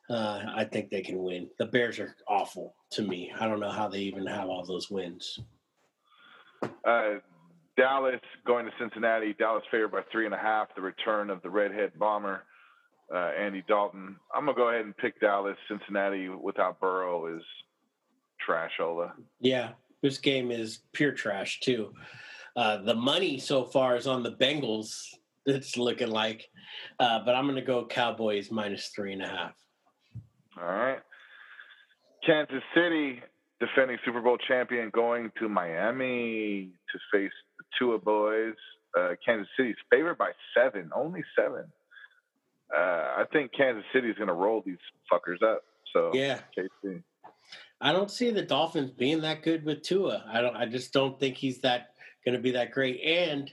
Uh, 0.09 0.41
I 0.53 0.65
think 0.65 0.89
they 0.89 1.03
can 1.03 1.23
win. 1.23 1.49
The 1.57 1.67
Bears 1.67 1.99
are 1.99 2.17
awful 2.27 2.75
to 2.91 3.01
me. 3.01 3.31
I 3.39 3.47
don't 3.47 3.61
know 3.61 3.71
how 3.71 3.87
they 3.87 3.99
even 3.99 4.27
have 4.27 4.49
all 4.49 4.65
those 4.65 4.91
wins. 4.91 5.39
Uh, 6.85 7.19
Dallas 7.77 8.19
going 8.45 8.65
to 8.65 8.71
Cincinnati. 8.79 9.33
Dallas 9.33 9.63
favored 9.71 9.91
by 9.91 10.01
three 10.11 10.25
and 10.25 10.33
a 10.33 10.37
half. 10.37 10.67
The 10.75 10.81
return 10.81 11.29
of 11.29 11.41
the 11.41 11.49
redhead 11.49 11.91
bomber, 11.97 12.43
uh, 13.13 13.31
Andy 13.39 13.63
Dalton. 13.67 14.17
I'm 14.35 14.45
gonna 14.45 14.57
go 14.57 14.69
ahead 14.69 14.85
and 14.85 14.95
pick 14.97 15.19
Dallas. 15.21 15.55
Cincinnati 15.69 16.27
without 16.29 16.79
Burrow 16.79 17.37
is 17.37 17.43
trash. 18.39 18.71
Ola. 18.79 19.13
Yeah, 19.39 19.71
this 20.01 20.17
game 20.17 20.51
is 20.51 20.79
pure 20.91 21.13
trash 21.13 21.61
too. 21.61 21.93
Uh, 22.55 22.77
the 22.77 22.95
money 22.95 23.39
so 23.39 23.63
far 23.63 23.95
is 23.95 24.07
on 24.07 24.23
the 24.23 24.33
Bengals. 24.33 25.15
It's 25.45 25.77
looking 25.77 26.11
like, 26.11 26.49
uh, 26.99 27.19
but 27.23 27.33
I'm 27.33 27.47
gonna 27.47 27.61
go 27.61 27.85
Cowboys 27.85 28.51
minus 28.51 28.89
three 28.89 29.13
and 29.13 29.21
a 29.21 29.27
half. 29.27 29.53
All 30.59 30.67
right. 30.67 30.99
Kansas 32.25 32.61
City 32.75 33.21
defending 33.59 33.97
Super 34.05 34.21
Bowl 34.21 34.37
champion 34.37 34.89
going 34.89 35.31
to 35.39 35.49
Miami 35.49 36.69
to 36.91 36.99
face 37.11 37.31
the 37.57 37.65
Tua 37.77 37.99
boys. 37.99 38.55
Uh, 38.97 39.09
Kansas 39.23 39.47
City's 39.57 39.75
favored 39.91 40.17
by 40.17 40.31
seven, 40.55 40.89
only 40.95 41.23
seven. 41.37 41.65
Uh, 42.75 42.79
I 42.79 43.23
think 43.31 43.51
Kansas 43.55 43.83
City 43.93 44.09
is 44.09 44.15
going 44.15 44.27
to 44.27 44.33
roll 44.33 44.63
these 44.65 44.77
fuckers 45.11 45.43
up. 45.43 45.63
So 45.93 46.11
yeah, 46.13 46.39
KC. 46.57 47.01
I 47.81 47.91
don't 47.91 48.11
see 48.11 48.31
the 48.31 48.41
Dolphins 48.41 48.91
being 48.91 49.21
that 49.21 49.43
good 49.43 49.63
with 49.63 49.83
Tua. 49.83 50.23
I 50.31 50.41
don't. 50.41 50.55
I 50.55 50.65
just 50.65 50.93
don't 50.93 51.19
think 51.19 51.37
he's 51.37 51.59
that 51.61 51.93
going 52.25 52.35
to 52.35 52.41
be 52.41 52.51
that 52.51 52.71
great. 52.71 53.01
And 53.01 53.51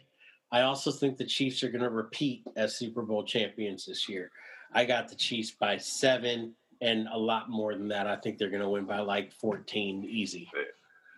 I 0.53 0.63
also 0.63 0.91
think 0.91 1.17
the 1.17 1.25
Chiefs 1.25 1.63
are 1.63 1.71
going 1.71 1.85
to 1.85 1.91
repeat 1.91 2.45
as 2.57 2.77
Super 2.77 3.03
Bowl 3.03 3.25
champions 3.25 3.87
this 3.87 4.09
year. 4.09 4.31
I 4.73 4.85
got 4.85 5.09
the 5.09 5.15
Chiefs 5.15 5.51
by 5.51 5.79
seven 5.79 6.55
and 6.81 7.09
a 7.13 7.19
lot 7.19 7.49
more 7.51 7.75
than 7.75 7.89
that. 7.89 8.07
I 8.07 8.17
think 8.17 8.39
they're 8.39 8.51
going 8.51 8.63
to 8.63 8.69
win 8.69 8.85
by 8.85 9.01
like 9.01 9.33
14 9.33 10.05
easy. 10.05 10.49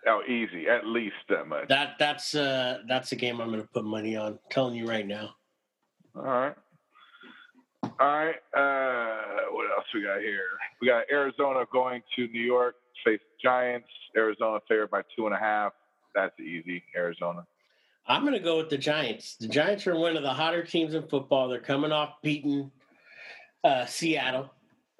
Oh, 0.06 0.22
easy, 0.26 0.68
at 0.68 0.86
least 0.86 1.16
that 1.28 1.46
much. 1.46 1.68
That 1.68 1.96
that's 1.98 2.34
uh 2.34 2.78
that's 2.88 3.12
a 3.12 3.16
game 3.16 3.40
I'm 3.40 3.48
going 3.48 3.60
to 3.60 3.68
put 3.68 3.84
money 3.84 4.16
on. 4.16 4.32
I'm 4.32 4.38
telling 4.50 4.74
you 4.74 4.86
right 4.86 5.06
now. 5.06 5.34
All 6.14 6.22
right. 6.22 6.54
All 7.82 7.90
right. 8.00 8.36
Uh, 8.56 9.52
what 9.52 9.66
else 9.76 9.86
we 9.94 10.02
got 10.02 10.20
here? 10.20 10.40
We 10.80 10.88
got 10.88 11.04
Arizona 11.10 11.64
going 11.72 12.02
to 12.16 12.28
New 12.28 12.40
York, 12.40 12.76
face 13.04 13.20
Giants. 13.42 13.88
Arizona 14.16 14.58
favored 14.68 14.90
by 14.90 15.02
two 15.16 15.26
and 15.26 15.34
a 15.34 15.38
half. 15.38 15.72
That's 16.14 16.38
easy. 16.40 16.82
Arizona. 16.96 17.46
I'm 18.06 18.22
going 18.22 18.34
to 18.34 18.40
go 18.40 18.56
with 18.56 18.70
the 18.70 18.78
Giants. 18.78 19.36
The 19.36 19.48
Giants 19.48 19.86
are 19.86 19.96
one 19.96 20.16
of 20.16 20.22
the 20.22 20.32
hotter 20.32 20.64
teams 20.64 20.94
in 20.94 21.06
football. 21.08 21.48
They're 21.48 21.60
coming 21.60 21.92
off 21.92 22.14
beating 22.22 22.70
uh, 23.62 23.84
Seattle 23.84 24.50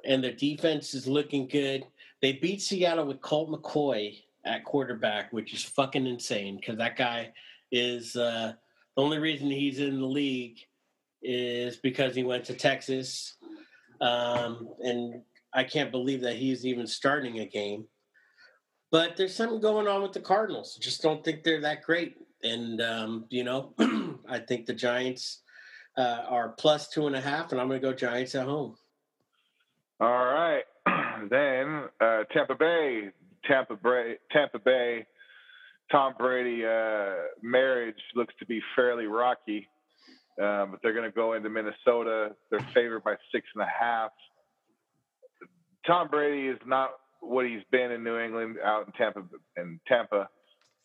and 0.09 0.25
their 0.25 0.33
defense 0.33 0.95
is 0.95 1.07
looking 1.07 1.47
good. 1.47 1.87
They 2.21 2.33
beat 2.33 2.63
Seattle 2.63 3.05
with 3.05 3.21
Colt 3.21 3.51
McCoy 3.51 4.19
at 4.45 4.65
quarterback, 4.65 5.33
which 5.33 5.53
is 5.53 5.63
fucking 5.63 6.07
insane 6.07 6.57
because 6.57 6.79
that 6.79 6.97
guy 6.97 7.33
is 7.71 8.17
uh, 8.17 8.55
the 8.97 9.03
only 9.03 9.19
reason 9.19 9.51
he's 9.51 9.79
in 9.79 10.01
the 10.01 10.07
league 10.07 10.59
is 11.23 11.77
because 11.77 12.15
he 12.15 12.25
went 12.25 12.45
to 12.47 12.55
Texas. 12.55 13.37
Um, 14.01 14.71
and 14.83 15.23
I 15.53 15.63
can't 15.65 15.93
believe 15.93 16.23
that 16.23 16.37
he's 16.37 16.65
even 16.65 16.87
starting 16.87 17.41
a 17.41 17.47
game. 17.47 17.85
But 18.91 19.17
there's 19.17 19.35
something 19.35 19.61
going 19.61 19.87
on 19.87 20.03
with 20.03 20.15
the 20.15 20.21
Cardinals. 20.21 20.79
Just 20.81 21.03
don't 21.03 21.23
think 21.23 21.45
they're 21.45 21.61
that 21.61 21.83
great. 21.83 22.17
And, 22.43 22.81
um, 22.81 23.27
you 23.29 23.45
know, 23.45 23.75
I 24.29 24.39
think 24.39 24.65
the 24.65 24.73
Giants 24.73 25.43
uh, 25.99 26.23
are 26.27 26.51
plus 26.51 26.89
two 26.89 27.07
and 27.07 27.15
a 27.15 27.21
half, 27.21 27.53
and 27.53 27.61
I'm 27.61 27.69
going 27.69 27.81
to 27.81 27.87
go 27.87 27.93
Giants 27.93 28.35
at 28.35 28.47
home. 28.47 28.77
All 30.01 30.09
right. 30.09 30.63
then 31.31 31.85
uh, 32.01 32.25
Tampa 32.33 32.55
Bay, 32.55 33.11
Tampa 33.45 33.77
Bay, 33.77 34.17
Tampa 34.31 34.59
Bay, 34.59 35.07
Tom 35.91 36.15
Brady 36.19 36.65
uh, 36.65 37.15
marriage 37.43 37.97
looks 38.15 38.35
to 38.39 38.47
be 38.47 38.61
fairly 38.77 39.07
rocky, 39.07 39.69
uh, 40.41 40.67
but 40.67 40.81
they're 40.83 40.93
going 40.93 41.09
to 41.09 41.15
go 41.15 41.33
into 41.33 41.49
Minnesota. 41.49 42.35
They're 42.51 42.67
favored 42.75 43.05
by 43.05 43.15
six 43.33 43.47
and 43.55 43.63
a 43.63 43.67
half. 43.67 44.11
Tom 45.87 46.09
Brady 46.09 46.49
is 46.49 46.59
not 46.67 46.91
what 47.21 47.47
he's 47.47 47.63
been 47.73 47.91
in 47.91 48.05
New 48.05 48.19
England, 48.19 48.57
out 48.65 48.87
in 48.87 48.93
Tampa, 48.93 49.23
in 49.57 49.81
Tampa, 49.89 50.29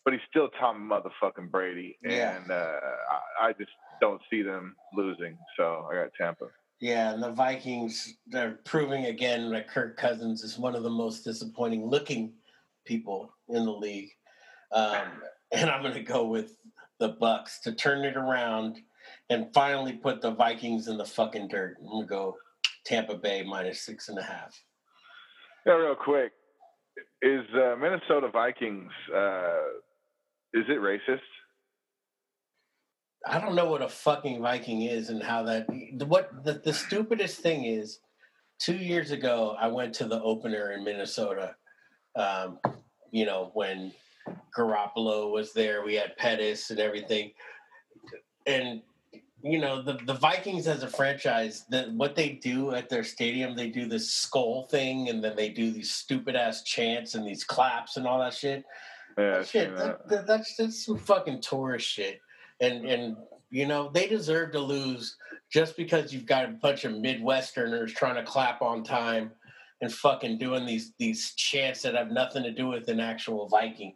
but 0.04 0.12
he's 0.12 0.22
still 0.30 0.48
Tom 0.58 0.90
motherfucking 0.90 1.50
Brady, 1.50 1.98
yeah. 2.02 2.36
and 2.36 2.50
uh, 2.50 2.80
I, 3.40 3.48
I 3.48 3.52
just 3.52 3.70
don't 4.00 4.20
see 4.30 4.42
them 4.42 4.74
losing. 4.96 5.36
So 5.56 5.86
I 5.90 5.94
got 5.94 6.10
Tampa. 6.18 6.46
Yeah, 6.84 7.14
and 7.14 7.22
the 7.22 7.30
Vikings, 7.30 8.16
they're 8.26 8.58
proving 8.66 9.06
again 9.06 9.50
that 9.52 9.70
Kirk 9.70 9.96
Cousins 9.96 10.44
is 10.44 10.58
one 10.58 10.74
of 10.74 10.82
the 10.82 10.90
most 10.90 11.24
disappointing 11.24 11.86
looking 11.86 12.34
people 12.84 13.32
in 13.48 13.64
the 13.64 13.72
league. 13.72 14.10
Um, 14.70 15.06
and 15.52 15.70
I'm 15.70 15.80
going 15.80 15.94
to 15.94 16.02
go 16.02 16.26
with 16.26 16.58
the 17.00 17.14
Bucs 17.14 17.62
to 17.62 17.72
turn 17.72 18.04
it 18.04 18.18
around 18.18 18.80
and 19.30 19.46
finally 19.54 19.94
put 19.94 20.20
the 20.20 20.32
Vikings 20.32 20.86
in 20.88 20.98
the 20.98 21.06
fucking 21.06 21.48
dirt. 21.48 21.78
I'm 21.80 21.86
going 21.86 22.02
to 22.02 22.06
go 22.06 22.36
Tampa 22.84 23.16
Bay 23.16 23.42
minus 23.42 23.80
six 23.80 24.10
and 24.10 24.18
a 24.18 24.22
half. 24.22 24.54
Yeah, 25.64 25.76
real 25.76 25.94
quick. 25.94 26.32
Is 27.22 27.46
uh, 27.54 27.76
Minnesota 27.80 28.28
Vikings 28.30 28.92
uh, 29.10 29.56
is 30.52 30.64
it 30.68 30.82
racist? 30.82 31.20
I 33.26 33.40
don't 33.40 33.54
know 33.54 33.70
what 33.70 33.82
a 33.82 33.88
fucking 33.88 34.40
Viking 34.42 34.82
is 34.82 35.08
and 35.10 35.22
how 35.22 35.42
that. 35.44 35.66
What 36.06 36.44
the, 36.44 36.54
the 36.54 36.72
stupidest 36.72 37.40
thing 37.40 37.64
is, 37.64 38.00
two 38.58 38.76
years 38.76 39.10
ago 39.10 39.56
I 39.58 39.68
went 39.68 39.94
to 39.94 40.06
the 40.06 40.22
opener 40.22 40.72
in 40.72 40.84
Minnesota. 40.84 41.54
Um, 42.16 42.58
you 43.10 43.24
know 43.24 43.50
when 43.54 43.92
Garoppolo 44.56 45.30
was 45.30 45.52
there, 45.52 45.84
we 45.84 45.94
had 45.94 46.16
Pettis 46.16 46.70
and 46.70 46.80
everything, 46.80 47.32
and 48.46 48.82
you 49.42 49.58
know 49.58 49.82
the 49.82 49.98
the 50.06 50.14
Vikings 50.14 50.66
as 50.66 50.82
a 50.82 50.88
franchise, 50.88 51.64
the, 51.68 51.92
what 51.96 52.16
they 52.16 52.30
do 52.30 52.72
at 52.72 52.88
their 52.88 53.04
stadium, 53.04 53.56
they 53.56 53.68
do 53.68 53.86
this 53.86 54.10
skull 54.10 54.64
thing, 54.64 55.08
and 55.08 55.22
then 55.22 55.36
they 55.36 55.48
do 55.48 55.70
these 55.70 55.90
stupid 55.90 56.34
ass 56.36 56.62
chants 56.62 57.14
and 57.14 57.26
these 57.26 57.44
claps 57.44 57.96
and 57.96 58.06
all 58.06 58.18
that 58.20 58.34
shit. 58.34 58.64
Yeah, 59.16 59.38
That 59.38 59.46
shit, 59.46 59.76
that, 59.76 60.08
that, 60.08 60.26
that's 60.26 60.56
that's 60.56 60.84
some 60.84 60.98
fucking 60.98 61.40
tourist 61.40 61.86
shit, 61.86 62.20
and 62.64 62.84
and 62.84 63.16
you 63.50 63.66
know 63.66 63.90
they 63.92 64.06
deserve 64.08 64.52
to 64.52 64.60
lose 64.60 65.16
just 65.52 65.76
because 65.76 66.12
you've 66.12 66.26
got 66.26 66.44
a 66.44 66.48
bunch 66.48 66.84
of 66.84 66.92
Midwesterners 66.92 67.94
trying 67.94 68.16
to 68.16 68.24
clap 68.24 68.62
on 68.62 68.82
time 68.82 69.30
and 69.80 69.92
fucking 69.92 70.38
doing 70.38 70.66
these 70.66 70.92
these 70.98 71.34
chants 71.34 71.82
that 71.82 71.94
have 71.94 72.10
nothing 72.10 72.42
to 72.42 72.50
do 72.50 72.68
with 72.68 72.88
an 72.88 73.00
actual 73.00 73.48
Viking. 73.48 73.94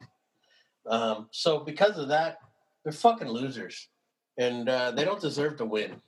Um, 0.87 1.29
so 1.33 1.61
because 1.61 1.99
of 1.99 2.09
that, 2.09 2.39
they're 2.85 2.93
fucking 2.93 3.29
losers, 3.29 3.89
and 4.37 4.69
uh, 4.69 4.93
they 4.93 5.05
don't 5.05 5.21
deserve 5.21 5.57
to 5.59 5.65
win. 5.65 6.01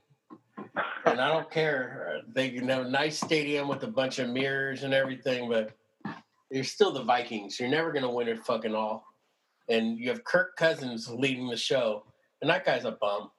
And 1.06 1.20
I 1.20 1.28
don't 1.28 1.50
care. 1.50 2.20
They 2.34 2.50
have 2.50 2.86
a 2.86 2.88
nice 2.88 3.18
stadium 3.18 3.68
with 3.68 3.82
a 3.82 3.88
bunch 3.88 4.18
of 4.18 4.28
mirrors 4.28 4.84
and 4.84 4.92
everything, 4.92 5.48
but 5.48 5.72
you're 6.50 6.64
still 6.64 6.92
the 6.92 7.02
Vikings. 7.02 7.58
You're 7.58 7.68
never 7.68 7.92
to 7.92 8.08
win 8.08 8.28
it 8.28 8.44
fucking 8.44 8.74
all. 8.74 9.04
And 9.68 9.98
you 9.98 10.08
have 10.10 10.24
Kirk 10.24 10.56
Cousins 10.56 11.08
leading 11.08 11.48
the 11.48 11.56
show, 11.56 12.04
and 12.40 12.50
that 12.50 12.64
guy's 12.64 12.84
a 12.84 12.92
bum. 12.92 13.30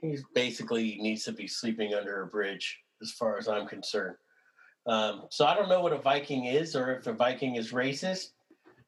He 0.00 0.18
basically 0.34 0.98
needs 1.00 1.24
to 1.24 1.32
be 1.32 1.46
sleeping 1.46 1.94
under 1.94 2.22
a 2.22 2.26
bridge, 2.26 2.78
as 3.02 3.10
far 3.12 3.38
as 3.38 3.48
I'm 3.48 3.66
concerned. 3.66 4.16
Um, 4.86 5.24
so 5.30 5.46
I 5.46 5.54
don't 5.54 5.68
know 5.68 5.80
what 5.80 5.92
a 5.94 5.98
Viking 5.98 6.44
is, 6.46 6.76
or 6.76 6.94
if 6.96 7.06
a 7.06 7.12
Viking 7.12 7.56
is 7.56 7.72
racist, 7.72 8.26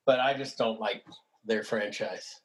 but 0.04 0.20
I 0.20 0.34
just 0.34 0.58
don't 0.58 0.78
like 0.80 1.02
their 1.44 1.62
franchise. 1.62 2.40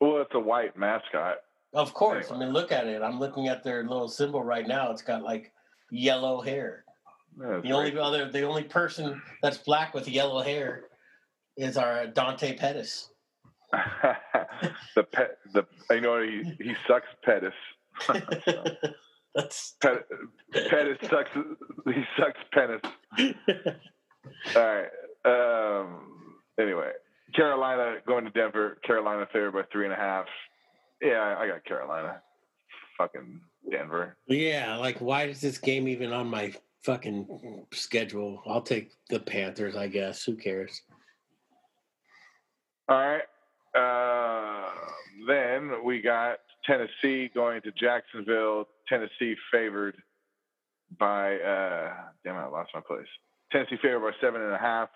Well, 0.00 0.22
it's 0.22 0.34
a 0.34 0.40
white 0.40 0.76
mascot. 0.76 1.36
Of 1.74 1.92
course, 1.92 2.26
Anyway. 2.30 2.44
I 2.44 2.46
mean, 2.46 2.54
look 2.54 2.72
at 2.72 2.86
it. 2.86 3.02
I'm 3.02 3.18
looking 3.20 3.48
at 3.48 3.62
their 3.62 3.82
little 3.82 4.08
symbol 4.08 4.42
right 4.42 4.66
now. 4.66 4.90
It's 4.90 5.02
got 5.02 5.22
like 5.22 5.52
yellow 5.90 6.40
hair. 6.40 6.84
Yeah, 7.38 7.60
The 7.62 7.72
only 7.72 7.90
racist. 7.92 8.02
other, 8.02 8.30
the 8.30 8.42
only 8.44 8.64
person 8.64 9.20
that's 9.42 9.58
black 9.58 9.92
with 9.92 10.08
yellow 10.08 10.40
hair 10.42 10.84
is 11.58 11.76
our 11.76 12.06
Dante 12.06 12.56
Pettis. 12.56 13.10
the 14.94 15.02
pet, 15.04 15.38
the 15.52 15.66
you 15.90 16.00
know 16.00 16.22
he 16.22 16.42
he 16.62 16.74
sucks 16.86 17.08
Pettis. 17.24 17.52
that's 19.34 19.74
Pet, 19.82 20.04
Pettis 20.52 20.98
sucks. 21.08 21.30
He 21.86 22.02
sucks 22.18 22.40
Pettis. 22.52 22.80
All 24.56 24.62
right. 24.62 24.88
Um. 25.24 26.00
Anyway, 26.58 26.90
Carolina 27.34 27.96
going 28.06 28.24
to 28.24 28.30
Denver. 28.30 28.78
Carolina 28.84 29.26
favored 29.32 29.52
by 29.52 29.62
three 29.70 29.84
and 29.84 29.92
a 29.92 29.96
half. 29.96 30.26
Yeah, 31.02 31.36
I 31.38 31.46
got 31.46 31.64
Carolina. 31.64 32.22
Fucking 32.96 33.40
Denver. 33.70 34.16
yeah. 34.26 34.76
Like, 34.76 35.00
why 35.00 35.24
is 35.24 35.40
this 35.40 35.58
game 35.58 35.86
even 35.86 36.12
on 36.12 36.26
my 36.26 36.52
fucking 36.82 37.66
schedule? 37.72 38.42
I'll 38.46 38.62
take 38.62 38.92
the 39.08 39.20
Panthers, 39.20 39.76
I 39.76 39.86
guess. 39.88 40.24
Who 40.24 40.36
cares? 40.36 40.82
All 42.88 42.96
right. 42.96 43.22
Uh, 43.74 44.70
then 45.26 45.84
we 45.84 46.00
got 46.00 46.38
Tennessee 46.64 47.30
going 47.34 47.62
to 47.62 47.72
Jacksonville. 47.72 48.68
Tennessee 48.88 49.34
favored 49.52 49.96
by 50.98 51.36
uh, 51.36 51.92
damn 52.24 52.36
it, 52.36 52.38
I 52.38 52.46
lost 52.46 52.70
my 52.74 52.80
place. 52.80 53.06
Tennessee 53.52 53.76
favored 53.82 54.00
by 54.00 54.12
seven 54.20 54.42
and 54.42 54.52
a 54.52 54.58
half. 54.58 54.88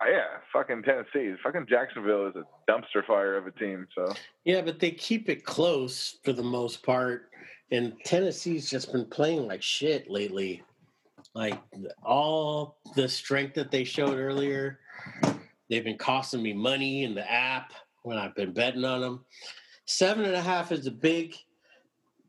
Uh, 0.00 0.10
yeah, 0.10 0.24
fucking 0.52 0.82
Tennessee. 0.82 1.34
Fucking 1.42 1.66
Jacksonville 1.68 2.28
is 2.28 2.34
a 2.36 2.44
dumpster 2.70 3.04
fire 3.06 3.36
of 3.36 3.46
a 3.46 3.50
team. 3.52 3.86
So 3.94 4.12
Yeah, 4.44 4.62
but 4.62 4.80
they 4.80 4.90
keep 4.90 5.28
it 5.28 5.44
close 5.44 6.16
for 6.24 6.32
the 6.32 6.42
most 6.42 6.82
part. 6.82 7.30
And 7.70 7.94
Tennessee's 8.04 8.68
just 8.68 8.92
been 8.92 9.04
playing 9.06 9.46
like 9.46 9.62
shit 9.62 10.10
lately. 10.10 10.62
Like 11.34 11.58
all 12.02 12.78
the 12.96 13.08
strength 13.08 13.54
that 13.54 13.70
they 13.70 13.84
showed 13.84 14.18
earlier, 14.18 14.80
they've 15.70 15.84
been 15.84 15.96
costing 15.96 16.42
me 16.42 16.52
money 16.52 17.04
in 17.04 17.14
the 17.14 17.30
app 17.30 17.72
when 18.02 18.18
I've 18.18 18.34
been 18.34 18.52
betting 18.52 18.84
on 18.84 19.00
them. 19.00 19.24
Seven 19.86 20.24
and 20.24 20.34
a 20.34 20.42
half 20.42 20.72
is 20.72 20.86
a 20.86 20.90
big, 20.90 21.34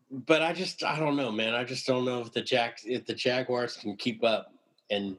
but 0.09 0.41
I 0.41 0.53
just 0.53 0.83
I 0.83 0.97
don't 0.99 1.17
know, 1.17 1.31
man. 1.31 1.53
I 1.53 1.63
just 1.63 1.85
don't 1.85 2.05
know 2.05 2.21
if 2.21 2.31
the 2.31 2.41
Jack 2.41 2.79
if 2.85 3.05
the 3.05 3.13
Jaguars 3.13 3.75
can 3.75 3.97
keep 3.97 4.23
up. 4.23 4.53
And 4.89 5.17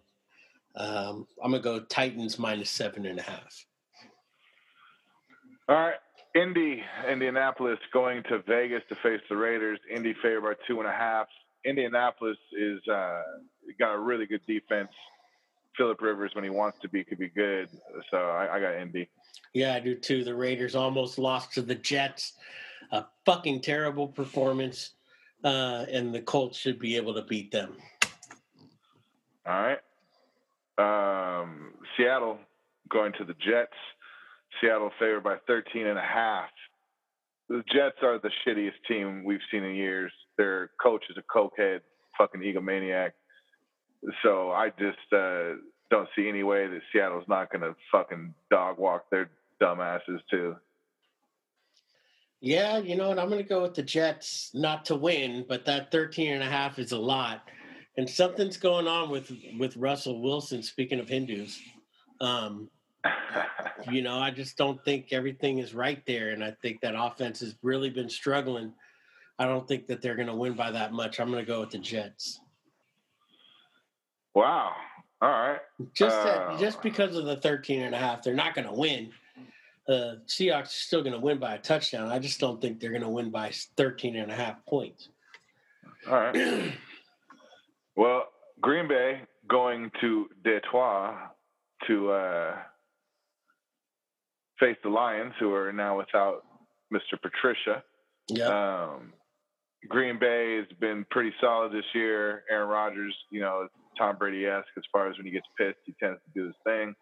um, 0.77 1.27
I'm 1.43 1.51
gonna 1.51 1.63
go 1.63 1.81
Titans 1.81 2.39
minus 2.39 2.71
seven 2.71 3.05
and 3.07 3.19
a 3.19 3.23
half. 3.23 3.67
all 5.69 5.77
right. 5.77 5.95
Indy, 6.35 6.83
Indianapolis 7.11 7.79
going 7.93 8.23
to 8.31 8.43
Vegas 8.49 8.83
to 8.89 8.95
face 9.03 9.21
the 9.29 9.37
Raiders. 9.37 9.79
Indy 9.95 10.15
favored 10.23 10.41
by 10.41 10.55
two 10.67 10.81
and 10.81 10.89
a 10.89 10.93
half. 10.93 11.27
Indianapolis 11.67 12.39
is 12.59 12.81
uh, 12.89 13.21
got 13.79 13.95
a 13.95 13.99
really 13.99 14.25
good 14.25 14.41
defense. 14.47 14.89
Philip 15.77 16.01
Rivers, 16.01 16.33
when 16.35 16.45
he 16.45 16.51
wants 16.51 16.79
to 16.81 16.89
be, 16.89 17.05
could 17.05 17.19
be 17.19 17.29
good. 17.29 17.69
So 18.11 18.17
I, 18.17 18.57
I 18.57 18.61
got 18.61 18.75
Indy. 18.75 19.09
Yeah, 19.55 19.75
I 19.75 19.81
do 19.81 19.95
too. 19.95 20.25
The 20.25 20.35
Raiders 20.35 20.75
almost 20.75 21.19
lost 21.19 21.53
to 21.55 21.63
the 21.63 21.75
Jets. 21.75 22.35
A 22.91 23.07
fucking 23.25 23.63
terrible 23.63 24.09
performance. 24.09 24.91
Uh, 25.45 25.87
and 25.91 26.15
the 26.15 26.21
Colts 26.21 26.57
should 26.57 26.79
be 26.79 26.97
able 26.97 27.15
to 27.15 27.23
beat 27.23 27.51
them. 27.51 27.77
All 29.47 29.61
right. 29.61 29.79
Um, 30.79 31.73
Seattle 31.97 32.39
going 32.89 33.13
to 33.19 33.25
the 33.25 33.35
Jets. 33.35 33.73
Seattle 34.61 34.91
favored 34.99 35.25
by 35.25 35.37
13 35.47 35.87
and 35.87 35.99
a 35.99 36.03
half. 36.03 36.51
The 37.49 37.63
Jets 37.73 37.97
are 38.03 38.19
the 38.19 38.31
shittiest 38.47 38.81
team 38.87 39.25
we've 39.25 39.41
seen 39.51 39.65
in 39.65 39.75
years. 39.75 40.13
Their 40.39 40.71
coach 40.83 41.05
is 41.11 41.17
a 41.17 41.23
cokehead, 41.23 41.81
fucking 42.17 42.41
egomaniac. 42.41 43.11
So 44.23 44.51
I 44.51 44.71
just 44.71 45.13
uh, 45.13 45.55
don't 45.91 46.09
see 46.17 46.29
any 46.29 46.43
way 46.43 46.67
that 46.67 46.81
Seattle's 46.93 47.29
not 47.29 47.51
going 47.51 47.63
to 47.63 47.77
fucking 47.91 48.35
dog 48.51 48.79
walk 48.79 49.11
their 49.11 49.31
dumbasses 49.61 50.21
too. 50.31 50.57
Yeah, 52.41 52.79
you 52.79 52.97
know 52.97 53.09
what? 53.09 53.21
I'm 53.21 53.29
going 53.29 53.43
to 53.43 53.49
go 53.49 53.63
with 53.63 53.75
the 53.75 53.85
Jets 53.85 54.51
not 54.53 54.85
to 54.87 54.97
win, 54.97 55.45
but 55.49 55.65
that 55.67 55.93
13 55.93 56.33
and 56.33 56.43
a 56.43 56.47
half 56.47 56.81
is 56.81 56.91
a 56.91 56.99
lot. 56.99 57.49
And 57.97 58.11
something's 58.11 58.57
going 58.57 58.89
on 58.89 59.11
with 59.11 59.31
with 59.59 59.77
Russell 59.77 60.21
Wilson, 60.21 60.63
speaking 60.63 60.99
of 60.99 61.09
Hindus. 61.09 61.61
Um, 62.21 62.69
you 63.91 64.03
know, 64.03 64.19
I 64.19 64.31
just 64.31 64.57
don't 64.57 64.83
think 64.85 65.13
everything 65.13 65.59
is 65.59 65.75
right 65.75 66.03
there. 66.07 66.31
And 66.31 66.43
I 66.43 66.53
think 66.63 66.81
that 66.81 66.95
offense 66.97 67.41
has 67.41 67.55
really 67.63 67.91
been 67.91 68.09
struggling. 68.09 68.73
I 69.39 69.47
don't 69.47 69.69
think 69.69 69.87
that 69.87 70.03
they're 70.03 70.17
going 70.17 70.29
to 70.29 70.35
win 70.35 70.55
by 70.55 70.71
that 70.73 70.93
much. 70.93 71.21
I'm 71.21 71.31
going 71.31 71.45
to 71.45 71.49
go 71.49 71.61
with 71.61 71.71
the 71.71 71.79
Jets. 71.79 72.41
Wow. 74.35 74.73
All 75.21 75.29
right. 75.31 75.61
Just 75.95 76.17
Uh, 76.17 76.59
just 76.59 76.83
because 76.83 77.17
of 77.17 77.25
the 77.25 77.37
13 77.37 77.83
and 77.83 77.95
a 77.95 77.99
half, 77.99 78.23
they're 78.23 78.35
not 78.35 78.55
going 78.55 78.67
to 78.67 78.75
win. 78.75 79.13
Uh, 79.89 80.17
Seahawks 80.27 80.65
are 80.65 80.67
still 80.67 81.03
going 81.03 81.13
to 81.13 81.21
win 81.21 81.39
by 81.39 81.55
a 81.55 81.59
touchdown. 81.59 82.09
I 82.09 82.19
just 82.19 82.41
don't 82.41 82.61
think 82.61 82.81
they're 82.81 82.91
going 82.91 83.03
to 83.03 83.09
win 83.09 83.31
by 83.31 83.53
13 83.77 84.17
and 84.17 84.31
a 84.31 84.35
half 84.35 84.65
points. 84.67 85.09
All 86.09 86.15
right. 86.15 86.73
well, 87.97 88.29
Green 88.61 88.89
Bay 88.89 89.23
going 89.49 89.91
to 90.01 90.29
Detroit 90.45 91.15
to 91.87 92.11
uh, 92.11 92.57
face 94.59 94.77
the 94.83 94.89
Lions, 94.89 95.35
who 95.39 95.53
are 95.53 95.73
now 95.73 95.99
without 95.99 96.45
Mr. 96.93 97.21
Patricia. 97.21 97.83
Yeah. 98.29 98.47
Um, 98.95 99.13
Green 99.89 100.19
Bay 100.19 100.57
has 100.57 100.67
been 100.79 101.05
pretty 101.11 101.33
solid 101.41 101.73
this 101.73 101.85
year. 101.93 102.45
Aaron 102.49 102.69
Rodgers, 102.69 103.17
you 103.31 103.41
know, 103.41 103.69
Tom 103.99 104.17
Brady 104.17 104.47
esque 104.47 104.67
as 104.77 104.85
far 104.91 105.09
as 105.09 105.17
when 105.17 105.27
he 105.27 105.33
gets 105.33 105.47
pissed, 105.59 105.79
he 105.85 105.95
tends 106.01 106.19
to 106.25 106.41
do 106.41 106.47
his 106.47 106.55
thing. 106.65 106.95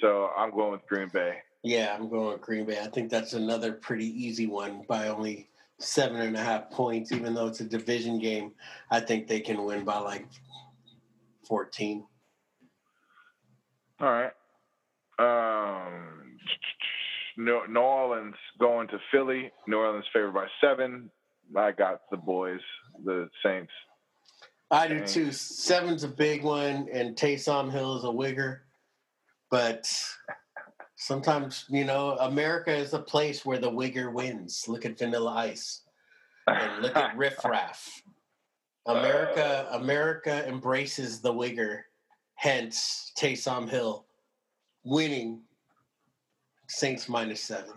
So 0.00 0.30
I'm 0.36 0.50
going 0.50 0.72
with 0.72 0.86
Green 0.88 1.08
Bay. 1.08 1.38
Yeah, 1.62 1.94
I'm 1.94 2.08
going 2.08 2.32
with 2.32 2.40
Green 2.40 2.64
Bay. 2.64 2.78
I 2.80 2.88
think 2.88 3.10
that's 3.10 3.32
another 3.32 3.72
pretty 3.72 4.06
easy 4.06 4.46
one 4.46 4.84
by 4.88 5.08
only 5.08 5.48
seven 5.78 6.20
and 6.20 6.36
a 6.36 6.42
half 6.42 6.70
points, 6.70 7.12
even 7.12 7.34
though 7.34 7.46
it's 7.46 7.60
a 7.60 7.64
division 7.64 8.18
game. 8.18 8.52
I 8.90 9.00
think 9.00 9.26
they 9.26 9.40
can 9.40 9.64
win 9.64 9.84
by 9.84 9.98
like 9.98 10.26
14. 11.46 12.04
All 14.00 14.08
right. 14.08 14.32
Um, 15.18 16.36
New 17.36 17.60
New 17.68 17.80
Orleans 17.80 18.36
going 18.60 18.88
to 18.88 18.98
Philly. 19.10 19.50
New 19.66 19.78
Orleans 19.78 20.04
favored 20.12 20.34
by 20.34 20.46
seven. 20.60 21.10
I 21.56 21.72
got 21.72 22.02
the 22.10 22.16
boys, 22.16 22.60
the 23.04 23.28
Saints. 23.44 23.72
I 24.70 24.86
do 24.86 25.06
too. 25.06 25.32
Seven's 25.32 26.04
a 26.04 26.08
big 26.08 26.42
one, 26.42 26.88
and 26.92 27.16
Taysom 27.16 27.70
Hill 27.70 27.96
is 27.96 28.04
a 28.04 28.08
wigger. 28.08 28.60
But 29.50 29.90
sometimes, 30.96 31.64
you 31.70 31.84
know, 31.84 32.16
America 32.20 32.74
is 32.74 32.92
a 32.92 32.98
place 32.98 33.46
where 33.46 33.58
the 33.58 33.70
wigger 33.70 34.12
wins. 34.12 34.66
Look 34.68 34.84
at 34.84 34.98
Vanilla 34.98 35.32
Ice, 35.32 35.82
and 36.46 36.82
look 36.82 36.96
at 36.96 37.16
Riff 37.16 37.44
Raff. 37.44 38.02
America, 38.86 39.68
America 39.72 40.46
embraces 40.46 41.20
the 41.20 41.32
wigger. 41.32 41.80
Hence, 42.34 43.12
Taysom 43.18 43.68
Hill 43.68 44.06
winning 44.84 45.42
Saints 46.68 47.08
minus 47.08 47.40
seven. 47.40 47.72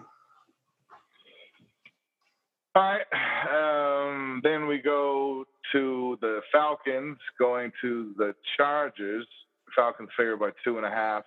All 2.76 2.84
right. 2.84 4.10
Um, 4.12 4.42
then 4.44 4.68
we 4.68 4.78
go 4.78 5.46
to 5.72 6.18
the 6.22 6.42
Falcons 6.52 7.18
going 7.40 7.72
to 7.82 8.14
the 8.18 8.34
Chargers. 8.58 9.28
Falcons 9.76 10.10
favored 10.18 10.40
by 10.40 10.50
two 10.64 10.78
and 10.78 10.86
a 10.86 10.90
half. 10.90 11.24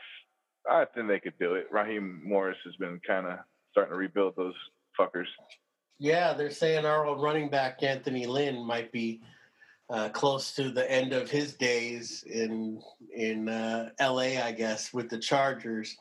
I 0.71 0.85
think 0.95 1.09
they 1.09 1.21
could 1.21 1.39
do 1.39 1.55
it. 1.55 1.67
Raheem 1.71 2.23
Morris 2.25 2.57
has 2.65 2.75
been 2.77 3.01
kind 3.07 3.27
of 3.27 3.39
starting 3.71 3.93
to 3.93 3.99
rebuild 3.99 4.35
those 4.37 4.55
fuckers. 4.99 5.27
Yeah, 5.99 6.33
they're 6.33 6.51
saying 6.51 6.85
our 6.85 7.07
old 7.07 7.23
running 7.23 7.49
back 7.49 7.83
Anthony 7.83 8.27
Lynn 8.27 8.65
might 8.65 8.91
be 8.93 9.21
uh, 9.91 10.09
close 10.09 10.55
to 10.55 10.71
the 10.71 10.91
end 10.91 11.13
of 11.13 11.31
his 11.31 11.55
days 11.55 12.25
in 12.25 12.81
in 13.15 13.49
uh, 13.49 13.91
L.A. 13.99 14.41
I 14.41 14.53
guess 14.53 14.93
with 14.93 15.11
the 15.11 15.19
Chargers. 15.19 15.97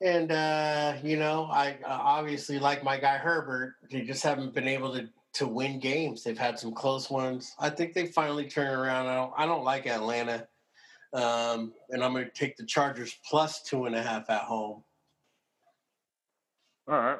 And 0.00 0.30
uh, 0.30 0.94
you 1.02 1.16
know, 1.16 1.48
I 1.50 1.78
uh, 1.84 1.88
obviously 1.88 2.58
like 2.58 2.84
my 2.84 2.98
guy 2.98 3.16
Herbert. 3.16 3.74
They 3.90 4.02
just 4.02 4.22
haven't 4.22 4.54
been 4.54 4.68
able 4.68 4.92
to 4.94 5.08
to 5.34 5.46
win 5.46 5.78
games. 5.78 6.22
They've 6.22 6.38
had 6.38 6.58
some 6.58 6.72
close 6.72 7.10
ones. 7.10 7.54
I 7.58 7.70
think 7.70 7.94
they 7.94 8.06
finally 8.06 8.48
turn 8.48 8.78
around. 8.78 9.06
I 9.06 9.14
don't, 9.14 9.32
I 9.36 9.46
don't 9.46 9.64
like 9.64 9.86
Atlanta, 9.86 10.46
um, 11.12 11.72
and 11.90 12.02
I'm 12.02 12.12
going 12.12 12.24
to 12.24 12.30
take 12.30 12.56
the 12.56 12.66
Chargers 12.66 13.16
plus 13.28 13.62
two 13.62 13.86
and 13.86 13.94
a 13.94 14.02
half 14.02 14.28
at 14.30 14.42
home. 14.42 14.82
All 16.88 16.94
right. 16.94 17.18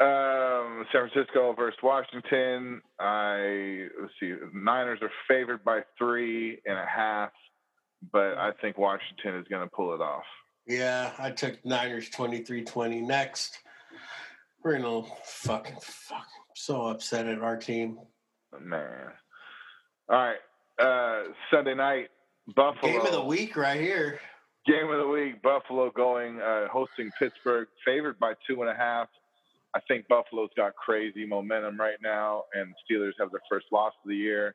Um, 0.00 0.84
San 0.92 1.08
Francisco 1.08 1.54
versus 1.56 1.78
Washington. 1.82 2.82
I 2.98 3.86
let's 4.00 4.12
see. 4.18 4.34
Niners 4.52 4.98
are 5.02 5.10
favored 5.28 5.64
by 5.64 5.80
three 5.96 6.60
and 6.66 6.76
a 6.76 6.84
half, 6.84 7.30
but 8.12 8.36
I 8.36 8.50
think 8.60 8.76
Washington 8.76 9.36
is 9.36 9.46
going 9.48 9.62
to 9.62 9.70
pull 9.74 9.94
it 9.94 10.00
off. 10.00 10.24
Yeah, 10.66 11.12
I 11.18 11.30
took 11.30 11.64
Niners 11.64 12.10
23-20. 12.10 13.02
Next, 13.02 13.58
we're 14.64 14.78
gonna 14.78 15.06
fucking 15.24 15.76
fuck. 15.80 16.26
So 16.54 16.86
upset 16.86 17.26
at 17.26 17.40
our 17.40 17.56
team. 17.56 17.98
Man. 18.60 19.12
All 20.08 20.16
right. 20.16 20.36
Uh, 20.80 21.32
Sunday 21.52 21.74
night, 21.74 22.08
Buffalo. 22.56 22.92
Game 22.92 23.00
of 23.02 23.12
the 23.12 23.24
week 23.24 23.56
right 23.56 23.80
here. 23.80 24.18
Game 24.66 24.90
of 24.90 24.98
the 24.98 25.06
week, 25.06 25.42
Buffalo 25.42 25.90
going 25.90 26.40
uh, 26.40 26.68
hosting 26.68 27.10
Pittsburgh, 27.18 27.68
favored 27.84 28.18
by 28.18 28.32
two 28.46 28.62
and 28.62 28.70
a 28.70 28.74
half. 28.74 29.08
I 29.76 29.80
think 29.88 30.08
Buffalo's 30.08 30.50
got 30.56 30.74
crazy 30.76 31.26
momentum 31.26 31.78
right 31.78 31.98
now, 32.02 32.44
and 32.54 32.72
Steelers 32.84 33.12
have 33.20 33.30
their 33.30 33.42
first 33.50 33.66
loss 33.72 33.92
of 34.02 34.08
the 34.08 34.16
year. 34.16 34.54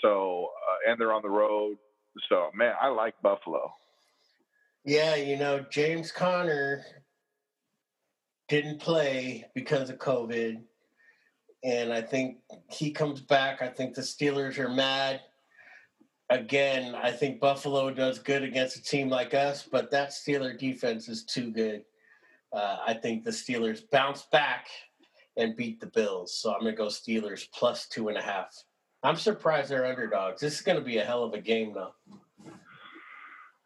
So, 0.00 0.48
uh, 0.70 0.90
and 0.90 1.00
they're 1.00 1.12
on 1.12 1.22
the 1.22 1.30
road. 1.30 1.76
So, 2.28 2.50
man, 2.54 2.72
I 2.80 2.88
like 2.88 3.14
Buffalo. 3.22 3.72
Yeah, 4.84 5.16
you 5.16 5.36
know, 5.36 5.64
James 5.70 6.12
Conner 6.12 6.84
didn't 8.48 8.80
play 8.80 9.46
because 9.54 9.90
of 9.90 9.98
COVID. 9.98 10.60
And 11.62 11.92
I 11.92 12.02
think 12.02 12.38
he 12.70 12.90
comes 12.90 13.20
back. 13.20 13.62
I 13.62 13.68
think 13.68 13.94
the 13.94 14.02
Steelers 14.02 14.58
are 14.58 14.68
mad. 14.68 15.20
Again, 16.30 16.94
I 16.94 17.10
think 17.10 17.40
Buffalo 17.40 17.90
does 17.90 18.18
good 18.18 18.42
against 18.42 18.76
a 18.76 18.82
team 18.82 19.08
like 19.08 19.34
us, 19.34 19.66
but 19.70 19.90
that 19.90 20.10
Steeler 20.10 20.58
defense 20.58 21.08
is 21.08 21.24
too 21.24 21.50
good. 21.50 21.84
Uh, 22.52 22.78
I 22.86 22.94
think 22.94 23.24
the 23.24 23.30
Steelers 23.30 23.82
bounce 23.90 24.22
back 24.30 24.68
and 25.36 25.56
beat 25.56 25.80
the 25.80 25.86
Bills. 25.86 26.36
So 26.38 26.52
I'm 26.52 26.60
going 26.60 26.72
to 26.72 26.76
go 26.76 26.86
Steelers 26.86 27.46
plus 27.52 27.88
two 27.88 28.08
and 28.08 28.16
a 28.16 28.22
half. 28.22 28.54
I'm 29.02 29.16
surprised 29.16 29.70
they're 29.70 29.86
underdogs. 29.86 30.40
This 30.40 30.54
is 30.54 30.60
going 30.62 30.78
to 30.78 30.84
be 30.84 30.98
a 30.98 31.04
hell 31.04 31.24
of 31.24 31.34
a 31.34 31.40
game, 31.40 31.74
though. 31.74 31.94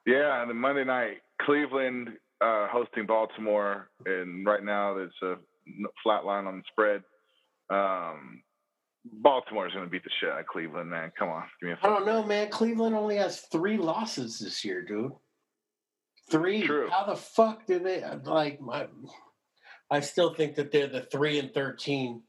Yeah, 0.04 0.44
the 0.46 0.54
Monday 0.54 0.84
night, 0.84 1.18
Cleveland 1.40 2.10
uh, 2.40 2.68
hosting 2.68 3.06
Baltimore, 3.06 3.90
and 4.06 4.46
right 4.46 4.62
now 4.62 4.94
there's 4.94 5.12
a 5.22 5.34
flat 6.02 6.24
line 6.24 6.46
on 6.46 6.58
the 6.58 6.64
spread. 6.70 7.02
Um, 7.70 8.42
Baltimore's 9.04 9.72
going 9.72 9.84
to 9.84 9.90
beat 9.90 10.04
the 10.04 10.10
shit 10.20 10.30
out 10.30 10.40
of 10.40 10.46
Cleveland, 10.46 10.90
man. 10.90 11.12
Come 11.18 11.28
on, 11.28 11.44
give 11.60 11.68
me 11.68 11.74
a. 11.74 11.86
I 11.86 11.88
don't 11.88 12.06
know, 12.06 12.22
man. 12.22 12.50
Cleveland 12.50 12.94
only 12.94 13.16
has 13.16 13.40
three 13.52 13.76
losses 13.76 14.38
this 14.38 14.64
year, 14.64 14.82
dude. 14.82 15.12
Three. 16.30 16.62
True. 16.62 16.88
How 16.90 17.06
the 17.06 17.16
fuck 17.16 17.66
do 17.66 17.78
they 17.78 18.04
like? 18.24 18.60
My, 18.60 18.86
I 19.90 20.00
still 20.00 20.34
think 20.34 20.56
that 20.56 20.70
they're 20.70 20.88
the 20.88 21.02
three 21.02 21.38
and 21.38 21.52
thirteen 21.52 22.22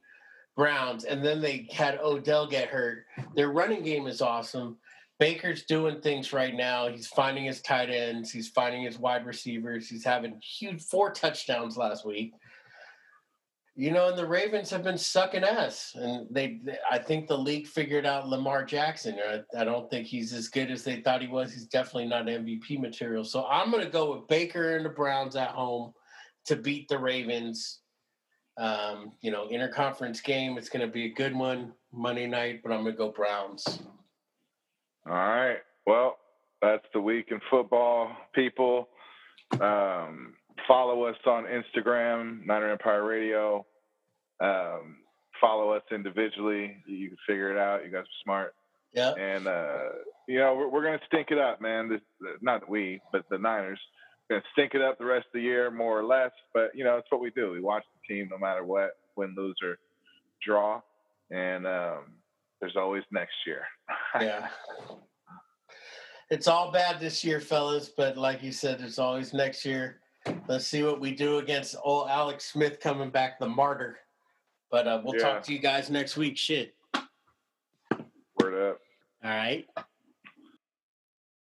Browns, 0.56 1.06
and 1.06 1.24
then 1.24 1.42
they 1.42 1.68
had 1.72 2.00
Odell 2.02 2.48
get 2.48 2.70
hurt. 2.70 3.06
Their 3.36 3.50
running 3.50 3.84
game 3.84 4.08
is 4.08 4.22
awesome. 4.22 4.78
Baker's 5.20 5.64
doing 5.64 6.00
things 6.00 6.32
right 6.32 6.56
now. 6.56 6.88
He's 6.88 7.08
finding 7.08 7.44
his 7.44 7.62
tight 7.62 7.90
ends. 7.90 8.32
He's 8.32 8.48
finding 8.48 8.84
his 8.84 8.98
wide 8.98 9.26
receivers. 9.26 9.90
He's 9.90 10.06
having 10.06 10.40
huge 10.42 10.82
four 10.82 11.12
touchdowns 11.12 11.76
last 11.76 12.06
week. 12.06 12.34
You 13.76 13.92
know, 13.92 14.10
and 14.10 14.18
the 14.18 14.26
Ravens 14.26 14.70
have 14.72 14.84
been 14.84 14.98
sucking 14.98 15.44
ass, 15.44 15.94
and 15.96 16.28
they. 16.30 16.60
I 16.90 16.98
think 16.98 17.28
the 17.28 17.38
league 17.38 17.68
figured 17.68 18.06
out 18.06 18.28
Lamar 18.28 18.66
Jackson. 18.66 19.18
I, 19.26 19.42
I 19.58 19.64
don't 19.64 19.90
think 19.90 20.06
he's 20.06 20.34
as 20.34 20.50
good 20.50 20.70
as 20.70 20.84
they 20.84 21.02
thought 21.02 21.22
he 21.22 21.28
was. 21.28 21.54
He's 21.54 21.68
definitely 21.68 22.08
not 22.08 22.26
MVP 22.26 22.80
material. 22.80 23.24
So 23.24 23.46
I'm 23.46 23.72
going 23.72 23.84
to 23.84 23.90
go 23.90 24.14
with 24.14 24.28
Baker 24.28 24.76
and 24.76 24.86
the 24.86 24.90
Browns 24.90 25.38
at 25.38 25.52
home 25.52 25.94
to 26.48 26.58
beat 26.58 26.90
the 26.90 26.98
Ravens. 26.98 27.80
Um, 28.58 29.14
you 29.22 29.32
know, 29.32 29.48
interconference 29.48 30.22
game. 30.22 30.58
It's 30.58 30.68
going 30.68 30.86
to 30.86 30.92
be 30.92 31.06
a 31.06 31.14
good 31.14 31.34
one 31.34 31.72
Monday 31.94 32.28
night, 32.28 32.60
but 32.62 32.74
I'm 32.74 32.82
going 32.82 32.94
to 32.94 32.98
go 32.98 33.12
Browns. 33.12 33.80
All 35.10 35.16
right. 35.16 35.58
Well, 35.88 36.18
that's 36.62 36.86
the 36.94 37.02
week 37.02 37.30
in 37.32 37.40
football, 37.50 38.12
people. 38.36 38.90
Um, 39.60 40.36
follow 40.68 41.06
us 41.06 41.16
on 41.26 41.46
Instagram, 41.46 42.46
Niner 42.46 42.70
Empire 42.70 43.04
Radio. 43.04 43.66
Um, 44.40 44.98
follow 45.42 45.72
us 45.72 45.82
individually. 45.92 46.78
You 46.86 47.08
can 47.08 47.18
figure 47.28 47.52
it 47.52 47.58
out. 47.58 47.84
You 47.84 47.92
guys 47.92 48.04
are 48.04 48.24
smart. 48.24 48.54
Yeah. 48.94 49.14
And 49.14 49.48
uh, 49.48 49.90
you 50.28 50.38
know 50.38 50.54
we're, 50.56 50.70
we're 50.70 50.84
going 50.84 51.00
to 51.00 51.06
stink 51.08 51.32
it 51.32 51.40
up, 51.40 51.60
man. 51.60 51.90
This, 51.90 52.02
not 52.42 52.70
we, 52.70 53.02
but 53.12 53.26
the 53.30 53.38
Niners. 53.40 53.80
Going 54.30 54.42
to 54.42 54.48
stink 54.54 54.76
it 54.76 54.82
up 54.82 55.00
the 55.00 55.06
rest 55.06 55.26
of 55.26 55.34
the 55.34 55.42
year, 55.42 55.72
more 55.72 56.00
or 56.00 56.06
less. 56.06 56.32
But 56.54 56.70
you 56.76 56.84
know 56.84 56.98
it's 56.98 57.08
what 57.10 57.22
we 57.22 57.32
do. 57.32 57.52
We 57.52 57.62
watch 57.62 57.84
the 57.96 58.14
team 58.14 58.30
no 58.30 58.38
matter 58.38 58.64
what, 58.64 58.92
win, 59.16 59.34
lose, 59.36 59.58
or 59.64 59.80
draw. 60.46 60.82
And 61.32 61.66
um, 61.66 62.14
there's 62.60 62.76
always 62.76 63.04
next 63.12 63.36
year. 63.46 63.64
yeah. 64.22 64.50
It's 66.30 66.48
all 66.48 66.72
bad 66.72 67.00
this 67.00 67.24
year, 67.24 67.40
fellas, 67.40 67.90
but 67.96 68.18
like 68.18 68.44
you 68.44 68.52
said, 68.52 68.80
there's 68.80 69.00
always 69.00 69.34
next 69.34 69.66
year. 69.66 70.00
Let's 70.48 70.68
see 70.68 70.84
what 70.84 71.00
we 71.00 71.16
do 71.16 71.38
against 71.40 71.76
old 71.84 72.10
Alex 72.10 72.46
Smith 72.46 72.80
coming 72.80 73.10
back, 73.10 73.40
the 73.40 73.48
martyr. 73.48 73.98
But 74.70 74.88
uh, 74.88 75.02
we'll 75.04 75.16
yeah. 75.16 75.24
talk 75.24 75.44
to 75.44 75.54
you 75.54 75.60
guys 75.60 75.90
next 75.90 76.18
week. 76.18 76.38
Shit. 76.38 76.76
Word 78.40 78.72
up. 78.72 78.80
All 79.24 79.32
right. 79.32 79.66